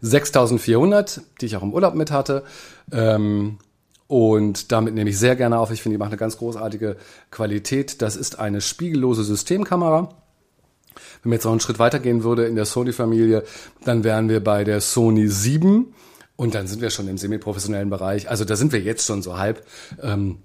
6400, 0.02 1.22
die 1.42 1.48
ich 1.48 1.56
auch 1.56 1.64
im 1.64 1.74
Urlaub 1.74 1.96
mit 1.96 2.12
hatte. 2.12 2.44
Ähm, 2.92 3.58
und 4.06 4.72
damit 4.72 4.94
nehme 4.94 5.10
ich 5.10 5.18
sehr 5.18 5.36
gerne 5.36 5.58
auf. 5.58 5.72
Ich 5.72 5.82
finde, 5.82 5.96
die 5.96 6.00
macht 6.00 6.12
eine 6.12 6.18
ganz 6.18 6.38
großartige 6.38 6.98
Qualität. 7.32 8.04
Das 8.04 8.16
ist 8.16 8.38
eine 8.38 8.62
spiegellose 8.62 9.24
Systemkamera. 9.24 10.10
Wenn 11.24 11.30
man 11.30 11.34
jetzt 11.34 11.46
noch 11.46 11.52
einen 11.52 11.60
Schritt 11.60 11.80
weitergehen 11.80 12.24
würde 12.24 12.46
in 12.46 12.56
der 12.56 12.66
Sony-Familie, 12.66 13.44
dann 13.84 14.04
wären 14.04 14.30
wir 14.30 14.44
bei 14.44 14.64
der 14.64 14.80
Sony 14.80 15.28
7 15.28 15.94
und 16.36 16.54
dann 16.54 16.68
sind 16.68 16.82
wir 16.82 16.92
schon 16.92 17.08
im 17.08 17.18
semi-professionellen 17.18 17.90
Bereich. 17.90 18.30
Also 18.30 18.46
da 18.46 18.56
sind 18.56 18.74
wir 18.74 18.80
jetzt 18.80 19.08
schon 19.08 19.24
so 19.24 19.40
halb. 19.40 19.66
Ähm, 20.04 20.38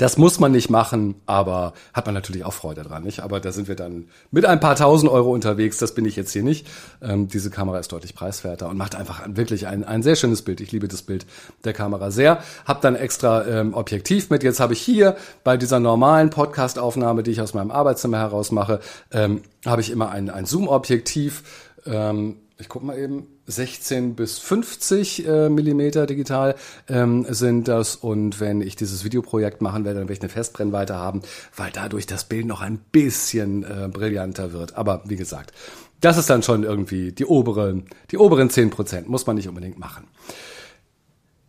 Das 0.00 0.16
muss 0.16 0.40
man 0.40 0.50
nicht 0.50 0.70
machen, 0.70 1.16
aber 1.26 1.74
hat 1.92 2.06
man 2.06 2.14
natürlich 2.14 2.46
auch 2.46 2.54
Freude 2.54 2.84
dran, 2.84 3.02
nicht? 3.02 3.20
Aber 3.20 3.38
da 3.38 3.52
sind 3.52 3.68
wir 3.68 3.76
dann 3.76 4.08
mit 4.30 4.46
ein 4.46 4.58
paar 4.58 4.74
tausend 4.74 5.12
Euro 5.12 5.30
unterwegs. 5.30 5.76
Das 5.76 5.94
bin 5.94 6.06
ich 6.06 6.16
jetzt 6.16 6.32
hier 6.32 6.42
nicht. 6.42 6.66
Ähm, 7.02 7.28
diese 7.28 7.50
Kamera 7.50 7.78
ist 7.78 7.92
deutlich 7.92 8.14
preiswerter 8.14 8.70
und 8.70 8.78
macht 8.78 8.94
einfach 8.94 9.20
wirklich 9.26 9.66
ein, 9.66 9.84
ein 9.84 10.02
sehr 10.02 10.16
schönes 10.16 10.40
Bild. 10.40 10.62
Ich 10.62 10.72
liebe 10.72 10.88
das 10.88 11.02
Bild 11.02 11.26
der 11.64 11.74
Kamera 11.74 12.10
sehr. 12.10 12.42
Hab 12.64 12.80
dann 12.80 12.96
extra 12.96 13.46
ähm, 13.46 13.74
Objektiv 13.74 14.30
mit. 14.30 14.42
Jetzt 14.42 14.58
habe 14.58 14.72
ich 14.72 14.80
hier 14.80 15.18
bei 15.44 15.58
dieser 15.58 15.80
normalen 15.80 16.30
Podcast-Aufnahme, 16.30 17.22
die 17.22 17.32
ich 17.32 17.42
aus 17.42 17.52
meinem 17.52 17.70
Arbeitszimmer 17.70 18.16
heraus 18.16 18.52
mache, 18.52 18.80
ähm, 19.12 19.42
habe 19.66 19.82
ich 19.82 19.90
immer 19.90 20.08
ein, 20.08 20.30
ein 20.30 20.46
Zoom-Objektiv. 20.46 21.42
Ähm, 21.84 22.36
ich 22.60 22.68
guck 22.68 22.82
mal 22.82 22.98
eben 22.98 23.26
16 23.46 24.14
bis 24.14 24.38
50 24.38 25.26
äh, 25.26 25.48
Millimeter 25.48 26.06
digital 26.06 26.54
ähm, 26.88 27.26
sind 27.28 27.68
das. 27.68 27.96
Und 27.96 28.40
wenn 28.40 28.60
ich 28.60 28.76
dieses 28.76 29.04
Videoprojekt 29.04 29.62
machen 29.62 29.84
werde, 29.84 30.00
dann 30.00 30.08
werde 30.08 30.18
ich 30.18 30.22
eine 30.22 30.28
Festbrennweite 30.28 30.94
haben, 30.94 31.22
weil 31.56 31.70
dadurch 31.72 32.06
das 32.06 32.24
Bild 32.24 32.46
noch 32.46 32.60
ein 32.60 32.78
bisschen 32.92 33.64
äh, 33.64 33.88
brillanter 33.88 34.52
wird. 34.52 34.76
Aber 34.76 35.02
wie 35.06 35.16
gesagt, 35.16 35.52
das 36.00 36.16
ist 36.16 36.30
dann 36.30 36.42
schon 36.42 36.64
irgendwie 36.64 37.12
die 37.12 37.26
obere, 37.26 37.82
die 38.10 38.18
oberen 38.18 38.50
10 38.50 38.70
Prozent. 38.70 39.08
Muss 39.08 39.26
man 39.26 39.36
nicht 39.36 39.48
unbedingt 39.48 39.78
machen. 39.78 40.06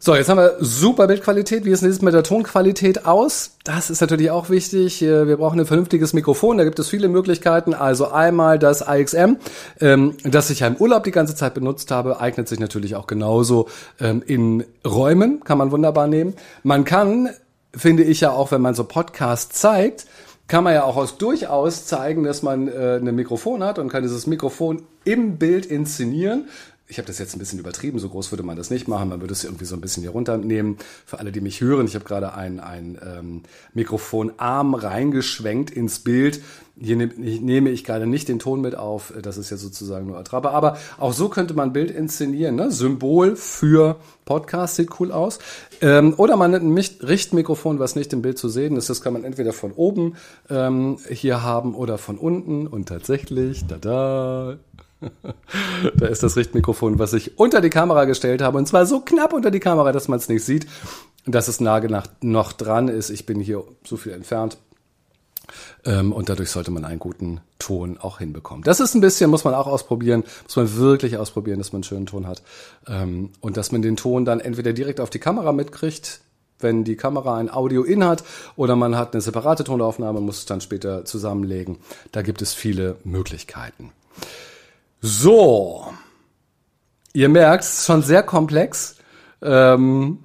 So, 0.03 0.15
jetzt 0.15 0.29
haben 0.29 0.39
wir 0.39 0.55
super 0.59 1.05
Bildqualität. 1.05 1.63
Wie 1.63 1.75
sieht 1.75 1.91
es 1.91 2.01
mit 2.01 2.15
der 2.15 2.23
Tonqualität 2.23 3.05
aus? 3.05 3.57
Das 3.63 3.91
ist 3.91 4.01
natürlich 4.01 4.31
auch 4.31 4.49
wichtig. 4.49 4.99
Äh, 5.03 5.27
wir 5.27 5.37
brauchen 5.37 5.59
ein 5.59 5.67
vernünftiges 5.67 6.13
Mikrofon. 6.13 6.57
Da 6.57 6.63
gibt 6.63 6.79
es 6.79 6.89
viele 6.89 7.07
Möglichkeiten. 7.07 7.75
Also 7.75 8.07
einmal 8.07 8.57
das 8.57 8.81
IXM, 8.81 9.35
ähm, 9.79 10.17
das 10.23 10.49
ich 10.49 10.61
ja 10.61 10.67
im 10.67 10.77
Urlaub 10.77 11.03
die 11.03 11.11
ganze 11.11 11.35
Zeit 11.35 11.53
benutzt 11.53 11.91
habe, 11.91 12.19
eignet 12.19 12.47
sich 12.47 12.59
natürlich 12.59 12.95
auch 12.95 13.05
genauso 13.05 13.69
ähm, 13.99 14.23
in 14.25 14.65
Räumen. 14.83 15.43
Kann 15.43 15.59
man 15.59 15.69
wunderbar 15.69 16.07
nehmen. 16.07 16.33
Man 16.63 16.83
kann, 16.83 17.29
finde 17.71 18.01
ich 18.01 18.21
ja 18.21 18.31
auch, 18.31 18.51
wenn 18.51 18.61
man 18.61 18.73
so 18.73 18.85
Podcasts 18.85 19.59
zeigt, 19.59 20.07
kann 20.47 20.63
man 20.63 20.73
ja 20.73 20.83
auch 20.83 20.97
aus 20.97 21.19
durchaus 21.19 21.85
zeigen, 21.85 22.23
dass 22.23 22.41
man 22.41 22.67
äh, 22.67 22.95
ein 22.95 23.13
Mikrofon 23.13 23.63
hat 23.63 23.77
und 23.77 23.89
kann 23.89 24.01
dieses 24.01 24.25
Mikrofon 24.25 24.81
im 25.03 25.37
Bild 25.37 25.67
inszenieren 25.67 26.45
ich 26.91 26.97
habe 26.97 27.07
das 27.07 27.19
jetzt 27.19 27.33
ein 27.33 27.39
bisschen 27.39 27.57
übertrieben, 27.57 27.99
so 27.99 28.09
groß 28.09 28.33
würde 28.33 28.43
man 28.43 28.57
das 28.57 28.69
nicht 28.69 28.89
machen, 28.89 29.07
man 29.07 29.21
würde 29.21 29.31
es 29.31 29.45
irgendwie 29.45 29.63
so 29.63 29.75
ein 29.75 29.81
bisschen 29.81 30.03
hier 30.03 30.11
runternehmen. 30.11 30.75
Für 31.05 31.19
alle, 31.19 31.31
die 31.31 31.39
mich 31.39 31.61
hören, 31.61 31.85
ich 31.85 31.95
habe 31.95 32.03
gerade 32.03 32.33
ein, 32.33 32.59
ein 32.59 32.99
ähm, 33.01 33.43
Mikrofonarm 33.73 34.73
reingeschwenkt 34.73 35.71
ins 35.71 35.99
Bild. 35.99 36.41
Hier 36.77 36.97
nehm, 36.97 37.11
nehme 37.15 37.69
ich 37.69 37.85
gerade 37.85 38.07
nicht 38.07 38.27
den 38.27 38.39
Ton 38.39 38.59
mit 38.59 38.75
auf, 38.75 39.13
das 39.21 39.37
ist 39.37 39.49
ja 39.51 39.55
sozusagen 39.55 40.07
nur 40.07 40.17
Attrappe. 40.17 40.51
Aber 40.51 40.77
auch 40.97 41.13
so 41.13 41.29
könnte 41.29 41.53
man 41.53 41.71
Bild 41.71 41.91
inszenieren. 41.91 42.55
Ne? 42.55 42.71
Symbol 42.71 43.37
für 43.37 43.95
Podcast 44.25 44.75
sieht 44.75 44.99
cool 44.99 45.13
aus. 45.13 45.39
Ähm, 45.79 46.13
oder 46.17 46.35
man 46.35 46.51
nimmt 46.51 46.65
ein 46.65 47.05
Richtmikrofon, 47.07 47.79
was 47.79 47.95
nicht 47.95 48.11
im 48.11 48.21
Bild 48.21 48.37
zu 48.37 48.49
sehen 48.49 48.75
ist. 48.75 48.89
Das 48.89 49.01
kann 49.01 49.13
man 49.13 49.23
entweder 49.23 49.53
von 49.53 49.71
oben 49.71 50.15
ähm, 50.49 50.97
hier 51.09 51.41
haben 51.41 51.73
oder 51.73 51.97
von 51.97 52.17
unten. 52.17 52.67
Und 52.67 52.89
tatsächlich, 52.89 53.65
da 53.65 53.77
da, 53.77 54.57
da 55.95 56.05
ist 56.07 56.23
das 56.23 56.37
Richtmikrofon, 56.37 56.99
was 56.99 57.13
ich 57.13 57.37
unter 57.39 57.61
die 57.61 57.69
Kamera 57.69 58.05
gestellt 58.05 58.41
habe. 58.41 58.57
Und 58.57 58.67
zwar 58.67 58.85
so 58.85 59.01
knapp 59.01 59.33
unter 59.33 59.51
die 59.51 59.59
Kamera, 59.59 59.91
dass 59.91 60.07
man 60.07 60.19
es 60.19 60.29
nicht 60.29 60.45
sieht, 60.45 60.67
dass 61.25 61.47
es 61.47 61.59
nah 61.59 61.81
noch 62.21 62.53
dran 62.53 62.87
ist. 62.87 63.09
Ich 63.09 63.25
bin 63.25 63.39
hier 63.39 63.63
so 63.83 63.97
viel 63.97 64.13
entfernt. 64.13 64.57
Ähm, 65.85 66.13
und 66.13 66.29
dadurch 66.29 66.49
sollte 66.49 66.71
man 66.71 66.85
einen 66.85 66.99
guten 66.99 67.41
Ton 67.59 67.97
auch 67.97 68.19
hinbekommen. 68.19 68.63
Das 68.63 68.79
ist 68.79 68.95
ein 68.95 69.01
bisschen, 69.01 69.29
muss 69.29 69.43
man 69.43 69.53
auch 69.53 69.67
ausprobieren, 69.67 70.23
muss 70.43 70.55
man 70.55 70.75
wirklich 70.77 71.17
ausprobieren, 71.17 71.59
dass 71.59 71.71
man 71.71 71.79
einen 71.79 71.83
schönen 71.83 72.05
Ton 72.05 72.27
hat. 72.27 72.41
Ähm, 72.87 73.31
und 73.41 73.57
dass 73.57 73.71
man 73.71 73.81
den 73.81 73.97
Ton 73.97 74.25
dann 74.25 74.39
entweder 74.39 74.73
direkt 74.73 74.99
auf 74.99 75.09
die 75.09 75.19
Kamera 75.19 75.51
mitkriegt, 75.51 76.21
wenn 76.59 76.83
die 76.83 76.95
Kamera 76.95 77.37
ein 77.37 77.51
Audio-In 77.51 78.05
hat, 78.05 78.23
oder 78.55 78.75
man 78.75 78.95
hat 78.95 79.13
eine 79.13 79.21
separate 79.21 79.63
Tonaufnahme, 79.63 80.21
muss 80.21 80.39
es 80.39 80.45
dann 80.45 80.61
später 80.61 81.05
zusammenlegen. 81.05 81.77
Da 82.11 82.21
gibt 82.21 82.41
es 82.41 82.53
viele 82.53 82.97
Möglichkeiten. 83.03 83.91
So. 85.01 85.91
Ihr 87.13 87.27
merkt, 87.27 87.63
es 87.63 87.79
ist 87.79 87.85
schon 87.87 88.03
sehr 88.03 88.23
komplex. 88.23 88.95
Ähm, 89.41 90.19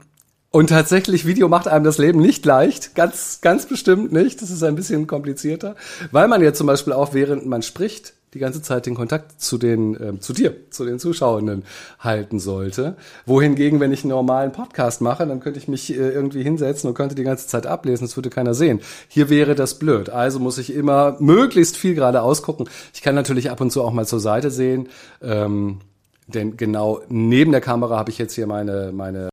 und 0.51 0.69
tatsächlich, 0.69 1.27
Video 1.27 1.49
macht 1.49 1.67
einem 1.67 1.85
das 1.85 1.99
Leben 1.99 2.21
nicht 2.21 2.45
leicht. 2.47 2.95
Ganz, 2.95 3.41
ganz 3.41 3.67
bestimmt 3.67 4.12
nicht. 4.12 4.41
Das 4.41 4.51
ist 4.51 4.62
ein 4.62 4.77
bisschen 4.77 5.07
komplizierter. 5.07 5.77
Weil 6.12 6.29
man 6.29 6.43
ja 6.43 6.53
zum 6.53 6.67
Beispiel 6.67 6.93
auch, 6.93 7.15
während 7.15 7.47
man 7.47 7.62
spricht, 7.62 8.15
die 8.37 8.40
ganze 8.40 8.61
Zeit 8.61 8.87
den 8.87 8.94
Kontakt 8.94 9.40
zu 9.40 9.57
den, 9.57 9.96
äh, 9.96 10.20
zu 10.20 10.33
dir, 10.33 10.55
zu 10.70 10.85
den 10.85 10.99
Zuschauenden 10.99 11.64
halten 11.99 12.38
sollte. 12.38 12.96
Wohingegen, 13.25 13.81
wenn 13.81 13.92
ich 13.92 14.05
einen 14.05 14.11
normalen 14.11 14.53
Podcast 14.53 15.01
mache, 15.01 15.27
dann 15.27 15.40
könnte 15.40 15.59
ich 15.59 15.68
mich 15.68 15.90
äh, 15.90 16.11
irgendwie 16.11 16.42
hinsetzen 16.42 16.88
und 16.88 16.94
könnte 16.94 17.14
die 17.14 17.25
ganze 17.25 17.46
Zeit 17.46 17.66
ablesen, 17.66 18.07
das 18.07 18.16
würde 18.16 18.31
keiner 18.31 18.53
sehen. 18.53 18.81
Hier 19.09 19.31
wäre 19.31 19.55
das 19.55 19.79
blöd. 19.79 20.11
Also 20.11 20.38
muss 20.38 20.59
ich 20.59 20.72
immer 20.72 21.16
möglichst 21.18 21.77
viel 21.77 21.94
gerade 21.94 22.20
ausgucken. 22.20 22.68
Ich 22.92 23.03
kann 23.03 23.14
natürlich 23.14 23.51
ab 23.51 23.61
und 23.61 23.70
zu 23.70 23.83
auch 23.83 23.92
mal 23.92 24.07
zur 24.07 24.20
Seite 24.20 24.51
sehen. 24.51 24.88
Ähm, 25.22 25.81
denn 26.27 26.57
genau 26.57 27.01
neben 27.09 27.53
der 27.53 27.61
Kamera 27.61 27.96
habe 27.96 28.11
ich 28.11 28.18
jetzt 28.18 28.35
hier 28.35 28.46
meine, 28.46 28.92
meine 28.92 29.31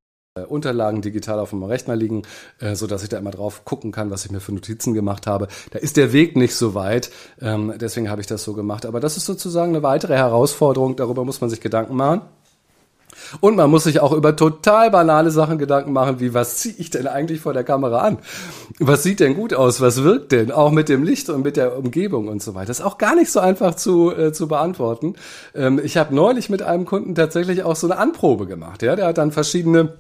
Unterlagen 0.50 1.04
digital 1.04 1.38
auf 1.38 1.52
dem 1.52 1.62
Rechner 1.62 1.96
liegen, 1.96 2.24
äh, 2.60 2.74
so 2.74 2.88
dass 2.88 3.04
ich 3.04 3.10
da 3.10 3.20
immer 3.20 3.30
drauf 3.30 3.66
gucken 3.66 3.92
kann, 3.92 4.10
was 4.10 4.26
ich 4.26 4.32
mir 4.32 4.40
für 4.40 4.52
Notizen 4.52 4.96
gemacht 4.96 5.28
habe. 5.28 5.48
Da 5.70 5.78
ist 5.78 5.96
der 5.96 6.12
Weg 6.12 6.36
nicht 6.36 6.56
so 6.56 6.74
weit, 6.74 7.12
ähm, 7.40 7.72
deswegen 7.80 8.10
habe 8.10 8.20
ich 8.20 8.26
das 8.26 8.44
so 8.44 8.54
gemacht. 8.54 8.88
Aber 8.88 9.00
das 9.00 9.16
ist 9.16 9.26
sozusagen 9.26 9.74
eine 9.76 9.84
weitere 9.84 10.16
Herausforderung, 10.16 10.96
darüber 10.96 11.24
muss 11.24 11.40
man 11.40 11.52
sich 11.52 11.62
Gedanken 11.62 11.96
machen. 11.96 12.22
Und 13.42 13.58
man 13.58 13.70
muss 13.70 13.84
sich 13.84 14.00
auch 14.00 14.12
über 14.12 14.36
total 14.36 14.90
banale 14.90 15.30
Sachen 15.30 15.60
Gedanken 15.60 15.94
machen, 15.94 16.20
wie 16.20 16.34
was 16.34 16.58
ziehe 16.58 16.74
ich 16.80 16.90
denn 16.90 17.06
eigentlich 17.06 17.40
vor 17.40 17.54
der 17.54 17.64
Kamera 17.64 18.00
an? 18.00 18.18
Was 18.80 19.04
sieht 19.04 19.20
denn 19.20 19.36
gut 19.36 19.54
aus? 19.54 19.82
Was 19.82 20.02
wirkt 20.02 20.32
denn? 20.32 20.52
Auch 20.52 20.72
mit 20.72 20.90
dem 20.90 21.04
Licht 21.04 21.30
und 21.30 21.44
mit 21.44 21.58
der 21.58 21.78
Umgebung 21.78 22.28
und 22.28 22.42
so 22.42 22.56
weiter. 22.56 22.68
Das 22.68 22.80
ist 22.80 22.86
auch 22.86 22.98
gar 22.98 23.16
nicht 23.16 23.32
so 23.32 23.40
einfach 23.40 23.76
zu, 23.76 24.12
äh, 24.12 24.34
zu 24.34 24.48
beantworten. 24.48 25.14
Ähm, 25.54 25.80
ich 25.84 25.96
habe 25.96 26.16
neulich 26.16 26.50
mit 26.50 26.64
einem 26.64 26.86
Kunden 26.86 27.14
tatsächlich 27.14 27.62
auch 27.62 27.76
so 27.76 27.86
eine 27.86 28.00
Anprobe 28.00 28.48
gemacht. 28.48 28.82
Ja, 28.82 28.96
der 28.96 29.06
hat 29.06 29.20
dann 29.20 29.32
verschiedene 29.32 29.94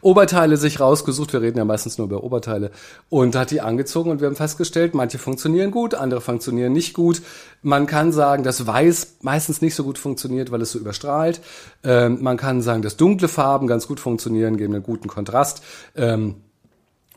Oberteile 0.00 0.56
sich 0.56 0.80
rausgesucht, 0.80 1.32
wir 1.32 1.42
reden 1.42 1.58
ja 1.58 1.64
meistens 1.64 1.98
nur 1.98 2.06
über 2.06 2.22
Oberteile, 2.22 2.70
und 3.08 3.34
hat 3.34 3.50
die 3.50 3.60
angezogen 3.60 4.10
und 4.10 4.20
wir 4.20 4.28
haben 4.28 4.36
festgestellt, 4.36 4.94
manche 4.94 5.18
funktionieren 5.18 5.70
gut, 5.70 5.94
andere 5.94 6.20
funktionieren 6.20 6.72
nicht 6.72 6.94
gut. 6.94 7.22
Man 7.62 7.86
kann 7.86 8.12
sagen, 8.12 8.42
dass 8.42 8.66
Weiß 8.66 9.16
meistens 9.22 9.62
nicht 9.62 9.74
so 9.74 9.84
gut 9.84 9.98
funktioniert, 9.98 10.50
weil 10.50 10.62
es 10.62 10.72
so 10.72 10.78
überstrahlt. 10.78 11.40
Ähm, 11.82 12.22
man 12.22 12.36
kann 12.36 12.62
sagen, 12.62 12.82
dass 12.82 12.96
dunkle 12.96 13.28
Farben 13.28 13.66
ganz 13.66 13.86
gut 13.88 14.00
funktionieren, 14.00 14.56
geben 14.56 14.74
einen 14.74 14.82
guten 14.82 15.08
Kontrast. 15.08 15.62
Ähm, 15.96 16.36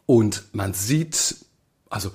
und 0.05 0.43
man 0.53 0.73
sieht, 0.73 1.35
also 1.89 2.09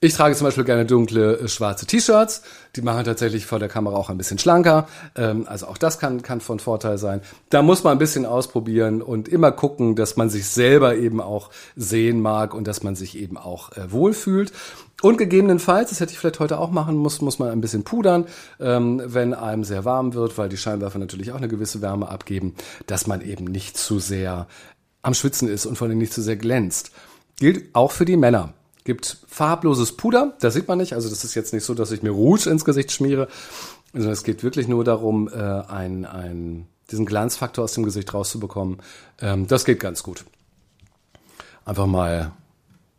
ich 0.00 0.14
trage 0.14 0.36
zum 0.36 0.44
Beispiel 0.44 0.64
gerne 0.64 0.86
dunkle 0.86 1.38
äh, 1.38 1.48
schwarze 1.48 1.84
T-Shirts. 1.84 2.42
Die 2.76 2.82
machen 2.82 3.04
tatsächlich 3.04 3.46
vor 3.46 3.58
der 3.58 3.68
Kamera 3.68 3.96
auch 3.96 4.10
ein 4.10 4.18
bisschen 4.18 4.38
schlanker. 4.38 4.86
Ähm, 5.16 5.44
also 5.48 5.66
auch 5.66 5.76
das 5.76 5.98
kann, 5.98 6.22
kann 6.22 6.40
von 6.40 6.60
Vorteil 6.60 6.98
sein. 6.98 7.20
Da 7.50 7.62
muss 7.62 7.82
man 7.82 7.92
ein 7.92 7.98
bisschen 7.98 8.24
ausprobieren 8.24 9.02
und 9.02 9.28
immer 9.28 9.50
gucken, 9.50 9.96
dass 9.96 10.16
man 10.16 10.30
sich 10.30 10.46
selber 10.46 10.94
eben 10.94 11.20
auch 11.20 11.50
sehen 11.74 12.20
mag 12.20 12.54
und 12.54 12.68
dass 12.68 12.84
man 12.84 12.94
sich 12.94 13.18
eben 13.18 13.36
auch 13.36 13.72
äh, 13.72 13.90
wohlfühlt. 13.90 14.52
Und 15.02 15.16
gegebenenfalls, 15.16 15.90
das 15.90 16.00
hätte 16.00 16.12
ich 16.12 16.18
vielleicht 16.18 16.40
heute 16.40 16.58
auch 16.58 16.70
machen 16.70 16.96
muss, 16.96 17.20
muss 17.20 17.40
man 17.40 17.50
ein 17.50 17.60
bisschen 17.60 17.82
pudern, 17.82 18.26
ähm, 18.60 19.02
wenn 19.04 19.34
einem 19.34 19.64
sehr 19.64 19.84
warm 19.84 20.14
wird, 20.14 20.38
weil 20.38 20.48
die 20.48 20.56
Scheinwerfer 20.56 20.98
natürlich 21.00 21.32
auch 21.32 21.36
eine 21.36 21.48
gewisse 21.48 21.82
Wärme 21.82 22.08
abgeben, 22.08 22.54
dass 22.86 23.06
man 23.08 23.20
eben 23.20 23.44
nicht 23.44 23.76
zu 23.76 23.98
sehr 23.98 24.46
am 25.02 25.14
Schwitzen 25.14 25.48
ist 25.48 25.66
und 25.66 25.76
vor 25.76 25.88
allem 25.88 25.98
nicht 25.98 26.12
zu 26.12 26.22
sehr 26.22 26.36
glänzt. 26.36 26.92
Gilt 27.36 27.74
auch 27.74 27.92
für 27.92 28.04
die 28.04 28.16
Männer 28.16 28.54
gibt 28.88 29.18
farbloses 29.28 29.98
Puder, 29.98 30.32
das 30.40 30.54
sieht 30.54 30.66
man 30.66 30.78
nicht. 30.78 30.94
Also 30.94 31.10
das 31.10 31.22
ist 31.22 31.34
jetzt 31.34 31.52
nicht 31.52 31.62
so, 31.62 31.74
dass 31.74 31.90
ich 31.90 32.02
mir 32.02 32.08
Rouge 32.08 32.48
ins 32.48 32.64
Gesicht 32.64 32.90
schmiere, 32.90 33.28
sondern 33.92 34.12
es 34.12 34.24
geht 34.24 34.42
wirklich 34.42 34.66
nur 34.66 34.82
darum, 34.82 35.28
äh, 35.28 35.34
ein, 35.34 36.06
ein, 36.06 36.66
diesen 36.90 37.04
Glanzfaktor 37.04 37.64
aus 37.64 37.74
dem 37.74 37.84
Gesicht 37.84 38.14
rauszubekommen. 38.14 38.78
Ähm, 39.20 39.46
das 39.46 39.66
geht 39.66 39.78
ganz 39.78 40.02
gut. 40.02 40.24
Einfach 41.66 41.84
mal 41.84 42.32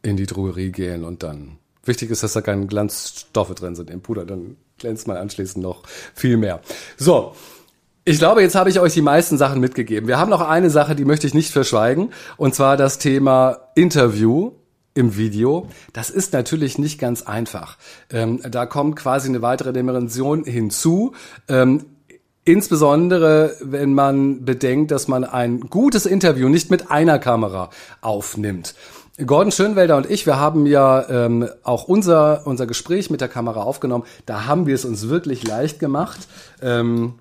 in 0.03 0.15
die 0.15 0.27
Drogerie 0.27 0.71
gehen 0.71 1.03
und 1.03 1.23
dann. 1.23 1.57
Wichtig 1.85 2.11
ist, 2.11 2.21
dass 2.21 2.33
da 2.33 2.41
keine 2.41 2.67
Glanzstoffe 2.67 3.55
drin 3.55 3.73
sind 3.73 3.89
im 3.89 4.01
Puder, 4.01 4.25
dann 4.25 4.57
glänzt 4.77 5.07
man 5.07 5.17
anschließend 5.17 5.63
noch 5.63 5.81
viel 6.13 6.37
mehr. 6.37 6.61
So, 6.97 7.33
ich 8.05 8.19
glaube, 8.19 8.43
jetzt 8.43 8.53
habe 8.53 8.69
ich 8.69 8.79
euch 8.79 8.93
die 8.93 9.01
meisten 9.01 9.39
Sachen 9.39 9.59
mitgegeben. 9.59 10.07
Wir 10.07 10.19
haben 10.19 10.29
noch 10.29 10.41
eine 10.41 10.69
Sache, 10.69 10.95
die 10.95 11.05
möchte 11.05 11.25
ich 11.25 11.33
nicht 11.33 11.51
verschweigen, 11.51 12.13
und 12.37 12.53
zwar 12.53 12.77
das 12.77 12.99
Thema 12.99 13.71
Interview 13.73 14.51
im 14.99 15.17
Video. 15.17 15.67
Das 15.93 16.09
ist 16.09 16.33
natürlich 16.33 16.77
nicht 16.77 16.99
ganz 16.99 17.23
einfach. 17.23 17.77
Ähm, 18.11 18.41
da 18.49 18.65
kommt 18.65 18.95
quasi 18.95 19.29
eine 19.29 19.41
weitere 19.41 19.73
Dimension 19.73 20.43
hinzu. 20.43 21.13
Ähm, 21.47 21.85
Insbesondere, 22.45 23.55
wenn 23.61 23.93
man 23.93 24.43
bedenkt, 24.43 24.89
dass 24.89 25.07
man 25.07 25.23
ein 25.23 25.59
gutes 25.69 26.07
Interview 26.07 26.49
nicht 26.49 26.71
mit 26.71 26.89
einer 26.89 27.19
Kamera 27.19 27.69
aufnimmt. 28.01 28.73
Gordon 29.23 29.51
Schönwelder 29.51 29.97
und 29.97 30.09
ich, 30.09 30.25
wir 30.25 30.39
haben 30.39 30.65
ja 30.65 31.07
ähm, 31.09 31.47
auch 31.63 31.83
unser, 31.83 32.47
unser 32.47 32.65
Gespräch 32.65 33.11
mit 33.11 33.21
der 33.21 33.27
Kamera 33.27 33.61
aufgenommen. 33.61 34.05
Da 34.25 34.45
haben 34.47 34.65
wir 34.65 34.73
es 34.73 34.83
uns 34.83 35.09
wirklich 35.09 35.45
leicht 35.45 35.77
gemacht. 35.77 36.27
Ähm, 36.61 37.19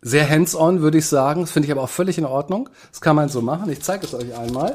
sehr 0.00 0.30
hands-on, 0.30 0.80
würde 0.80 0.98
ich 0.98 1.06
sagen. 1.06 1.42
Das 1.42 1.50
finde 1.50 1.66
ich 1.66 1.72
aber 1.72 1.82
auch 1.82 1.90
völlig 1.90 2.16
in 2.16 2.24
Ordnung. 2.24 2.70
Das 2.90 3.00
kann 3.00 3.16
man 3.16 3.28
so 3.28 3.42
machen. 3.42 3.70
Ich 3.70 3.82
zeige 3.82 4.06
es 4.06 4.14
euch 4.14 4.38
einmal. 4.38 4.74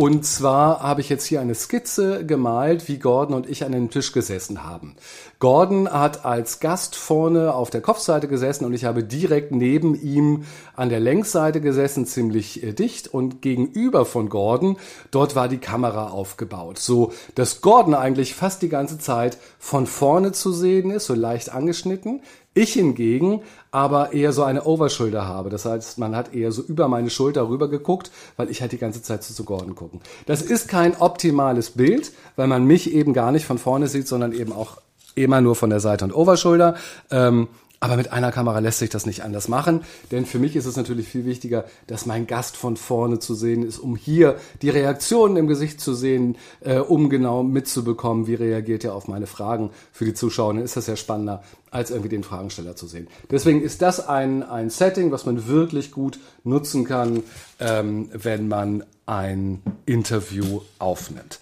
Und 0.00 0.24
zwar 0.24 0.80
habe 0.80 1.02
ich 1.02 1.10
jetzt 1.10 1.26
hier 1.26 1.42
eine 1.42 1.54
Skizze 1.54 2.24
gemalt, 2.24 2.88
wie 2.88 2.98
Gordon 2.98 3.36
und 3.36 3.46
ich 3.46 3.66
an 3.66 3.72
den 3.72 3.90
Tisch 3.90 4.12
gesessen 4.12 4.64
haben. 4.64 4.96
Gordon 5.40 5.90
hat 5.92 6.24
als 6.24 6.58
Gast 6.58 6.96
vorne 6.96 7.52
auf 7.52 7.68
der 7.68 7.82
Kopfseite 7.82 8.26
gesessen 8.26 8.64
und 8.64 8.72
ich 8.72 8.86
habe 8.86 9.04
direkt 9.04 9.52
neben 9.52 9.94
ihm 9.94 10.44
an 10.74 10.88
der 10.88 11.00
Längsseite 11.00 11.60
gesessen, 11.60 12.06
ziemlich 12.06 12.62
äh, 12.62 12.72
dicht 12.72 13.08
und 13.08 13.42
gegenüber 13.42 14.06
von 14.06 14.30
Gordon, 14.30 14.78
dort 15.10 15.36
war 15.36 15.48
die 15.48 15.58
Kamera 15.58 16.08
aufgebaut, 16.08 16.78
so 16.78 17.12
dass 17.34 17.60
Gordon 17.60 17.92
eigentlich 17.92 18.34
fast 18.34 18.62
die 18.62 18.70
ganze 18.70 18.98
Zeit 18.98 19.36
von 19.58 19.86
vorne 19.86 20.32
zu 20.32 20.50
sehen 20.50 20.90
ist, 20.90 21.04
so 21.04 21.14
leicht 21.14 21.52
angeschnitten. 21.52 22.22
Ich 22.52 22.72
hingegen 22.72 23.42
aber 23.70 24.12
eher 24.12 24.32
so 24.32 24.42
eine 24.42 24.64
Overschulter 24.64 25.26
habe. 25.26 25.50
Das 25.50 25.64
heißt, 25.64 25.98
man 25.98 26.16
hat 26.16 26.34
eher 26.34 26.50
so 26.50 26.62
über 26.62 26.88
meine 26.88 27.08
Schulter 27.08 27.48
rüber 27.48 27.68
geguckt, 27.68 28.10
weil 28.36 28.50
ich 28.50 28.60
halt 28.60 28.72
die 28.72 28.78
ganze 28.78 29.02
Zeit 29.02 29.22
zu, 29.22 29.32
zu 29.32 29.44
Gordon 29.44 29.76
gucken. 29.76 30.00
Das 30.26 30.42
ist 30.42 30.66
kein 30.66 30.96
optimales 30.96 31.70
Bild, 31.70 32.12
weil 32.34 32.48
man 32.48 32.64
mich 32.64 32.92
eben 32.92 33.12
gar 33.12 33.30
nicht 33.30 33.46
von 33.46 33.58
vorne 33.58 33.86
sieht, 33.86 34.08
sondern 34.08 34.32
eben 34.32 34.52
auch 34.52 34.78
immer 35.14 35.40
nur 35.40 35.54
von 35.54 35.70
der 35.70 35.80
Seite 35.80 36.04
und 36.04 36.14
Overschulter. 36.14 36.74
Ähm, 37.10 37.48
aber 37.80 37.96
mit 37.96 38.12
einer 38.12 38.30
Kamera 38.30 38.58
lässt 38.58 38.78
sich 38.78 38.90
das 38.90 39.06
nicht 39.06 39.22
anders 39.24 39.48
machen, 39.48 39.82
denn 40.10 40.26
für 40.26 40.38
mich 40.38 40.54
ist 40.54 40.66
es 40.66 40.76
natürlich 40.76 41.08
viel 41.08 41.24
wichtiger, 41.24 41.64
dass 41.86 42.04
mein 42.04 42.26
Gast 42.26 42.58
von 42.58 42.76
vorne 42.76 43.18
zu 43.18 43.34
sehen 43.34 43.62
ist, 43.62 43.78
um 43.78 43.96
hier 43.96 44.36
die 44.60 44.68
Reaktionen 44.68 45.38
im 45.38 45.46
Gesicht 45.46 45.80
zu 45.80 45.94
sehen, 45.94 46.36
äh, 46.60 46.78
um 46.78 47.08
genau 47.08 47.42
mitzubekommen, 47.42 48.26
wie 48.26 48.34
reagiert 48.34 48.84
er 48.84 48.94
auf 48.94 49.08
meine 49.08 49.26
Fragen. 49.26 49.70
Für 49.92 50.04
die 50.04 50.12
Zuschauer 50.12 50.58
ist 50.58 50.76
das 50.76 50.86
ja 50.86 50.96
spannender, 50.96 51.42
als 51.70 51.90
irgendwie 51.90 52.10
den 52.10 52.22
Fragensteller 52.22 52.76
zu 52.76 52.86
sehen. 52.86 53.08
Deswegen 53.30 53.62
ist 53.62 53.80
das 53.80 54.06
ein, 54.06 54.42
ein 54.42 54.68
Setting, 54.68 55.10
was 55.10 55.24
man 55.24 55.46
wirklich 55.46 55.90
gut 55.90 56.18
nutzen 56.44 56.84
kann, 56.84 57.22
ähm, 57.60 58.10
wenn 58.12 58.48
man 58.48 58.84
ein 59.06 59.62
Interview 59.86 60.60
aufnimmt. 60.78 61.40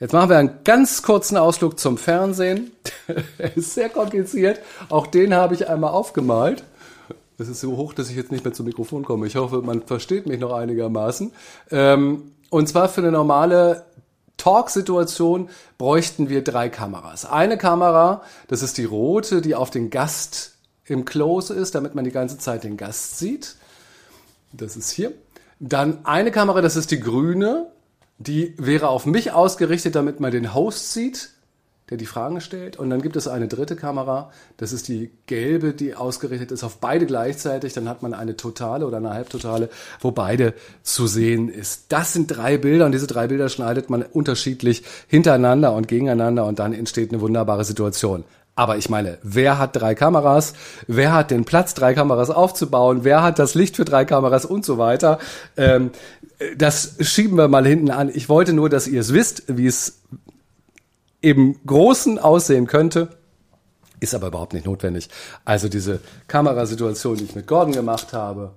Jetzt 0.00 0.14
machen 0.14 0.30
wir 0.30 0.38
einen 0.38 0.64
ganz 0.64 1.02
kurzen 1.02 1.36
Ausflug 1.36 1.78
zum 1.78 1.98
Fernsehen. 1.98 2.72
ist 3.54 3.74
sehr 3.74 3.90
kompliziert. 3.90 4.58
Auch 4.88 5.06
den 5.06 5.34
habe 5.34 5.52
ich 5.52 5.68
einmal 5.68 5.90
aufgemalt. 5.90 6.64
Das 7.36 7.48
ist 7.48 7.60
so 7.60 7.76
hoch, 7.76 7.92
dass 7.92 8.08
ich 8.08 8.16
jetzt 8.16 8.32
nicht 8.32 8.42
mehr 8.42 8.54
zum 8.54 8.64
Mikrofon 8.64 9.04
komme. 9.04 9.26
Ich 9.26 9.36
hoffe, 9.36 9.60
man 9.60 9.82
versteht 9.82 10.26
mich 10.26 10.40
noch 10.40 10.54
einigermaßen. 10.54 11.32
Ähm, 11.70 12.32
und 12.48 12.66
zwar 12.66 12.88
für 12.88 13.02
eine 13.02 13.12
normale 13.12 13.84
Talk-Situation 14.38 15.50
bräuchten 15.76 16.30
wir 16.30 16.42
drei 16.42 16.70
Kameras. 16.70 17.26
Eine 17.26 17.58
Kamera, 17.58 18.22
das 18.48 18.62
ist 18.62 18.78
die 18.78 18.84
rote, 18.86 19.42
die 19.42 19.54
auf 19.54 19.68
den 19.68 19.90
Gast 19.90 20.54
im 20.86 21.04
Close 21.04 21.52
ist, 21.52 21.74
damit 21.74 21.94
man 21.94 22.04
die 22.06 22.10
ganze 22.10 22.38
Zeit 22.38 22.64
den 22.64 22.78
Gast 22.78 23.18
sieht. 23.18 23.56
Das 24.54 24.76
ist 24.76 24.90
hier. 24.92 25.12
Dann 25.58 26.06
eine 26.06 26.30
Kamera, 26.30 26.62
das 26.62 26.76
ist 26.76 26.90
die 26.90 27.00
grüne, 27.00 27.66
die 28.20 28.54
wäre 28.58 28.88
auf 28.88 29.06
mich 29.06 29.32
ausgerichtet, 29.32 29.94
damit 29.94 30.20
man 30.20 30.30
den 30.30 30.54
Host 30.54 30.92
sieht, 30.92 31.30
der 31.88 31.96
die 31.96 32.06
Fragen 32.06 32.40
stellt. 32.42 32.78
Und 32.78 32.90
dann 32.90 33.00
gibt 33.00 33.16
es 33.16 33.26
eine 33.26 33.48
dritte 33.48 33.76
Kamera, 33.76 34.30
das 34.58 34.72
ist 34.72 34.88
die 34.88 35.10
gelbe, 35.26 35.72
die 35.72 35.94
ausgerichtet 35.94 36.52
ist 36.52 36.62
auf 36.62 36.76
beide 36.76 37.06
gleichzeitig. 37.06 37.72
Dann 37.72 37.88
hat 37.88 38.02
man 38.02 38.12
eine 38.12 38.36
totale 38.36 38.86
oder 38.86 38.98
eine 38.98 39.10
halbtotale, 39.10 39.70
wo 40.00 40.10
beide 40.10 40.52
zu 40.82 41.06
sehen 41.06 41.48
ist. 41.48 41.86
Das 41.88 42.12
sind 42.12 42.26
drei 42.26 42.58
Bilder 42.58 42.84
und 42.84 42.92
diese 42.92 43.06
drei 43.06 43.26
Bilder 43.26 43.48
schneidet 43.48 43.88
man 43.88 44.02
unterschiedlich 44.02 44.84
hintereinander 45.08 45.74
und 45.74 45.88
gegeneinander 45.88 46.44
und 46.44 46.58
dann 46.58 46.74
entsteht 46.74 47.12
eine 47.12 47.22
wunderbare 47.22 47.64
Situation. 47.64 48.24
Aber 48.60 48.76
ich 48.76 48.90
meine, 48.90 49.16
wer 49.22 49.56
hat 49.56 49.74
drei 49.74 49.94
Kameras? 49.94 50.52
Wer 50.86 51.14
hat 51.14 51.30
den 51.30 51.46
Platz, 51.46 51.72
drei 51.72 51.94
Kameras 51.94 52.28
aufzubauen? 52.28 53.04
Wer 53.04 53.22
hat 53.22 53.38
das 53.38 53.54
Licht 53.54 53.76
für 53.76 53.86
drei 53.86 54.04
Kameras 54.04 54.44
und 54.44 54.66
so 54.66 54.76
weiter? 54.76 55.18
Ähm, 55.56 55.92
das 56.58 56.96
schieben 57.00 57.38
wir 57.38 57.48
mal 57.48 57.66
hinten 57.66 57.90
an. 57.90 58.10
Ich 58.12 58.28
wollte 58.28 58.52
nur, 58.52 58.68
dass 58.68 58.86
ihr 58.86 59.00
es 59.00 59.14
wisst, 59.14 59.44
wie 59.46 59.66
es 59.66 60.02
im 61.22 61.56
Großen 61.64 62.18
aussehen 62.18 62.66
könnte. 62.66 63.08
Ist 63.98 64.14
aber 64.14 64.26
überhaupt 64.26 64.52
nicht 64.52 64.66
notwendig. 64.66 65.08
Also 65.46 65.70
diese 65.70 66.00
Kamerasituation, 66.28 67.16
die 67.16 67.24
ich 67.24 67.34
mit 67.34 67.46
Gordon 67.46 67.72
gemacht 67.72 68.12
habe, 68.12 68.50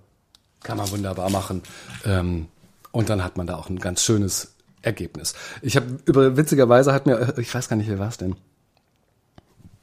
kann 0.64 0.78
man 0.78 0.92
wunderbar 0.92 1.30
machen. 1.30 1.62
Ähm, 2.04 2.48
und 2.92 3.08
dann 3.08 3.24
hat 3.24 3.38
man 3.38 3.48
da 3.48 3.56
auch 3.56 3.70
ein 3.70 3.80
ganz 3.80 4.04
schönes 4.04 4.54
Ergebnis. 4.82 5.34
Ich 5.62 5.78
habe 5.78 5.98
über 6.04 6.36
witzigerweise 6.36 6.92
hat 6.92 7.06
mir, 7.06 7.36
ich 7.38 7.56
weiß 7.56 7.70
gar 7.70 7.78
nicht, 7.78 7.88
wer 7.88 8.00
war 8.00 8.10
es 8.10 8.18
denn? 8.18 8.36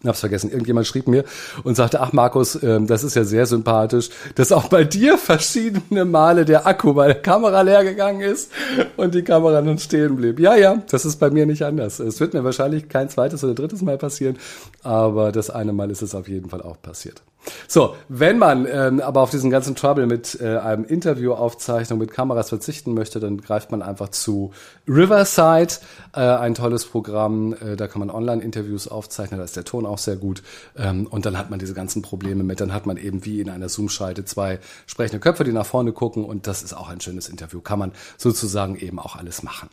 Hab's 0.09 0.21
vergessen, 0.21 0.51
irgendjemand 0.51 0.87
schrieb 0.87 1.09
mir 1.09 1.25
und 1.63 1.77
sagte, 1.77 2.01
ach 2.01 2.13
Markus, 2.13 2.61
ähm, 2.63 2.87
das 2.87 3.05
ist 3.05 3.17
ja 3.17 3.25
sehr 3.25 3.47
sympathisch, 3.47 4.11
dass 4.35 4.53
auch 4.53 4.69
bei 4.69 4.85
dir 4.85 5.19
verschiedene 5.19 6.05
Male 6.05 6.45
der 6.45 6.67
Akku 6.67 6.95
bei 6.95 7.09
der 7.09 7.23
Kamera 7.23 7.61
leer 7.63 7.85
gegangen 7.85 8.21
ist 8.21 8.51
und 8.97 9.15
die 9.15 9.23
Kamera 9.23 9.61
nun 9.61 9.79
stehen 9.79 10.17
blieb. 10.17 10.41
Ja, 10.41 10.57
ja, 10.57 10.83
das 10.91 11.05
ist 11.05 11.17
bei 11.17 11.31
mir 11.31 11.47
nicht 11.47 11.63
anders. 11.63 12.01
Es 12.01 12.21
wird 12.21 12.35
mir 12.35 12.45
wahrscheinlich 12.45 12.89
kein 12.89 13.09
zweites 13.09 13.45
oder 13.45 13.55
drittes 13.55 13.83
Mal 13.83 13.99
passieren, 13.99 14.39
aber 14.83 15.33
das 15.33 15.51
eine 15.51 15.73
Mal 15.73 15.91
ist 15.91 16.03
es 16.03 16.15
auf 16.15 16.29
jeden 16.29 16.49
Fall 16.49 16.63
auch 16.63 16.81
passiert. 16.81 17.23
So, 17.69 17.97
wenn 18.09 18.39
man 18.39 18.67
ähm, 18.71 19.01
aber 19.01 19.21
auf 19.21 19.31
diesen 19.31 19.51
ganzen 19.51 19.75
Trouble 19.75 20.07
mit 20.07 20.41
äh, 20.41 20.59
einem 20.59 20.85
Interviewaufzeichnung 20.85 21.99
mit 21.99 22.13
Kameras 22.13 22.49
verzichten 22.49 22.95
möchte, 22.95 23.21
dann 23.21 23.39
greift 23.39 23.71
man 23.71 23.83
einfach 23.83 24.09
zu 24.09 24.53
Riverside, 24.89 25.75
äh, 26.15 26.21
ein 26.21 26.55
tolles 26.55 26.85
Programm. 26.85 27.55
Äh, 27.55 27.77
da 27.77 27.87
kann 27.87 28.01
man 28.01 28.11
Online-Interviews 28.11 28.89
aufzeichnen, 28.89 29.39
da 29.39 29.45
ist 29.45 29.57
der 29.57 29.65
Ton 29.65 29.87
auch 29.87 29.99
sehr 29.99 30.17
gut. 30.17 30.43
Ähm, 30.77 31.07
und 31.07 31.27
dann 31.27 31.39
hat 31.39 31.51
man 31.51 31.59
diese 31.59 31.75
ganzen 31.75 32.03
Probleme 32.03 32.43
mit. 32.43 32.61
Dann 32.61 32.73
hat 32.73 32.87
man 32.87 32.97
eben 32.97 33.25
wie 33.25 33.41
in 33.41 33.51
einer 33.51 33.69
Zoom-Schalte 33.69 34.25
zwei 34.25 34.59
sprechende 34.87 35.21
Köpfe, 35.21 35.45
die 35.45 35.53
nach 35.53 35.67
vorne 35.67 35.93
gucken. 35.93 36.25
Und 36.25 36.47
das 36.47 36.63
ist 36.63 36.75
auch 36.75 36.89
ein 36.89 37.01
schönes 37.01 37.29
Interview. 37.29 37.61
Kann 37.61 37.79
man 37.79 37.93
sozusagen 38.17 38.77
eben 38.77 38.99
auch 38.99 39.17
alles 39.17 39.43
machen. 39.43 39.69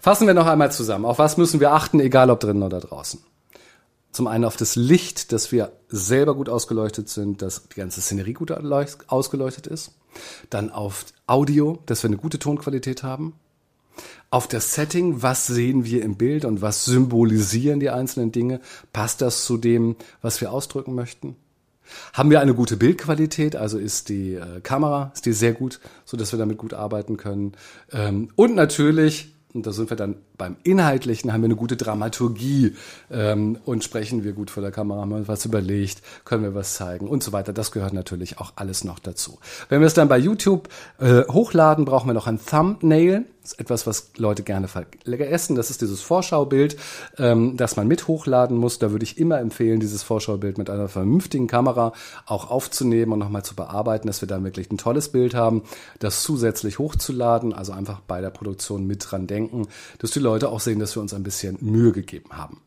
Fassen 0.00 0.26
wir 0.26 0.34
noch 0.34 0.46
einmal 0.46 0.70
zusammen. 0.70 1.06
Auf 1.06 1.18
was 1.18 1.38
müssen 1.38 1.60
wir 1.60 1.72
achten, 1.72 1.98
egal 1.98 2.28
ob 2.28 2.40
drinnen 2.40 2.62
oder 2.62 2.80
draußen? 2.80 3.20
Zum 4.14 4.28
einen 4.28 4.44
auf 4.44 4.56
das 4.56 4.76
Licht, 4.76 5.32
dass 5.32 5.50
wir 5.50 5.72
selber 5.88 6.36
gut 6.36 6.48
ausgeleuchtet 6.48 7.08
sind, 7.08 7.42
dass 7.42 7.68
die 7.68 7.74
ganze 7.74 8.00
Szenerie 8.00 8.34
gut 8.34 8.52
ausgeleuchtet 8.52 9.66
ist. 9.66 9.90
Dann 10.50 10.70
auf 10.70 11.06
Audio, 11.26 11.80
dass 11.86 12.04
wir 12.04 12.10
eine 12.10 12.16
gute 12.16 12.38
Tonqualität 12.38 13.02
haben. 13.02 13.32
Auf 14.30 14.46
das 14.46 14.72
Setting, 14.72 15.22
was 15.22 15.48
sehen 15.48 15.84
wir 15.84 16.04
im 16.04 16.14
Bild 16.14 16.44
und 16.44 16.62
was 16.62 16.84
symbolisieren 16.84 17.80
die 17.80 17.90
einzelnen 17.90 18.30
Dinge? 18.30 18.60
Passt 18.92 19.20
das 19.20 19.44
zu 19.44 19.56
dem, 19.56 19.96
was 20.22 20.40
wir 20.40 20.52
ausdrücken 20.52 20.94
möchten? 20.94 21.34
Haben 22.12 22.30
wir 22.30 22.40
eine 22.40 22.54
gute 22.54 22.76
Bildqualität, 22.76 23.56
also 23.56 23.78
ist 23.78 24.10
die 24.10 24.34
äh, 24.34 24.60
Kamera, 24.62 25.10
ist 25.12 25.26
die 25.26 25.32
sehr 25.32 25.54
gut, 25.54 25.80
so 26.04 26.16
dass 26.16 26.30
wir 26.32 26.38
damit 26.38 26.56
gut 26.56 26.72
arbeiten 26.72 27.16
können. 27.16 27.54
Ähm, 27.90 28.28
und 28.36 28.54
natürlich 28.54 29.33
und 29.54 29.66
da 29.66 29.72
sind 29.72 29.88
wir 29.88 29.96
dann 29.96 30.16
beim 30.36 30.56
Inhaltlichen, 30.64 31.32
haben 31.32 31.42
wir 31.42 31.46
eine 31.46 31.54
gute 31.54 31.76
Dramaturgie 31.76 32.74
ähm, 33.10 33.56
und 33.64 33.84
sprechen 33.84 34.24
wir 34.24 34.32
gut 34.32 34.50
vor 34.50 34.62
der 34.62 34.72
Kamera, 34.72 35.02
haben 35.02 35.10
wir 35.10 35.16
uns 35.16 35.28
was 35.28 35.44
überlegt, 35.44 36.02
können 36.24 36.42
wir 36.42 36.56
was 36.56 36.74
zeigen 36.74 37.06
und 37.06 37.22
so 37.22 37.32
weiter. 37.32 37.52
Das 37.52 37.70
gehört 37.70 37.92
natürlich 37.92 38.38
auch 38.38 38.54
alles 38.56 38.82
noch 38.82 38.98
dazu. 38.98 39.38
Wenn 39.68 39.80
wir 39.80 39.86
es 39.86 39.94
dann 39.94 40.08
bei 40.08 40.18
YouTube 40.18 40.68
äh, 40.98 41.22
hochladen, 41.30 41.84
brauchen 41.84 42.08
wir 42.08 42.14
noch 42.14 42.26
ein 42.26 42.40
Thumbnail. 42.44 43.26
Ist 43.44 43.60
etwas, 43.60 43.86
was 43.86 44.10
Leute 44.16 44.42
gerne 44.42 44.68
vergessen. 44.68 45.54
Das 45.54 45.68
ist 45.68 45.82
dieses 45.82 46.00
Vorschaubild, 46.00 46.78
ähm, 47.18 47.58
das 47.58 47.76
man 47.76 47.86
mit 47.86 48.08
hochladen 48.08 48.56
muss. 48.56 48.78
Da 48.78 48.90
würde 48.90 49.04
ich 49.04 49.18
immer 49.18 49.38
empfehlen, 49.38 49.80
dieses 49.80 50.02
Vorschaubild 50.02 50.56
mit 50.56 50.70
einer 50.70 50.88
vernünftigen 50.88 51.46
Kamera 51.46 51.92
auch 52.24 52.50
aufzunehmen 52.50 53.12
und 53.12 53.18
nochmal 53.18 53.44
zu 53.44 53.54
bearbeiten, 53.54 54.06
dass 54.06 54.22
wir 54.22 54.28
da 54.28 54.42
wirklich 54.42 54.70
ein 54.70 54.78
tolles 54.78 55.10
Bild 55.10 55.34
haben, 55.34 55.62
das 55.98 56.22
zusätzlich 56.22 56.78
hochzuladen, 56.78 57.52
also 57.52 57.72
einfach 57.72 58.00
bei 58.00 58.22
der 58.22 58.30
Produktion 58.30 58.86
mit 58.86 59.04
dran 59.10 59.26
denken, 59.26 59.68
dass 59.98 60.12
die 60.12 60.20
Leute 60.20 60.48
auch 60.48 60.60
sehen, 60.60 60.78
dass 60.78 60.96
wir 60.96 61.02
uns 61.02 61.12
ein 61.12 61.22
bisschen 61.22 61.58
Mühe 61.60 61.92
gegeben 61.92 62.30
haben. 62.30 62.62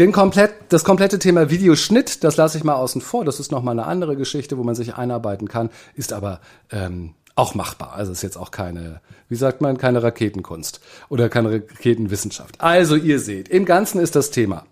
Den 0.00 0.10
komplett, 0.10 0.52
das 0.70 0.82
komplette 0.82 1.20
Thema 1.20 1.48
Videoschnitt, 1.48 2.24
das 2.24 2.36
lasse 2.36 2.58
ich 2.58 2.64
mal 2.64 2.74
außen 2.74 3.00
vor. 3.00 3.24
Das 3.24 3.38
ist 3.38 3.52
nochmal 3.52 3.78
eine 3.78 3.86
andere 3.86 4.16
Geschichte, 4.16 4.58
wo 4.58 4.64
man 4.64 4.74
sich 4.74 4.96
einarbeiten 4.96 5.46
kann, 5.46 5.70
ist 5.94 6.12
aber 6.12 6.40
ähm, 6.72 7.14
auch 7.38 7.54
machbar. 7.54 7.92
Also 7.94 8.12
ist 8.12 8.22
jetzt 8.22 8.36
auch 8.36 8.50
keine, 8.50 9.00
wie 9.28 9.36
sagt 9.36 9.60
man, 9.60 9.78
keine 9.78 10.02
Raketenkunst 10.02 10.80
oder 11.08 11.28
keine 11.28 11.52
Raketenwissenschaft. 11.52 12.60
Also 12.60 12.96
ihr 12.96 13.20
seht, 13.20 13.48
im 13.48 13.64
Ganzen 13.64 14.00
ist 14.00 14.16
das 14.16 14.30
Thema 14.30 14.64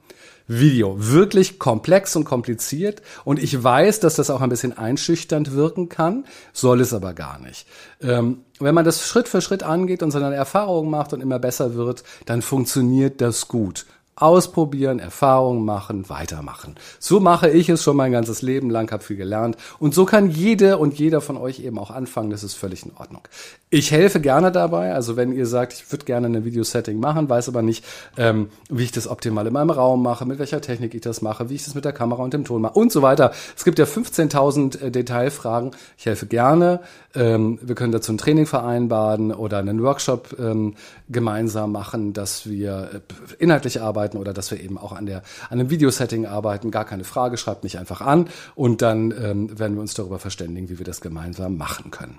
Video 0.48 0.96
wirklich 0.98 1.58
komplex 1.58 2.14
und 2.14 2.24
kompliziert 2.24 3.02
und 3.24 3.42
ich 3.42 3.62
weiß, 3.62 4.00
dass 4.00 4.14
das 4.14 4.30
auch 4.30 4.40
ein 4.40 4.48
bisschen 4.48 4.76
einschüchternd 4.76 5.52
wirken 5.52 5.88
kann, 5.88 6.24
soll 6.52 6.80
es 6.80 6.94
aber 6.94 7.14
gar 7.14 7.40
nicht. 7.40 7.66
Ähm, 8.00 8.42
wenn 8.60 8.74
man 8.74 8.84
das 8.84 9.06
Schritt 9.06 9.28
für 9.28 9.40
Schritt 9.40 9.62
angeht 9.62 10.02
und 10.02 10.12
seine 10.12 10.34
Erfahrungen 10.34 10.90
macht 10.90 11.12
und 11.12 11.20
immer 11.20 11.38
besser 11.38 11.74
wird, 11.74 12.04
dann 12.26 12.42
funktioniert 12.42 13.20
das 13.20 13.48
gut. 13.48 13.86
Ausprobieren, 14.16 14.98
Erfahrungen 14.98 15.64
machen, 15.64 16.08
weitermachen. 16.08 16.76
So 16.98 17.20
mache 17.20 17.50
ich 17.50 17.68
es 17.68 17.82
schon 17.82 17.96
mein 17.96 18.12
ganzes 18.12 18.40
Leben 18.40 18.70
lang, 18.70 18.90
habe 18.90 19.04
viel 19.04 19.16
gelernt 19.16 19.56
und 19.78 19.94
so 19.94 20.06
kann 20.06 20.30
jede 20.30 20.78
und 20.78 20.98
jeder 20.98 21.20
von 21.20 21.36
euch 21.36 21.60
eben 21.60 21.78
auch 21.78 21.90
anfangen, 21.90 22.30
das 22.30 22.42
ist 22.42 22.54
völlig 22.54 22.84
in 22.84 22.92
Ordnung. 22.96 23.22
Ich 23.68 23.90
helfe 23.90 24.20
gerne 24.20 24.50
dabei, 24.52 24.94
also 24.94 25.16
wenn 25.16 25.32
ihr 25.32 25.44
sagt, 25.44 25.74
ich 25.74 25.92
würde 25.92 26.04
gerne 26.06 26.28
ein 26.28 26.44
Videosetting 26.44 26.98
machen, 26.98 27.28
weiß 27.28 27.48
aber 27.48 27.60
nicht, 27.62 27.84
ähm, 28.16 28.48
wie 28.70 28.84
ich 28.84 28.92
das 28.92 29.06
optimal 29.06 29.46
in 29.46 29.52
meinem 29.52 29.70
Raum 29.70 30.02
mache, 30.02 30.24
mit 30.24 30.38
welcher 30.38 30.60
Technik 30.60 30.94
ich 30.94 31.02
das 31.02 31.20
mache, 31.20 31.50
wie 31.50 31.54
ich 31.56 31.64
das 31.64 31.74
mit 31.74 31.84
der 31.84 31.92
Kamera 31.92 32.22
und 32.22 32.32
dem 32.32 32.44
Ton 32.44 32.62
mache 32.62 32.78
und 32.78 32.90
so 32.92 33.02
weiter. 33.02 33.32
Es 33.54 33.64
gibt 33.64 33.78
ja 33.78 33.84
15.000 33.84 34.80
äh, 34.80 34.90
Detailfragen. 34.90 35.72
Ich 35.98 36.06
helfe 36.06 36.26
gerne. 36.26 36.80
Ähm, 37.14 37.58
wir 37.60 37.74
können 37.74 37.92
dazu 37.92 38.12
ein 38.12 38.18
Training 38.18 38.46
vereinbaren 38.46 39.32
oder 39.32 39.58
einen 39.58 39.82
Workshop 39.82 40.36
ähm, 40.38 40.74
gemeinsam 41.08 41.72
machen, 41.72 42.12
dass 42.12 42.48
wir 42.48 42.90
äh, 42.94 43.42
inhaltlich 43.42 43.80
arbeiten 44.06 44.18
oder 44.18 44.32
dass 44.32 44.50
wir 44.50 44.60
eben 44.60 44.78
auch 44.78 44.92
an, 44.92 45.06
der, 45.06 45.18
an 45.50 45.60
einem 45.60 45.70
Videosetting 45.70 46.26
arbeiten. 46.26 46.70
Gar 46.70 46.84
keine 46.84 47.04
Frage, 47.04 47.36
schreibt 47.36 47.64
mich 47.64 47.78
einfach 47.78 48.00
an 48.00 48.28
und 48.54 48.82
dann 48.82 49.10
ähm, 49.10 49.58
werden 49.58 49.76
wir 49.76 49.80
uns 49.80 49.94
darüber 49.94 50.18
verständigen, 50.18 50.68
wie 50.68 50.78
wir 50.78 50.86
das 50.86 51.00
gemeinsam 51.00 51.56
machen 51.56 51.90
können. 51.90 52.18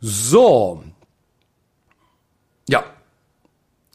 So. 0.00 0.82
Ja. 2.68 2.84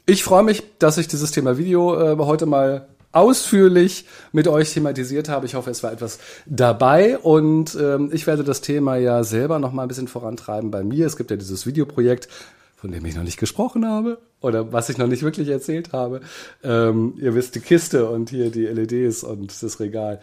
Ich 0.06 0.24
freue 0.24 0.44
mich, 0.44 0.64
dass 0.78 0.98
ich 0.98 1.08
dieses 1.08 1.32
Thema 1.32 1.58
Video 1.58 1.96
äh, 1.96 2.18
heute 2.18 2.46
mal 2.46 2.88
ausführlich 3.12 4.06
mit 4.34 4.48
euch 4.48 4.74
thematisiert 4.74 5.30
habe. 5.30 5.46
Ich 5.46 5.56
hoffe, 5.56 5.72
es 5.72 5.82
war 5.84 5.94
etwas 5.94 6.20
dabei 6.46 7.18
und 7.18 7.76
ähm, 7.80 8.10
ich 8.12 8.28
werde 8.28 8.44
das 8.44 8.60
Thema 8.60 8.98
ja 8.98 9.24
selber 9.24 9.58
noch 9.58 9.72
mal 9.72 9.84
ein 9.84 9.88
bisschen 9.88 10.10
vorantreiben 10.10 10.70
bei 10.70 10.84
mir. 10.84 11.08
Es 11.08 11.16
gibt 11.16 11.32
ja 11.32 11.38
dieses 11.38 11.66
Videoprojekt, 11.66 12.28
von 12.76 12.92
dem 12.92 13.06
ich 13.06 13.16
noch 13.16 13.24
nicht 13.24 13.40
gesprochen 13.40 13.86
habe 13.88 14.20
oder 14.42 14.72
was 14.72 14.90
ich 14.90 14.98
noch 14.98 15.08
nicht 15.08 15.24
wirklich 15.24 15.50
erzählt 15.50 15.94
habe. 15.94 16.22
Ähm, 16.64 17.16
ihr 17.18 17.34
wisst, 17.36 17.56
die 17.56 17.60
Kiste 17.60 18.10
und 18.10 18.30
hier 18.30 18.52
die 18.52 18.66
LEDs 18.66 19.24
und 19.24 19.62
das 19.62 19.80
Regal. 19.80 20.20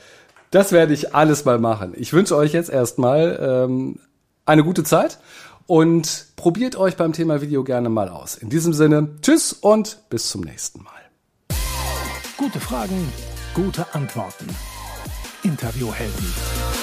Das 0.50 0.70
werde 0.70 0.92
ich 0.92 1.14
alles 1.14 1.44
mal 1.44 1.58
machen. 1.58 1.94
Ich 1.96 2.12
wünsche 2.12 2.36
euch 2.36 2.52
jetzt 2.52 2.70
erstmal 2.70 3.38
ähm, 3.40 3.98
eine 4.44 4.62
gute 4.64 4.84
Zeit 4.84 5.18
und 5.66 6.26
probiert 6.36 6.76
euch 6.76 6.96
beim 6.96 7.12
Thema 7.12 7.40
Video 7.40 7.64
gerne 7.64 7.88
mal 7.88 8.08
aus. 8.08 8.36
In 8.36 8.50
diesem 8.50 8.72
Sinne, 8.72 9.08
tschüss 9.22 9.52
und 9.52 10.02
bis 10.10 10.28
zum 10.28 10.42
nächsten 10.42 10.82
Mal. 10.82 10.92
Gute 12.36 12.60
Fragen, 12.60 13.08
gute 13.54 13.86
Antworten. 13.94 14.46
Interviewhelden. 15.42 16.81